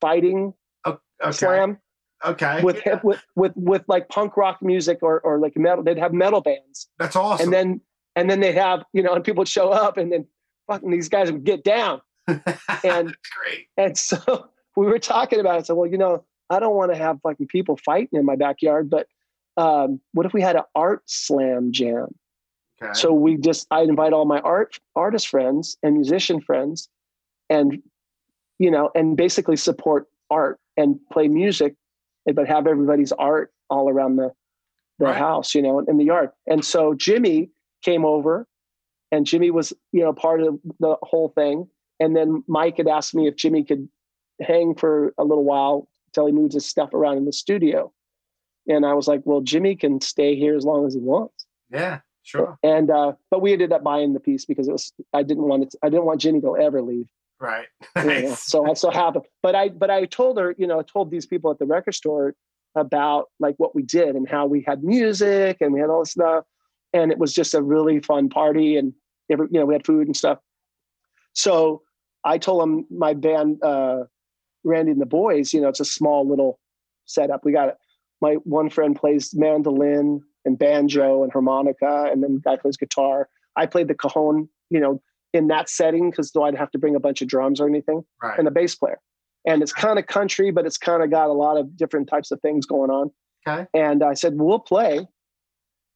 [0.00, 0.54] fighting
[0.86, 0.98] okay.
[1.32, 1.78] slam.
[2.24, 2.60] Okay.
[2.64, 5.84] with hip with with with like punk rock music or or like metal.
[5.84, 7.44] They'd have metal bands, That's awesome.
[7.44, 7.80] and then
[8.16, 10.26] and then they'd have you know, and people would show up, and then
[10.66, 12.00] fucking these guys would get down.
[12.28, 12.42] and-
[12.82, 13.66] That's great.
[13.76, 15.66] And so we were talking about it.
[15.66, 18.88] So well, you know, I don't want to have fucking people fighting in my backyard,
[18.90, 19.06] but
[19.56, 22.14] um, what if we had an art slam jam?
[22.82, 22.92] Okay.
[22.94, 26.88] So we just I invite all my art artist friends and musician friends,
[27.50, 27.82] and
[28.58, 31.74] you know, and basically support art and play music,
[32.32, 34.32] but have everybody's art all around the
[34.98, 35.16] the Right.
[35.16, 36.30] house, you know, in the yard.
[36.46, 37.50] And so Jimmy
[37.82, 38.46] came over,
[39.12, 41.68] and Jimmy was you know part of the whole thing.
[42.00, 43.88] And then Mike had asked me if Jimmy could
[44.40, 45.88] hang for a little while
[46.18, 47.92] till he moves his stuff around in the studio.
[48.66, 52.00] And I was like, well, Jimmy can stay here as long as he wants yeah,
[52.22, 52.58] sure.
[52.62, 55.62] and uh but we ended up buying the piece because it was i didn't want
[55.62, 57.06] it i didn't want Jimmy to ever leave
[57.40, 57.66] Right.
[57.96, 60.82] you know, so i so happened but i but i told her you know I
[60.82, 62.34] told these people at the record store
[62.74, 66.12] about like what we did and how we had music and we had all this
[66.12, 66.44] stuff
[66.92, 68.92] and it was just a really fun party and
[69.30, 70.38] every, you know we had food and stuff
[71.32, 71.82] so
[72.24, 74.04] i told them my band uh
[74.68, 76.58] randy and the boys you know it's a small little
[77.06, 77.76] setup we got it.
[78.20, 83.28] my one friend plays mandolin and banjo and harmonica and then the guy plays guitar
[83.56, 85.00] i played the cajon you know
[85.32, 88.02] in that setting because though i'd have to bring a bunch of drums or anything
[88.22, 88.38] Right.
[88.38, 88.98] and a bass player
[89.46, 92.30] and it's kind of country but it's kind of got a lot of different types
[92.30, 93.10] of things going on
[93.46, 93.66] Okay.
[93.74, 95.06] and i said we'll play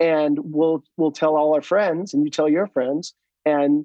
[0.01, 3.85] and we'll we'll tell all our friends and you tell your friends and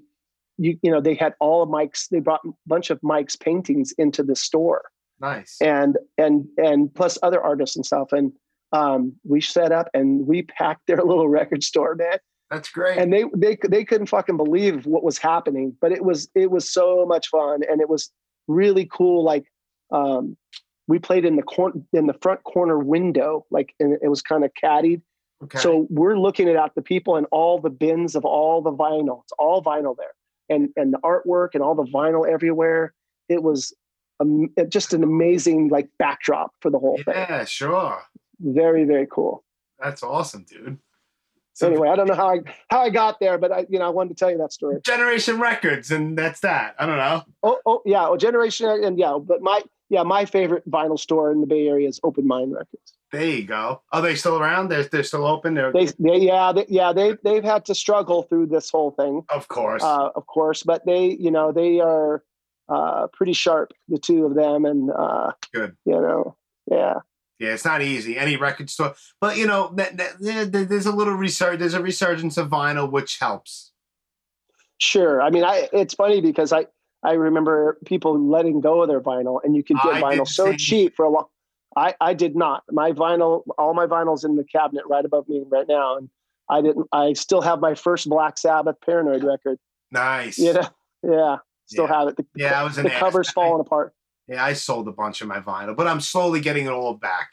[0.58, 3.94] you you know they had all of mike's they brought a bunch of mike's paintings
[3.98, 4.84] into the store.
[5.20, 5.58] Nice.
[5.62, 8.12] and and and plus other artists and stuff.
[8.12, 8.32] And
[8.72, 12.18] um we set up and we packed their little record store man.
[12.52, 12.98] That's great.
[12.98, 16.70] and they they they couldn't fucking believe what was happening but it was it was
[16.70, 17.62] so much fun.
[17.70, 18.12] And it was
[18.48, 19.46] really cool like
[19.92, 20.38] um
[20.88, 24.44] we played in the corner in the front corner window like and it was kind
[24.44, 25.02] of caddied.
[25.44, 25.60] Okay.
[25.60, 29.22] so we're looking at the people and all the bins of all the vinyl.
[29.24, 30.14] It's all vinyl there
[30.49, 32.94] and and the artwork and all the vinyl everywhere
[33.30, 33.74] it was
[34.19, 38.02] um, just an amazing like backdrop for the whole thing yeah, sure.
[38.40, 39.44] very very cool
[39.80, 40.80] That's awesome, dude.
[41.53, 43.86] So anyway i don't know how i how i got there but i you know
[43.86, 46.76] i wanted to tell you that story Generation Records, and that's that.
[46.78, 47.24] I don't know.
[47.44, 51.41] Oh, oh yeah, oh, Generation and yeah, but my yeah, my favorite vinyl store in
[51.41, 52.97] the Bay Area is Open Mind Records.
[53.12, 53.82] There you go.
[53.94, 54.68] Are they still around?
[54.70, 55.54] They're, they're still open?
[55.54, 59.24] They're, They, they yeah, they, yeah, they they've had to struggle through this whole thing,
[59.30, 59.82] of course.
[59.84, 62.24] uh, of course, but they, you know, they are
[62.68, 65.78] uh, pretty sharp, the two of them, and uh, Good.
[65.86, 66.36] you know,
[66.70, 66.96] yeah,
[67.40, 68.18] Yeah, it's not easy.
[68.18, 71.60] Any record store, but you know, that, that, there- there- there's a little resurg.
[71.60, 73.72] There's a resurgence of vinyl, which helps.
[74.80, 75.22] sure.
[75.22, 76.66] I mean, I it's funny because I
[77.04, 80.54] I remember people letting go of their vinyl, and you could get I vinyl so
[80.54, 81.26] cheap for a long.
[81.78, 82.64] I I did not.
[82.72, 86.10] My vinyl, all my vinyls in the cabinet right above me right now, and
[86.49, 86.88] I didn't.
[86.91, 89.60] I still have my first Black Sabbath Paranoid record.
[89.91, 90.38] Nice.
[90.40, 90.68] You know,
[91.04, 91.38] yeah,
[91.68, 91.99] still Yeah.
[91.99, 92.18] have it.
[92.18, 92.99] The, Yeah, I was an the ass.
[92.99, 93.94] cover's falling apart.
[94.28, 97.30] Yeah, I sold a bunch of my vinyl, but I'm slowly getting it all back.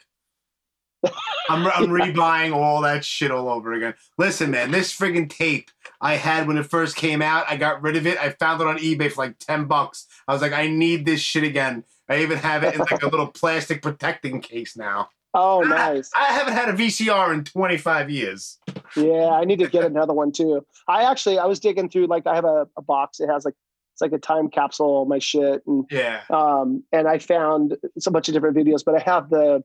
[1.49, 3.93] I'm, I'm rebuying all that shit all over again.
[4.17, 5.69] Listen, man, this friggin' tape
[6.01, 8.17] I had when it first came out, I got rid of it.
[8.17, 10.07] I found it on eBay for like 10 bucks.
[10.27, 11.83] I was like, I need this shit again.
[12.09, 15.09] I even have it in like a little plastic protecting case now.
[15.33, 16.09] Oh, nice.
[16.15, 18.57] I haven't had a VCR in 25 years.
[18.95, 20.65] Yeah, I need to get another one too.
[20.87, 23.19] I actually, I was digging through like I have a, a box.
[23.19, 23.55] It has like
[23.93, 26.21] it's like a time capsule, of my shit, and Yeah.
[26.29, 28.83] um, and I found it's a bunch of different videos.
[28.85, 29.63] But I have the,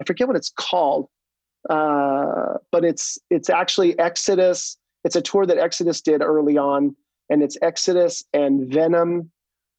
[0.00, 1.08] I forget what it's called,
[1.68, 4.76] uh, but it's it's actually Exodus.
[5.04, 6.94] It's a tour that Exodus did early on,
[7.30, 9.30] and it's Exodus and Venom.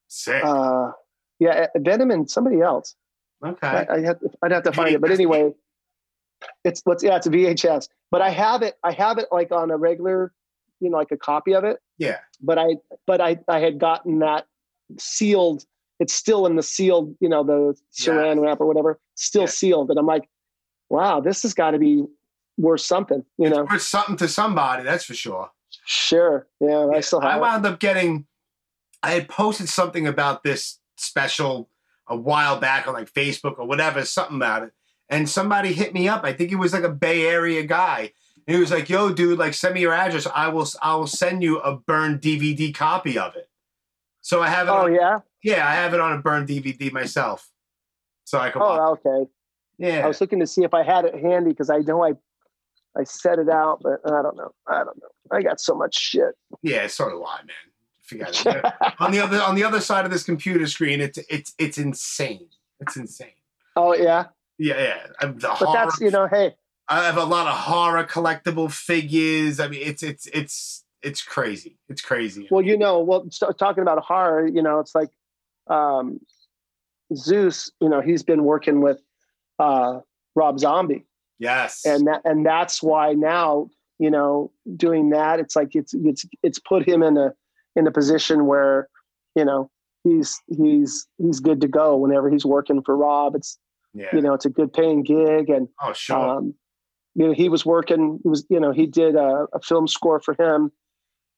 [0.08, 0.44] Sick.
[0.44, 0.92] Uh,
[1.40, 2.96] yeah, uh, Venom and somebody else.
[3.46, 3.68] okay.
[3.68, 5.52] I, I have to, I'd have to find it, but anyway,
[6.64, 7.88] it's what's yeah, it's a VHS.
[8.12, 8.76] But I have it.
[8.84, 10.32] I have it like on a regular,
[10.80, 11.78] you know, like a copy of it.
[11.98, 12.20] yeah.
[12.42, 12.76] But I,
[13.06, 14.46] but I, I had gotten that
[14.98, 15.66] sealed.
[16.00, 18.38] It's still in the sealed, you know, the Saran Yes.
[18.40, 19.48] wrap or whatever, still Yeah.
[19.48, 19.90] sealed.
[19.90, 20.30] And I'm like,
[20.90, 22.06] wow, this has got to be
[22.58, 23.64] worth something, you it's know.
[23.70, 25.52] worth something to somebody, that's for sure.
[25.86, 27.38] Sure, yeah, I still I have.
[27.38, 27.42] it.
[27.42, 28.26] wound up getting.
[29.04, 31.70] I had posted something about this special
[32.08, 34.72] a while back on like Facebook or whatever, something about it,
[35.10, 36.24] and somebody hit me up.
[36.24, 38.12] I think it was like a Bay Area guy.
[38.48, 40.28] And he was like, "Yo, dude, like send me your address.
[40.34, 40.68] I will.
[40.82, 43.50] I will send you a burned DVD copy of it."
[44.22, 44.72] So I have it.
[44.72, 45.20] Oh on, yeah.
[45.44, 47.50] yeah, I have it on a burned DVD myself.
[48.26, 48.62] So I can.
[48.64, 49.30] Oh okay.
[49.78, 50.04] yeah.
[50.04, 52.14] I was looking to see if I had it handy because I know I,
[52.98, 54.52] I set it out, but I don't know.
[54.68, 55.10] I don't know.
[55.32, 56.36] I got so much shit.
[56.62, 57.56] Yeah, so do I, man.
[58.10, 58.66] Forget it.
[59.00, 62.48] on the other on the other side of this computer screen, it's it's it's insane.
[62.80, 63.30] It's insane.
[63.76, 64.26] oh yeah.
[64.58, 65.08] Yeah, yeah.
[65.22, 66.56] I'm the But horror, that's you know, hey,
[66.90, 69.60] I have a lot of horror collectible figures.
[69.60, 71.78] I mean, it's it's it's it's crazy.
[71.88, 72.48] It's crazy.
[72.52, 73.26] well, you know, well,
[73.58, 75.10] talking about horror, you know, it's like
[75.68, 76.20] um,
[77.14, 77.72] Zeuss.
[77.80, 79.00] You know, he's been working with
[79.60, 80.00] uh,
[80.36, 81.06] Rob Zombie,
[81.38, 81.86] yes.
[81.86, 83.70] and that and that's why now
[84.00, 87.34] you know doing that it's like it's it's it's put him in a
[87.76, 88.88] in a position where
[89.36, 89.70] you know
[90.04, 93.58] he's he's he's good to go whenever he's working for Rob it's
[93.94, 94.08] yeah.
[94.14, 96.18] you know it's a good paying gig and oh, sure.
[96.18, 96.54] um
[97.16, 100.20] you know he was working he was you know he did a, a film score
[100.20, 100.72] for him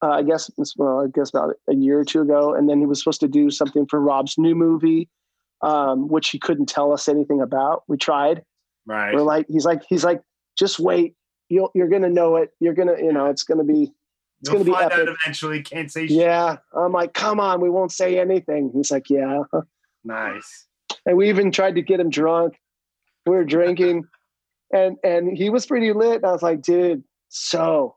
[0.04, 2.86] uh, I guess well I guess about a year or two ago and then he
[2.86, 5.10] was supposed to do something for Rob's new movie
[5.62, 8.44] um which he couldn't tell us anything about we tried
[8.86, 9.14] right.
[9.14, 10.22] we're like he's like he's like
[10.58, 11.16] just wait
[11.50, 13.92] you'll you're gonna know it you're gonna you know it's gonna be
[14.42, 15.16] it's You'll gonna be find out epic.
[15.24, 15.62] eventually.
[15.62, 16.18] Can't say shit.
[16.18, 19.44] yeah i'm like come on we won't say anything he's like yeah
[20.04, 20.68] Nice.
[21.06, 22.56] and we even tried to get him drunk
[23.26, 24.04] we were drinking
[24.74, 27.96] and and he was pretty lit and i was like dude so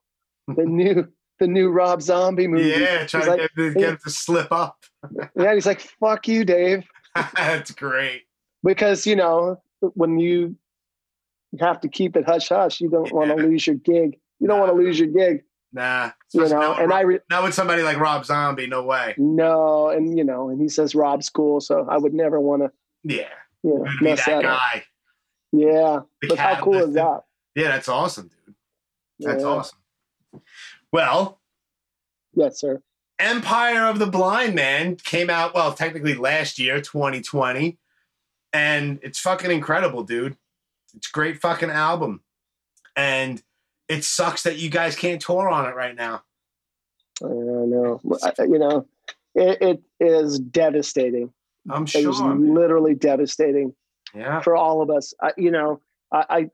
[0.48, 1.08] the new
[1.40, 4.52] the new rob zombie movie Yeah, try He's to like, get, get him to slip
[4.52, 4.76] up.
[5.36, 6.84] yeah he's like fuck you dave
[7.36, 8.22] That's great.
[8.62, 10.56] because you know when you
[11.60, 14.58] have to keep it hush hush you don't want to lose your gig you don't
[14.58, 15.42] want to lose your gig
[15.74, 16.12] Nah.
[16.32, 19.14] you know now, and i re- now with somebody like Rob Zombie, no way.
[19.18, 22.70] No, and you know, and he says Rob's cool, so I would never want to,
[23.02, 23.28] Yeah.
[23.64, 24.58] you know, be mess that that up.
[24.58, 24.84] guy.
[25.52, 27.22] Yeah, The but how cool is that?
[27.56, 28.54] Yeah, that's awesome, dude.
[29.20, 29.48] That's Yeah.
[29.48, 29.78] awesome.
[30.92, 31.40] Well,
[32.36, 32.82] Yes, sir.
[33.20, 37.78] Empire of the Blind Man came out, well, technically last year, 2020.
[38.52, 40.36] And it's fucking incredible, dude.
[40.94, 42.22] It's a great fucking album.
[42.96, 43.40] And
[43.88, 46.22] it sucks that you guys can't tour on it right now.
[47.22, 48.00] I don't know.
[48.38, 48.86] You know,
[49.34, 51.32] it, it is devastating.
[51.70, 52.34] I'm It was sure.
[52.34, 53.74] literally devastating
[54.14, 54.40] Yeah.
[54.40, 55.14] for all of us.
[55.22, 55.80] I, you know,
[56.12, 56.50] I, I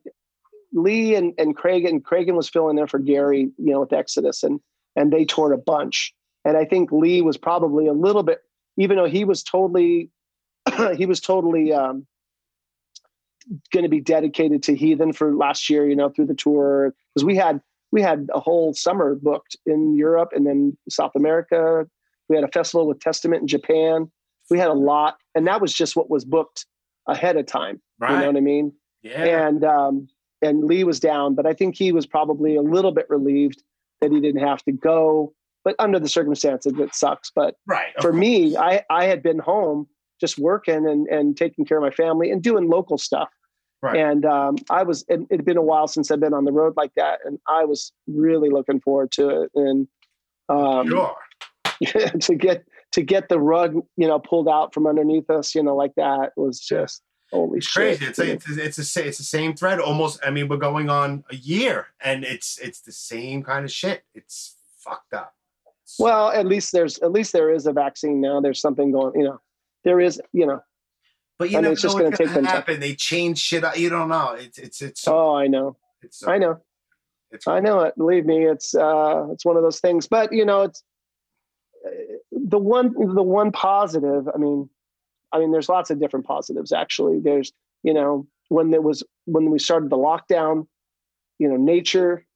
[0.72, 4.42] Lee and and Craig and Kragen was filling in for Gary, you know, with Exodus,
[4.42, 4.60] and
[4.96, 6.14] and they toured a bunch.
[6.44, 8.40] And I think Lee was probably a little bit,
[8.76, 10.10] even though he was totally,
[10.96, 12.06] he was totally um,
[13.72, 17.24] going to be dedicated to Heathen for last year, you know, through the tour because
[17.24, 17.60] we had
[17.92, 21.86] we had a whole summer booked in Europe and then South America.
[22.28, 24.10] We had a festival with Testament in Japan.
[24.50, 26.66] We had a lot, and that was just what was booked
[27.06, 27.80] ahead of time.
[27.98, 28.12] Right.
[28.12, 28.72] You know what I mean?
[29.02, 29.48] yeah.
[29.48, 30.08] And um,
[30.42, 33.62] and Lee was down, but I think he was probably a little bit relieved
[34.00, 35.34] that he didn't have to go.
[35.62, 37.30] But under the circumstances, it sucks.
[37.34, 37.92] But right.
[37.96, 38.14] for course.
[38.14, 39.86] me, I I had been home
[40.20, 43.28] just working and and taking care of my family and doing local stuff.
[43.82, 43.96] Right.
[43.96, 46.74] And um, I was it had been a while since I'd been on the road
[46.76, 49.50] like that, and I was really looking forward to it.
[49.54, 49.88] And
[50.48, 51.16] um, Sure.
[52.20, 55.74] to get to get the rug, you know, pulled out from underneath us, you know,
[55.74, 57.02] like that was just
[57.32, 57.98] holy It's shit.
[57.98, 58.04] crazy.
[58.06, 59.80] It's a, it's a, it's a it's the same thread.
[59.80, 60.20] Almost.
[60.26, 64.02] I mean, we're going on a year, and it's it's the same kind of shit.
[64.14, 65.32] It's fucked up.
[65.98, 68.40] Well, at least there's at least there is a vaccine now.
[68.40, 69.40] There's something going, you know.
[69.84, 70.60] There is, you know.
[71.40, 72.54] But you I mean, it's know just gonna take gonna them time.
[72.54, 72.80] happen.
[72.80, 73.64] They change shit.
[73.64, 73.78] up.
[73.78, 74.36] You don't know.
[74.38, 76.60] It's it's it's so, Oh, I know, it's so, I know,
[77.30, 77.96] It's I know it.
[77.96, 80.06] Believe me, it's uh, it's one of those things.
[80.06, 80.84] But you know, it's
[81.86, 81.88] uh,
[82.30, 84.28] the one the one positive.
[84.28, 84.68] I mean,
[85.32, 86.72] I mean, there's lots of different positives.
[86.72, 90.66] Actually, there's you know when there was when we started the lockdown,
[91.38, 92.26] you know, nature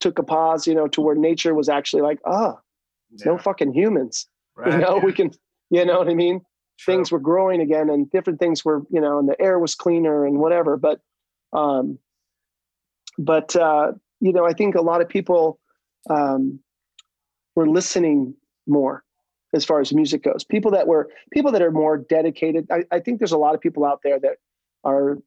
[0.00, 0.66] took a pause.
[0.66, 2.58] You know, to where nature was actually like, ah,
[3.12, 4.26] yeah, no fucking humans.
[4.56, 5.30] right, you know, yeah, we can,
[5.70, 6.40] you know what I mean?
[6.86, 10.26] Things were growing again and different things were, you know, and the air was cleaner
[10.26, 10.76] and whatever.
[10.76, 11.00] But,
[11.52, 11.98] um,
[13.18, 15.58] but, uh, you know, I think a lot of people,
[16.10, 16.60] um,
[17.54, 18.34] were listening
[18.66, 19.04] more
[19.54, 20.44] as far as music goes.
[20.44, 22.66] People that were, people that are more dedicated.
[22.70, 24.38] I, I think there's a lot of people out there that
[24.84, 25.18] are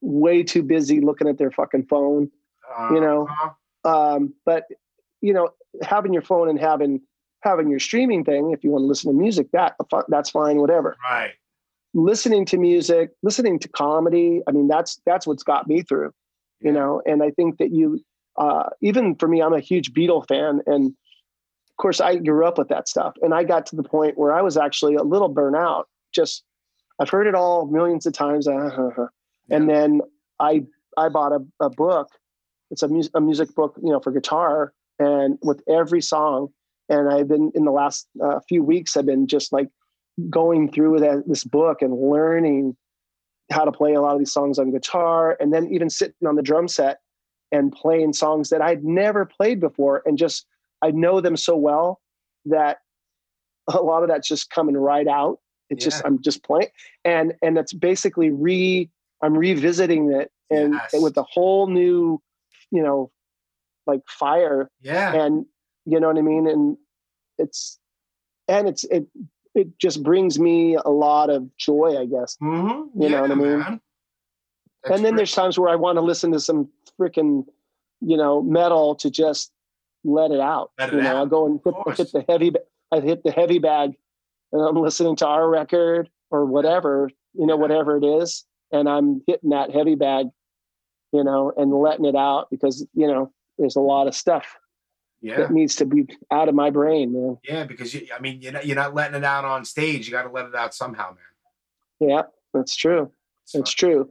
[0.00, 2.30] way too busy looking at their fucking phone
[2.90, 4.14] you know, Uh-huh.
[4.14, 4.64] um, but
[5.20, 5.50] you know
[5.82, 7.00] having your phone and having
[7.42, 9.74] having your streaming thing if you want to listen to music that
[10.08, 10.96] that's fine whatever.
[11.02, 11.32] Right.
[11.94, 16.12] listening to music listening to comedy i mean that's that's what's got me through
[16.60, 17.02] you know?
[17.06, 18.00] And i think that you
[18.36, 22.56] uh, even for me i'm a huge beatle fan and of course i grew up
[22.58, 25.32] with that stuff and i got to the point where i was actually a little
[25.32, 26.44] burnout just
[26.98, 29.06] i've heard it all millions of times uh,
[29.50, 30.00] and then
[30.40, 30.62] i
[30.96, 32.08] i bought a, a book
[32.70, 36.48] it's a, mu- a music book you know for guitar and with every song
[36.92, 39.68] and i've been in the last uh, few weeks i've been just like
[40.28, 42.76] going through that, this book and learning
[43.50, 46.36] how to play a lot of these songs on guitar and then even sitting on
[46.36, 46.98] the drum set
[47.50, 50.46] and playing songs that i'd never played before and just
[50.82, 52.00] i know them so well
[52.44, 52.78] that
[53.72, 55.38] a lot of that's just coming right out
[55.70, 56.68] it's just i'm just playing
[57.04, 58.88] and and it's basically re
[59.22, 60.94] I'm revisiting it and, Yes.
[60.94, 62.20] and with a whole new,
[62.72, 63.10] you know,
[63.86, 65.14] like fire Yeah.
[65.14, 65.46] and
[65.84, 66.48] you know what I mean?
[66.48, 66.76] And
[67.42, 67.78] it's,
[68.48, 69.06] and it's, it,
[69.54, 72.36] it just brings me a lot of joy, I guess.
[72.42, 73.02] Mm-hmm.
[73.02, 73.80] You know what I mean?
[74.84, 77.44] and then there's times where I want to listen to some freaking,
[78.00, 79.52] you know, metal to just
[80.04, 80.72] let it out.
[80.78, 82.52] Let it you know, out, I go and hit, hit the heavy,
[82.90, 83.92] I hit the heavy bag,
[84.52, 87.60] and I'm listening to our record or whatever, you know, Yeah.
[87.60, 90.26] whatever it is, and I'm hitting that heavy bag,
[91.12, 94.56] you know, and letting it out because you know there's a lot of stuff
[95.22, 95.36] yeah.
[95.38, 97.38] that needs to be out of my brain, man.
[97.44, 100.06] Yeah, because you, I mean, you're not, you're not letting it out on stage.
[100.06, 102.08] You got to let it out somehow, man.
[102.10, 102.22] Yeah,
[102.52, 103.10] that's true.
[103.44, 103.64] It's fun.
[103.64, 104.10] true.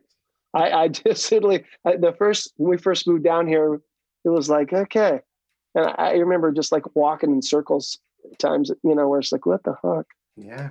[0.54, 3.82] I, I just literally I, the first when we first moved down here,
[4.24, 5.20] it was like okay,
[5.76, 8.00] and I, I remember just like walking in circles
[8.38, 10.06] times, you know, where it's like what the fuck,
[10.38, 10.70] Yeah.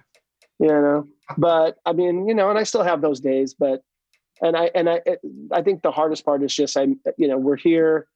[0.58, 1.06] you know.
[1.36, 3.82] But I mean, you know, and I still have those days, but
[4.42, 5.00] and I and I
[5.52, 6.88] I think the hardest part is just I
[7.18, 8.06] you know we're here,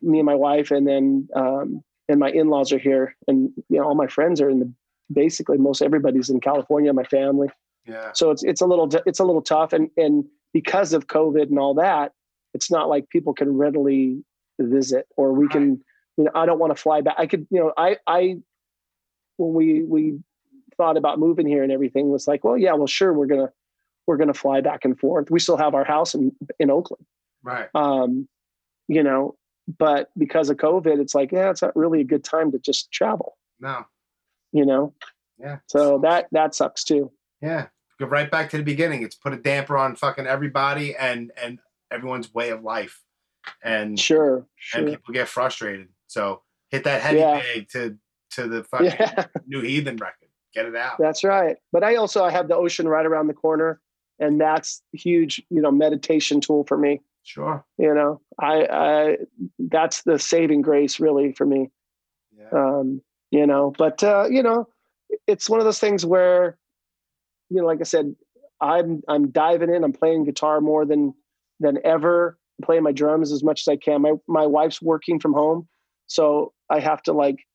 [0.00, 3.78] me and my wife, and then um, and my in laws are here, and you
[3.78, 4.72] know all my friends are in the
[5.12, 7.48] basically most everybody's in California, my family.
[7.86, 8.12] Yeah.
[8.14, 11.58] so it's it's a little it's a little tough and and because of covid and
[11.58, 12.12] all that
[12.54, 14.22] it's not like people can readily
[14.60, 15.82] visit or we can
[16.16, 17.16] you know i don't want to fly back.
[17.18, 18.36] I could you know i i
[19.36, 20.20] when we we
[20.76, 23.50] thought about moving here and everything was like well yeah well sure we're gonna
[24.06, 25.30] we're gonna fly back and forth.
[25.30, 27.04] We still have our house in in oakland.
[27.42, 27.68] Right.
[27.74, 28.28] um
[28.86, 29.34] you know
[29.78, 32.90] but because of covid it's like yeah it's not really a good time to just
[32.92, 33.84] travel No.
[34.52, 34.94] you know
[35.38, 35.58] Yeah.
[35.66, 37.10] so that that sucks too
[37.40, 37.66] Yeah.
[38.00, 39.02] Go right back to the beginning.
[39.02, 41.58] It's put a damper on fucking everybody and and
[41.92, 43.00] everyone's way of life,
[43.62, 45.88] and sure sure and people get frustrated.
[46.08, 47.38] So hit that heavy Yeah.
[47.40, 47.96] bag to
[48.32, 50.30] to the fucking yeah new heathen record.
[50.54, 50.96] Get it out.
[50.98, 51.56] That's right.
[51.70, 53.80] But I also I have the ocean right around the corner,
[54.18, 57.00] and that's huge, you know, meditation tool for me.
[57.24, 57.64] Sure.
[57.78, 59.16] You know, I, I
[59.58, 61.70] that's the saving grace really for me.
[62.36, 62.48] Yeah.
[62.52, 63.00] Um,
[63.30, 64.68] you know, but uh, you know,
[65.26, 66.58] it's one of those things where,
[67.48, 68.14] you know, like I said,
[68.60, 69.84] I'm I'm diving in.
[69.84, 71.14] I'm playing guitar more than
[71.60, 72.38] than ever.
[72.60, 74.02] I'm playing my drums as much as I can.
[74.02, 75.68] My my wife's working from home,
[76.06, 77.46] so I have to like,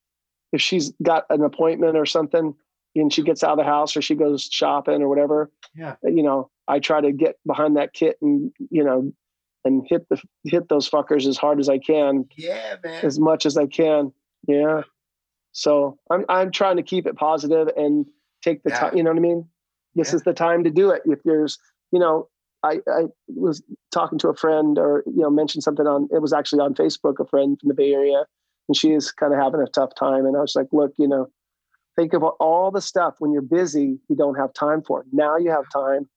[0.53, 2.53] if she's got an appointment or something,
[2.95, 5.95] and she gets out of the house or she goes shopping or whatever, Yeah.
[6.03, 9.11] you know, I try to get behind that kit and you know,
[9.65, 13.05] and hit the hit those fuckers as hard as I can, Yeah, man.
[13.05, 14.11] as much as I can.
[14.47, 14.81] Yeah.
[15.51, 18.05] So I'm I'm trying to keep it positive and
[18.43, 18.79] take the Yeah.
[18.79, 18.97] time.
[18.97, 19.47] You know what I mean?
[19.95, 20.17] This Yeah.
[20.17, 21.01] is the time to do it.
[21.05, 21.57] If there's,
[21.91, 22.29] you know,
[22.63, 26.34] I I was talking to a friend or you know mentioned something on it was
[26.34, 27.19] actually on Facebook.
[27.19, 28.25] A friend from the Bay Area,
[28.67, 30.25] and she is kind of having a tough time.
[30.25, 31.27] And I was like, look, you know,
[31.95, 35.05] think of all the stuff when you're busy you don't have time for.
[35.11, 36.07] Now you have time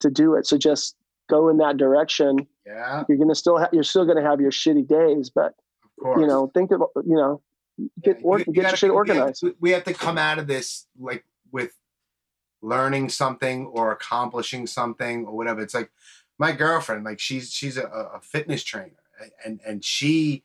[0.00, 0.46] to do it.
[0.46, 0.94] So just
[1.28, 2.46] go in that direction.
[2.68, 5.54] Yeah, You're gonna still ha- you're still gonna have your shitty days, but
[6.04, 7.40] of you know, think of you know,
[8.02, 9.44] get or, you- you get your gotta- shit we have- organized.
[9.60, 11.72] We have to come out of this like with
[12.60, 15.60] learning something or accomplishing something or whatever.
[15.62, 15.90] It's like
[16.38, 19.02] my girlfriend, like she's she's a, a fitness trainer,
[19.44, 20.44] and and she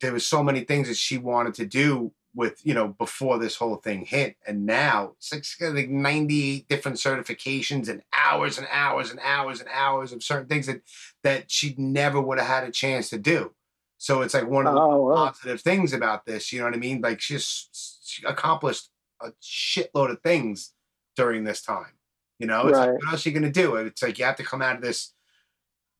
[0.00, 3.56] there was so many things that she wanted to do with you know before this
[3.56, 9.10] whole thing hit, and now it's like like ninety different certifications and hours and hours
[9.10, 10.82] and hours and hours of certain things that
[11.24, 13.52] that she never would have had a chance to do.
[13.98, 16.52] So it's like one of the Oh, positive things about this.
[16.52, 17.00] You know what I mean?
[17.00, 17.68] Like she's
[18.04, 18.90] she accomplished
[19.22, 20.74] a shitload of things
[21.16, 21.94] during this time.
[22.38, 23.76] You know, it's like, what else are you gonna do?
[23.76, 25.14] It's like you have to come out of this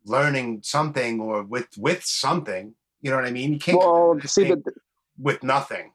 [0.04, 2.74] learning something or with with something.
[3.00, 3.54] You know what I mean?
[3.54, 4.74] You can't Well, see, but
[5.18, 5.92] with nothing.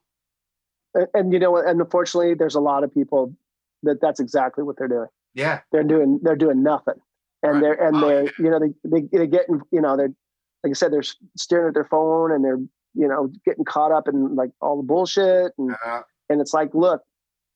[0.94, 3.34] And, and you know, and unfortunately, there's a lot of people
[3.84, 5.08] that that's exactly what they're doing.
[5.34, 6.96] Yeah, They're doing they're doing nothing,
[7.44, 7.62] and Right.
[7.62, 8.30] they're and Oh, they're yeah.
[8.40, 10.14] you know they they they're getting you know they're
[10.64, 11.04] like I said they're
[11.38, 12.60] staring at their phone and they're
[12.94, 16.70] you know getting caught up in like all the bullshit and uh, and it's like
[16.74, 17.02] look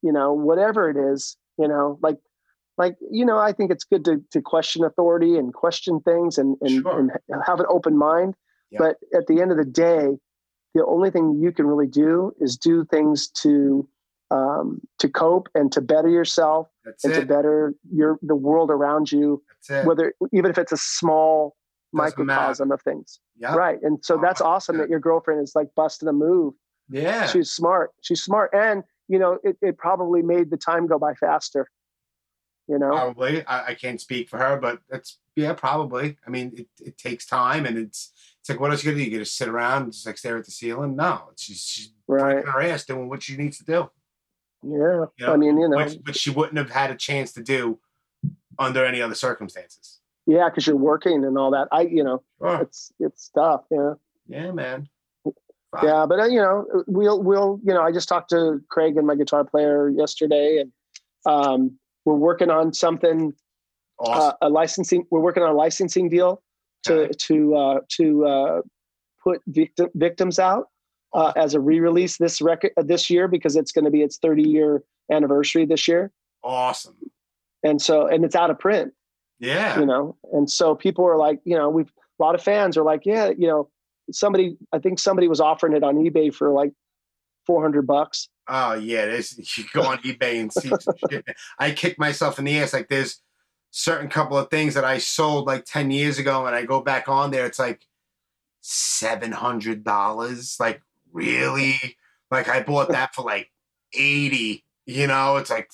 [0.01, 2.17] you know whatever it is you know like
[2.77, 6.55] like you know i think it's good to, to question authority and question things and
[6.61, 6.99] and, Sure.
[6.99, 7.11] and
[7.45, 8.35] have an open mind
[8.71, 8.79] Yeah.
[8.79, 10.17] but at the end of the day
[10.75, 13.87] the only thing you can really do is do things to
[14.31, 19.11] um, to cope and to better yourself that's and to better your the world around
[19.11, 19.87] you That's it.
[19.87, 21.55] whether even if it's a small
[21.95, 22.39] Doesn't matter.
[22.41, 24.81] microcosm of things Yeah, right and so that's Oh, awesome yeah.
[24.83, 26.53] that your girlfriend is like busting a move
[26.89, 27.27] yeah.
[27.27, 31.13] she's smart she's smart and you know it, it probably made the time go by
[31.13, 31.67] faster
[32.67, 33.45] you know Probably.
[33.45, 36.17] I, I can't speak for her, but that's yeah, probably.
[36.25, 38.11] I mean, it, it takes time, and it's
[38.45, 39.09] it's like what else you gonna do?
[39.09, 40.95] You gonna sit around and just like stare at the ceiling?
[40.95, 43.89] No, she's she's right her ass doing what she needs to do.
[44.61, 47.33] yeah You know, i mean you know which, which she wouldn't have had a chance
[47.33, 47.79] to do
[48.59, 49.99] under any other circumstances.
[50.27, 51.67] Yeah, because you're working and all that.
[51.71, 52.61] I, you know, Sure.
[52.61, 53.61] it's it's tough.
[53.71, 53.93] Yeah,
[54.27, 54.89] Yeah, man.
[55.23, 55.83] Fuck.
[55.83, 56.05] yeah.
[56.07, 59.43] But uh, you know, we'll we'll you know, I just talked to Kragen my guitar
[59.43, 60.71] player yesterday, and
[61.25, 63.33] um, we're working on something,
[63.97, 64.33] Awesome.
[64.41, 65.07] uh, a licensing.
[65.09, 66.43] We're working on a licensing deal
[66.85, 68.61] to to uh, to uh,
[69.23, 70.69] put victim, victims out
[71.13, 74.17] uh, as a re-release this record uh, this year because it's going to be its
[74.17, 76.11] 30 year anniversary this year,
[76.43, 76.95] awesome.
[77.63, 78.93] and so and it's out of print.
[79.37, 79.77] Yeah.
[79.77, 81.91] you know and so people are like you know we've
[82.21, 83.69] a lot of fans are like yeah you know
[84.09, 86.71] somebody i think somebody was offering it on ebay for like
[87.45, 91.25] 400 bucks Oh yeah, there's you go on eBay and see some shit.
[91.57, 92.73] I kick myself in the ass.
[92.73, 93.21] Like there's
[93.77, 97.09] certain couple of things that I sold like 10 years ago and I go back
[97.09, 97.85] on there, it's like
[98.61, 100.55] seven hundred dollars.
[100.59, 100.81] Like,
[101.11, 101.75] really?
[102.31, 103.51] Like I bought that for like
[103.93, 105.69] 80, you know, it's like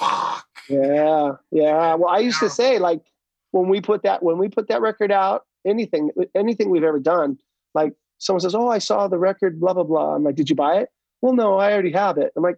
[0.00, 0.46] fuck.
[0.70, 3.02] yeah yeah well i used to say like
[3.50, 7.36] when we put that when we put that record out anything anything we've ever done
[7.74, 10.56] like someone says oh i saw the record blah blah blah i'm like did you
[10.56, 10.88] buy it
[11.20, 12.56] well no i already have it i'm like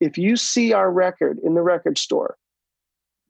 [0.00, 2.38] if you see our record in the record store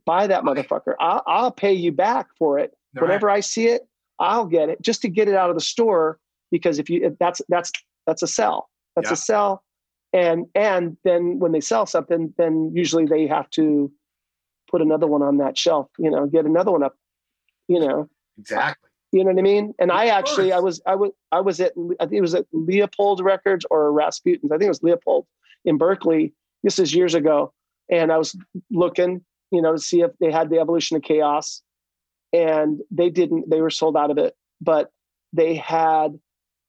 [0.07, 3.83] buy that motherfucker i'll, I'll pay you back for it whenever I see it,
[4.19, 6.19] I'll get it just to get it out of the store
[6.51, 7.73] because if you if that's that's
[8.07, 8.71] that's a sell.
[8.95, 9.15] That's Yeah.
[9.15, 9.63] a sell.
[10.13, 13.91] And and then when they sell something, then usually they have to
[14.71, 16.97] put another one on that shelf, you know, get another one up,
[17.69, 18.09] you know.
[18.39, 18.91] Exactly.
[19.13, 19.75] You know what I mean?
[19.79, 22.35] And I Of actually I was I was I was at I think it was
[22.35, 24.53] at Leopold Records or Rasputin's.
[24.53, 25.27] I think it was Leopold
[25.65, 26.33] in Berkeley.
[26.63, 27.53] This is years ago.
[27.91, 28.35] And I was
[28.71, 29.23] looking,
[29.55, 31.63] you know, to see if they had the evolution of chaos.
[32.33, 34.35] And they didn't, they were sold out of it.
[34.61, 34.91] But
[35.33, 36.19] they had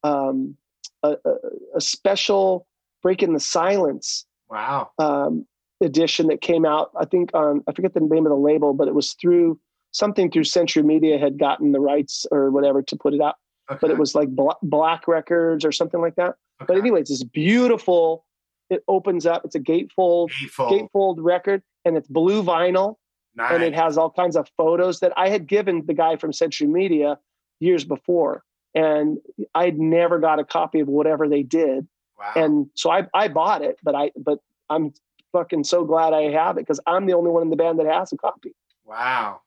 [0.03, 0.55] um
[1.03, 1.33] a, a,
[1.77, 2.67] a special
[3.01, 4.91] Breaking the Silence Wow.
[4.99, 5.45] um,
[5.81, 6.91] edition that came out.
[6.99, 9.59] I think on I forget the name of the label, but it was through
[9.91, 13.35] something through Century Media had gotten the rights or whatever to put it out.
[13.71, 13.79] Okay.
[13.81, 16.35] But it was like Bla- Black Records or something like that.
[16.59, 16.79] But Okay.
[16.79, 18.25] anyways, this beautiful.
[18.69, 19.43] It opens up.
[19.45, 20.69] It's a gatefold Hateful.
[20.69, 22.95] gatefold record, and it's blue vinyl,
[23.35, 23.51] Nice.
[23.53, 26.67] and it has all kinds of photos that I had given the guy from Century
[26.67, 27.19] Media
[27.59, 28.43] years before,
[28.73, 29.17] and
[29.53, 31.87] I'd never got a copy of whatever they did
[32.17, 32.31] wow.
[32.35, 34.39] and so I I bought it, but I but
[34.69, 34.93] I'm
[35.31, 37.85] fucking so glad I have it because I'm the only one in the band that
[37.85, 38.55] has a copy.
[38.85, 39.41] Wow.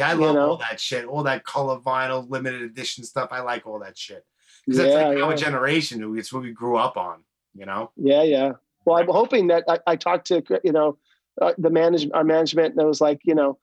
[0.00, 0.50] I You love know?
[0.50, 1.04] all that shit.
[1.04, 3.28] All that color vinyl, limited edition stuff.
[3.30, 4.24] I like all that shit.
[4.66, 6.16] Because that's Yeah, like our yeah, generation.
[6.18, 7.22] It's what we grew up on,
[7.54, 7.90] you know?
[7.96, 8.52] yeah, yeah.
[8.84, 10.98] Well, I'm hoping that I, I talked to you know
[11.40, 13.58] uh, the management, our management, and I was like, you know,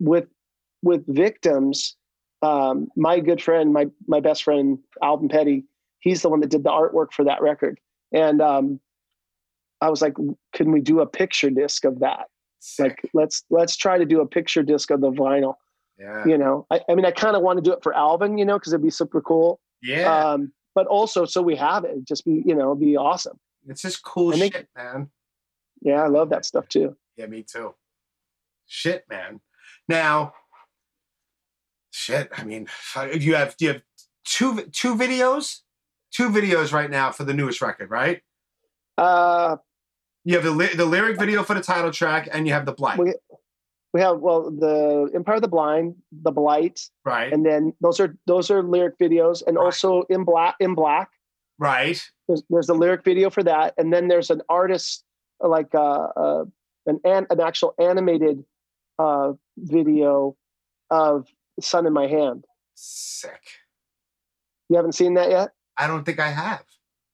[0.00, 0.26] with
[0.82, 1.96] with victims,
[2.42, 5.64] um, my good friend, my my best friend, Alvin Petty,
[6.00, 7.78] he's the one that did the artwork for that record,
[8.12, 8.80] and um,
[9.80, 10.14] I was like,
[10.54, 12.26] can we do a picture disc of that?
[12.60, 12.86] Sick.
[13.02, 15.54] Like, let's let's try to do a picture disc of the vinyl.
[15.98, 16.24] yeah.
[16.24, 18.44] you know i, I mean i kind of want to do it for alvin you
[18.44, 20.30] know because it'd be super cool Yeah.
[20.30, 23.38] um but also so we have it just be you know be awesome
[23.68, 25.10] it's just cool think- shit, man.
[25.80, 27.74] yeah i love that stuff too Yeah, me too.
[28.66, 29.40] Shit, man.
[29.86, 30.32] Now,
[31.90, 32.30] shit.
[32.36, 32.66] I mean,
[33.20, 33.82] you have you have
[34.24, 35.58] two two videos,
[36.10, 38.22] two videos right now for the newest record, right?
[38.96, 39.56] uh
[40.24, 42.98] You have the the lyric video for the title track, and you have the blight,
[42.98, 43.14] we,
[43.92, 47.32] we have well the empire of the blind the blight right?
[47.32, 49.64] and then those are those are lyric videos and Right.
[49.64, 51.10] also in black in black
[51.58, 52.02] right.
[52.28, 55.04] there's, there's a lyric video for that and then there's an artist
[55.40, 56.44] like uh, uh
[56.86, 58.44] an an, an actual animated
[58.98, 60.36] uh video
[60.90, 61.28] of
[61.60, 62.44] sun in my hand
[62.74, 63.42] Sick.
[64.68, 66.64] you haven't seen that yet I don't think I have.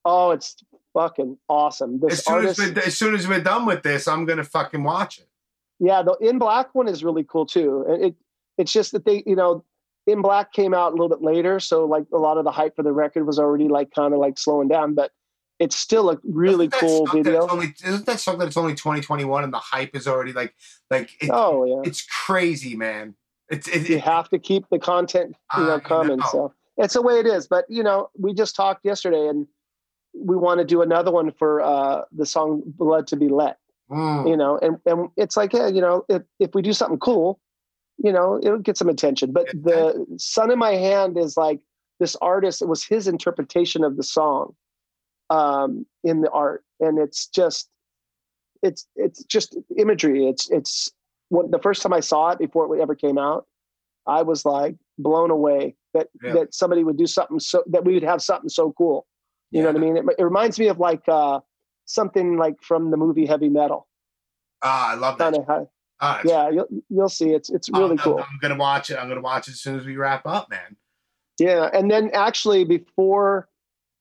[0.05, 0.57] Oh, it's
[0.95, 2.01] fucking awesome.
[2.01, 4.83] This As soon artist, as, as soon as we're done with this, I'm gonna fucking
[4.83, 5.28] watch it.
[5.79, 7.85] Yeah, the In Black one is really cool too.
[7.89, 8.15] And it
[8.57, 9.65] it's just that they, you know,
[10.07, 12.77] In Black came out a little bit later, so like a lot of the hype
[12.77, 15.13] for the record was already like kind of like slowing down, but
[15.59, 17.49] it's still a really cool video.
[17.49, 20.55] Only, isn't that something that's only 2021 and the hype is already like
[20.91, 23.15] like it, Oh yeah, it's crazy, man.
[23.51, 26.19] It's it, you it, have to keep the content, you know, I coming.
[26.19, 26.27] know.
[26.31, 27.47] So it's the way it is.
[27.47, 29.47] But you know, we just talked yesterday, and
[30.15, 33.59] we want to do another one for uh the song "Blood to Be Let."
[33.91, 36.99] Mm, you know and and it's like yeah, you know if, if we do something
[36.99, 37.41] cool
[37.99, 39.33] you know it'll get some attention.
[39.33, 41.61] But the sun in my hand is like
[42.01, 44.55] this artist it was his interpretation of the song
[45.31, 46.65] um in the art.
[46.81, 47.69] And it's just
[48.63, 50.27] it's it's just imagery.
[50.29, 50.91] It's it's
[51.31, 53.47] when the first time i saw it before it ever came out
[54.07, 56.33] i was like blown away that Yeah.
[56.35, 59.07] that somebody would do something so that we would have something so cool.
[59.51, 59.97] You know what i mean?
[59.97, 61.41] It, it reminds me of like uh
[61.89, 63.87] something like from the movie heavy metal
[64.63, 65.33] Ah, I love that.
[65.33, 65.71] kind of how
[66.01, 67.31] Oh, yeah, you'll you'll see.
[67.31, 68.21] It's it's really I'm, cool.
[68.21, 68.99] I'm gonna watch it.
[68.99, 70.77] I'm gonna watch it as soon as we wrap up, man.
[71.41, 73.49] Yeah, and then actually before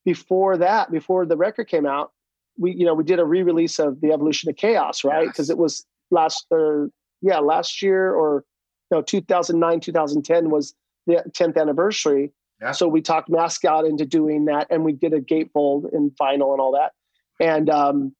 [0.04, 2.12] before that, before the record came out,
[2.56, 5.24] we you know we did a re-release of the Evolution of Chaos, right?
[5.24, 5.32] Yes.
[5.32, 6.90] Because it was last or
[7.20, 8.44] yeah last year or
[8.92, 10.74] no 2009 2010 was
[11.08, 12.32] the 10th anniversary.
[12.60, 12.72] Yeah.
[12.72, 16.60] So we talked Mascot into doing that, and we did a gatefold in vinyl and
[16.60, 16.92] all that,
[17.40, 18.14] and um,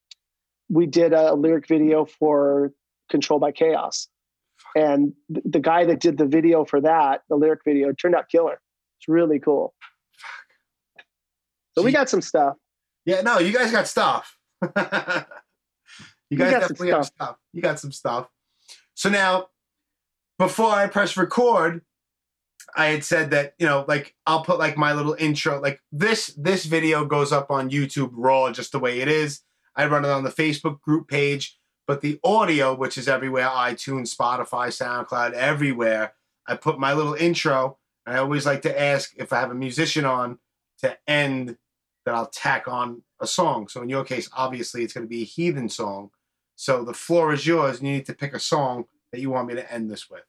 [0.68, 2.72] we did a lyric video for
[3.10, 4.08] Control by Chaos.
[4.76, 8.28] And th- the guy that did the video for that, the lyric video, turned out
[8.28, 8.60] killer.
[8.98, 9.74] It's really cool.
[11.76, 12.56] So we got some stuff.
[13.04, 14.36] Yeah, no, you guys got stuff.
[14.62, 14.68] you
[16.36, 17.36] guys got definitely have stuff.
[17.52, 18.28] You got some stuff.
[18.94, 19.46] So now,
[20.38, 21.82] before I press record,
[22.76, 25.60] I had said that you know, like I'll put like my little intro.
[25.60, 29.42] Like this, this video goes up on YouTube raw, just the way it is.
[29.74, 34.14] I run it on the Facebook group page, but the audio, which is everywhere, iTunes,
[34.14, 36.14] Spotify, SoundCloud, everywhere.
[36.46, 39.54] I put my little intro, and I always like to ask if I have a
[39.54, 40.38] musician on
[40.80, 41.56] to end
[42.04, 43.68] that I'll tack on a song.
[43.68, 46.10] So in your case, obviously it's going to be a heathen song.
[46.56, 49.48] So the floor is yours, and you need to pick a song that you want
[49.48, 50.24] me to end this with.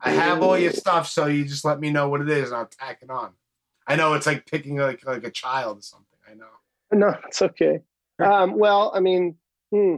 [0.00, 2.56] I have all your stuff, so you just let me know what it is, and
[2.56, 3.32] I'll tack it on.
[3.86, 6.06] I know it's like picking like like a child or something.
[6.30, 6.46] I know.
[6.92, 7.80] No, it's okay.
[8.22, 9.36] Um, well, I mean,
[9.70, 9.96] hmm,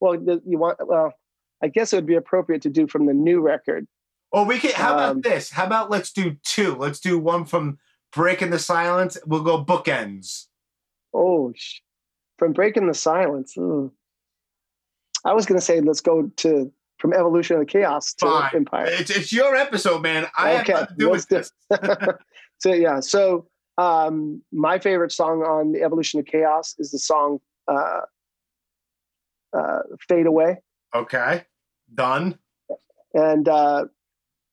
[0.00, 1.12] well, you want, well,
[1.62, 3.86] I guess it would be appropriate to do from the new record.
[4.32, 4.72] Or we can.
[4.72, 5.50] How about Um, this?
[5.50, 6.74] How about let's do two.
[6.74, 7.78] Let's do one from
[8.12, 9.16] Breaking the Silence.
[9.26, 10.46] We'll go bookends.
[11.14, 11.80] Oh, sh-
[12.38, 13.54] from Breaking the Silence.
[13.54, 13.86] hmm.
[15.24, 16.72] I was going to say, let's go to
[17.06, 18.50] from Evolution of the Chaos to Fine.
[18.54, 18.86] Empire.
[18.88, 20.26] It's it's your episode, man.
[20.36, 21.52] I Okay, have nothing to do with this.
[22.58, 23.46] so yeah, so
[23.78, 27.38] um, my favorite song on the Evolution of Chaos is the song
[27.68, 28.00] uh,
[29.56, 29.78] uh,
[30.08, 30.58] "Fade Away,"
[30.96, 31.44] Okay,
[31.94, 32.38] done.
[33.14, 33.84] and uh,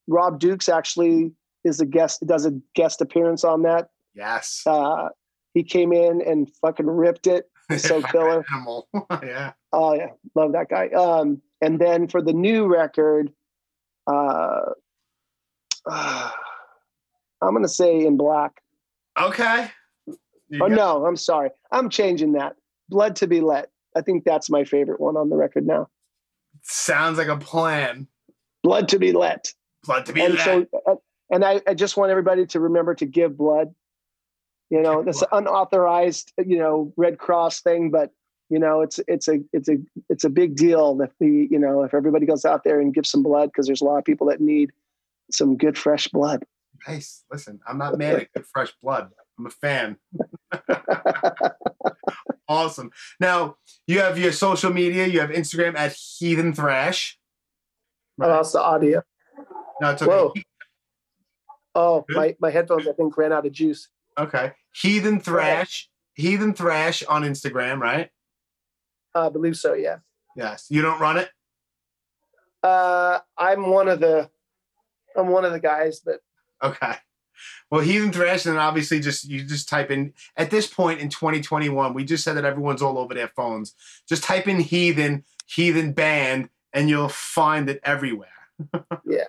[0.06, 1.32] Rob Dukes actually
[1.64, 3.88] is a guest, does a guest appearance on that.
[4.14, 4.62] Yes.
[4.64, 5.08] Uh,
[5.54, 7.50] he came in and fucking ripped it.
[7.78, 8.44] so killer.
[8.54, 8.86] Animal.
[9.22, 9.54] yeah.
[9.74, 10.88] Oh yeah, love that guy.
[10.88, 13.32] Um, and then for the new record,
[14.06, 14.60] uh,
[15.86, 16.32] I'm
[17.40, 18.60] gonna say in black.
[19.20, 19.70] Okay.
[20.48, 21.50] You Oh no, I'm sorry.
[21.72, 22.54] I'm changing that.
[22.88, 23.70] Blood to be let.
[23.96, 25.88] I think that's my favorite one on the record now.
[26.62, 28.06] Sounds like a plan.
[28.62, 29.52] Blood to be let.
[29.84, 30.44] Blood to be and let.
[30.44, 30.94] so, uh,
[31.30, 33.74] and I, I just want everybody to remember to give blood.
[34.70, 38.10] You know, Give that's an unauthorized, you know, Red Cross thing, but
[38.54, 39.78] you know, it's it's a it's a
[40.08, 43.10] it's a big deal if the you know if everybody goes out there and gives
[43.10, 44.70] some blood because there's a lot of people that need
[45.32, 46.44] some good fresh blood.
[46.86, 47.24] Nice.
[47.32, 49.10] Listen, I'm not mad at good fresh blood.
[49.36, 49.96] I'm a fan.
[52.48, 52.92] awesome.
[53.18, 53.56] Now
[53.88, 55.08] you have your social media.
[55.08, 57.18] You have Instagram at Heathen Thrash.
[58.22, 59.02] Oh, that's the audio.
[59.80, 60.12] No, it's okay.
[60.12, 60.32] Whoa.
[61.74, 62.16] Oh, Good.
[62.16, 63.88] my, my headphones I think ran out of juice.
[64.16, 64.52] Okay.
[64.72, 65.90] Heathen Thrash.
[66.14, 68.10] Heathen Thrash on Instagram, right?
[69.14, 69.74] I believe so.
[69.74, 69.98] Yeah.
[70.36, 70.66] Yes.
[70.68, 71.28] You don't run it.
[72.62, 74.30] Uh, I'm one of the
[75.16, 76.20] I'm one of the guys but.
[76.62, 76.94] Okay.
[77.70, 81.94] Well, Heathen Thrash, and obviously just you just type in at this point in 2021,
[81.94, 83.74] we just said that everyone's all over their phones.
[84.08, 88.28] Just type in Heathen, Heathen Band, and you'll find it everywhere.
[89.04, 89.24] yeah,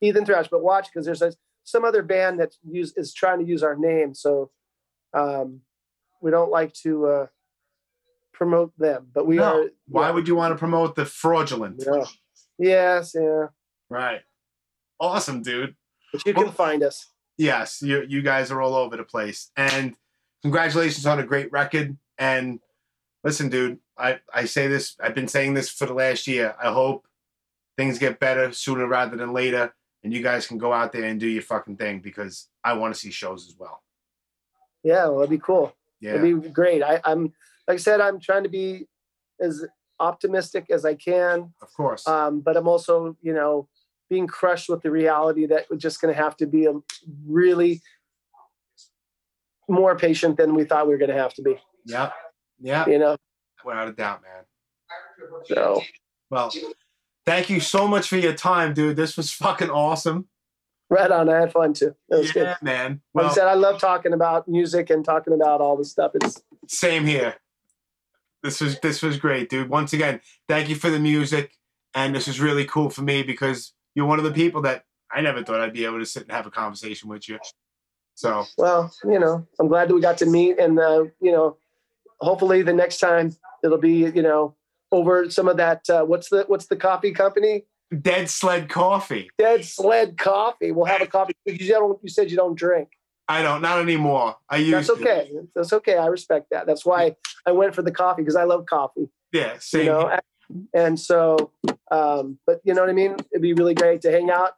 [0.00, 1.32] Heathen Thrash, but watch because there's a,
[1.64, 4.50] some other band that use is trying to use our name, so
[5.14, 5.62] um,
[6.20, 7.26] we don't like to uh,
[8.38, 9.08] promote them.
[9.12, 9.62] But we No.
[9.62, 9.70] are.
[9.88, 11.82] Why yeah, would you want to promote the fraudulent?
[11.84, 12.04] yeah.
[12.58, 13.48] Yes, yeah.
[13.90, 14.22] Right.
[14.98, 15.76] Awesome, dude.
[16.12, 17.06] But you can find us.
[17.36, 19.50] Yes, you you guys are all over the place.
[19.56, 19.94] And
[20.42, 21.96] congratulations on a great record.
[22.16, 22.60] And
[23.22, 26.54] listen, dude, I, I say this, I've been saying this for the last year.
[26.60, 27.06] I hope
[27.76, 29.74] things get better sooner rather than later.
[30.02, 32.94] And you guys can go out there and do your fucking thing because I want
[32.94, 33.82] to see shows as well.
[34.82, 35.74] Yeah, well, that'd be cool.
[36.00, 36.14] Yeah.
[36.14, 36.82] It'd be great.
[36.82, 37.32] I, I'm
[37.68, 38.88] like I said, I'm trying to be
[39.40, 39.64] as
[40.00, 42.08] optimistic as I can, of course.
[42.08, 43.68] um, but I'm also, you know,
[44.08, 46.72] being crushed with the reality that we're just going to have to be a
[47.26, 47.82] really
[49.68, 51.56] more patient than we thought we were going to have to be.
[51.84, 52.10] Yeah.
[52.58, 52.88] Yeah.
[52.88, 53.16] You know,
[53.64, 54.44] Without a doubt, man.
[55.44, 55.82] so
[56.30, 56.50] Well,
[57.26, 58.96] thank you so much for your time, dude.
[58.96, 60.28] This was fucking awesome.
[60.88, 61.28] right on.
[61.28, 61.94] I had fun too.
[62.08, 62.56] It was yeah, good.
[62.62, 63.02] man.
[63.12, 66.12] Like Well, I said, I love talking about music and talking about all this stuff.
[66.14, 67.34] It's Same here.
[68.42, 69.68] This was this was great, dude.
[69.68, 71.52] Once again, thank you for the music,
[71.94, 75.20] and this is really cool for me because you're one of the people that I
[75.20, 77.38] never thought I'd be able to sit and have a conversation with you.
[78.14, 81.56] So well, you know, I'm glad that we got to meet, and uh, you know,
[82.20, 84.54] hopefully the next time it'll be, you know,
[84.92, 85.88] over some of that.
[85.88, 87.64] Uh, what's the what's the coffee company?
[88.00, 89.30] Dead Sled Coffee.
[89.38, 90.72] Dead Sled Coffee.
[90.72, 91.98] We'll have a coffee because you don't.
[92.02, 92.88] You said you don't drink.
[93.28, 94.36] I don't, not anymore.
[94.48, 94.92] I used That's to.
[94.94, 95.30] okay.
[95.54, 95.96] That's okay.
[95.96, 96.66] I respect that.
[96.66, 99.10] That's why I went for the coffee because I love coffee.
[99.32, 99.86] Yeah, same.
[99.86, 100.18] You know,
[100.72, 101.52] and so,
[101.90, 103.16] um, but you know what I mean.
[103.32, 104.52] It'd be really great to hang out.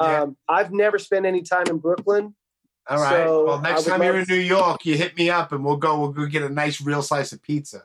[0.00, 0.22] Yeah.
[0.22, 2.34] Um, I've never spent any time in Brooklyn.
[2.88, 3.10] All right.
[3.10, 5.98] so well, next time you're in New York, you hit me up and we'll go.
[5.98, 7.82] We'll go get a nice real slice of pizza.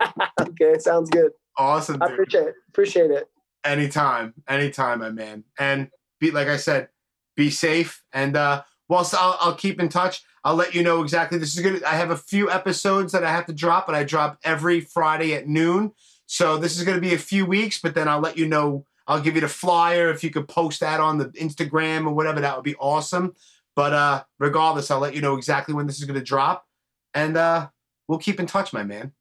[0.40, 1.32] okay, sounds good.
[1.58, 2.54] Awesome, I appreciate it.
[2.68, 3.28] Appreciate it.
[3.64, 5.44] Anytime, anytime, my man.
[5.58, 5.90] And
[6.20, 6.88] be like I said,
[7.36, 8.02] be safe.
[8.12, 11.38] And uh, whilst I'll, I'll keep in touch, I'll let you know exactly.
[11.38, 11.82] This is good.
[11.82, 15.34] I have a few episodes that I have to drop, but I drop every Friday
[15.34, 15.92] at noon.
[16.26, 18.84] So this is going to be a few weeks, but then I'll let you know.
[19.08, 22.40] I'll give you the flyer if you could post that on the Instagram or whatever.
[22.40, 23.34] That would be awesome.
[23.76, 26.66] But uh, regardless, I'll let you know exactly when this is going to drop,
[27.14, 27.68] and uh,
[28.08, 29.12] we'll keep in touch, my man.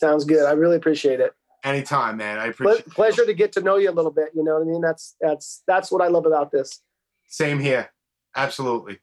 [0.00, 0.46] Sounds good.
[0.46, 1.32] I really appreciate it.
[1.64, 2.38] Anytime, man.
[2.38, 2.90] I Ple- appreciate.
[2.94, 4.28] pleasure to get to know you a little bit.
[4.34, 4.82] You know what I mean?
[4.82, 6.82] That's that's that's what I love about this.
[7.26, 7.90] Same here.
[8.36, 8.98] Absolutely.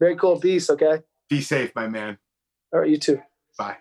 [0.00, 0.70] Very cool piece.
[0.70, 1.02] Okay.
[1.28, 2.18] Be safe, my man.
[2.72, 2.90] All right.
[2.90, 3.20] You too.
[3.58, 3.78] Bye.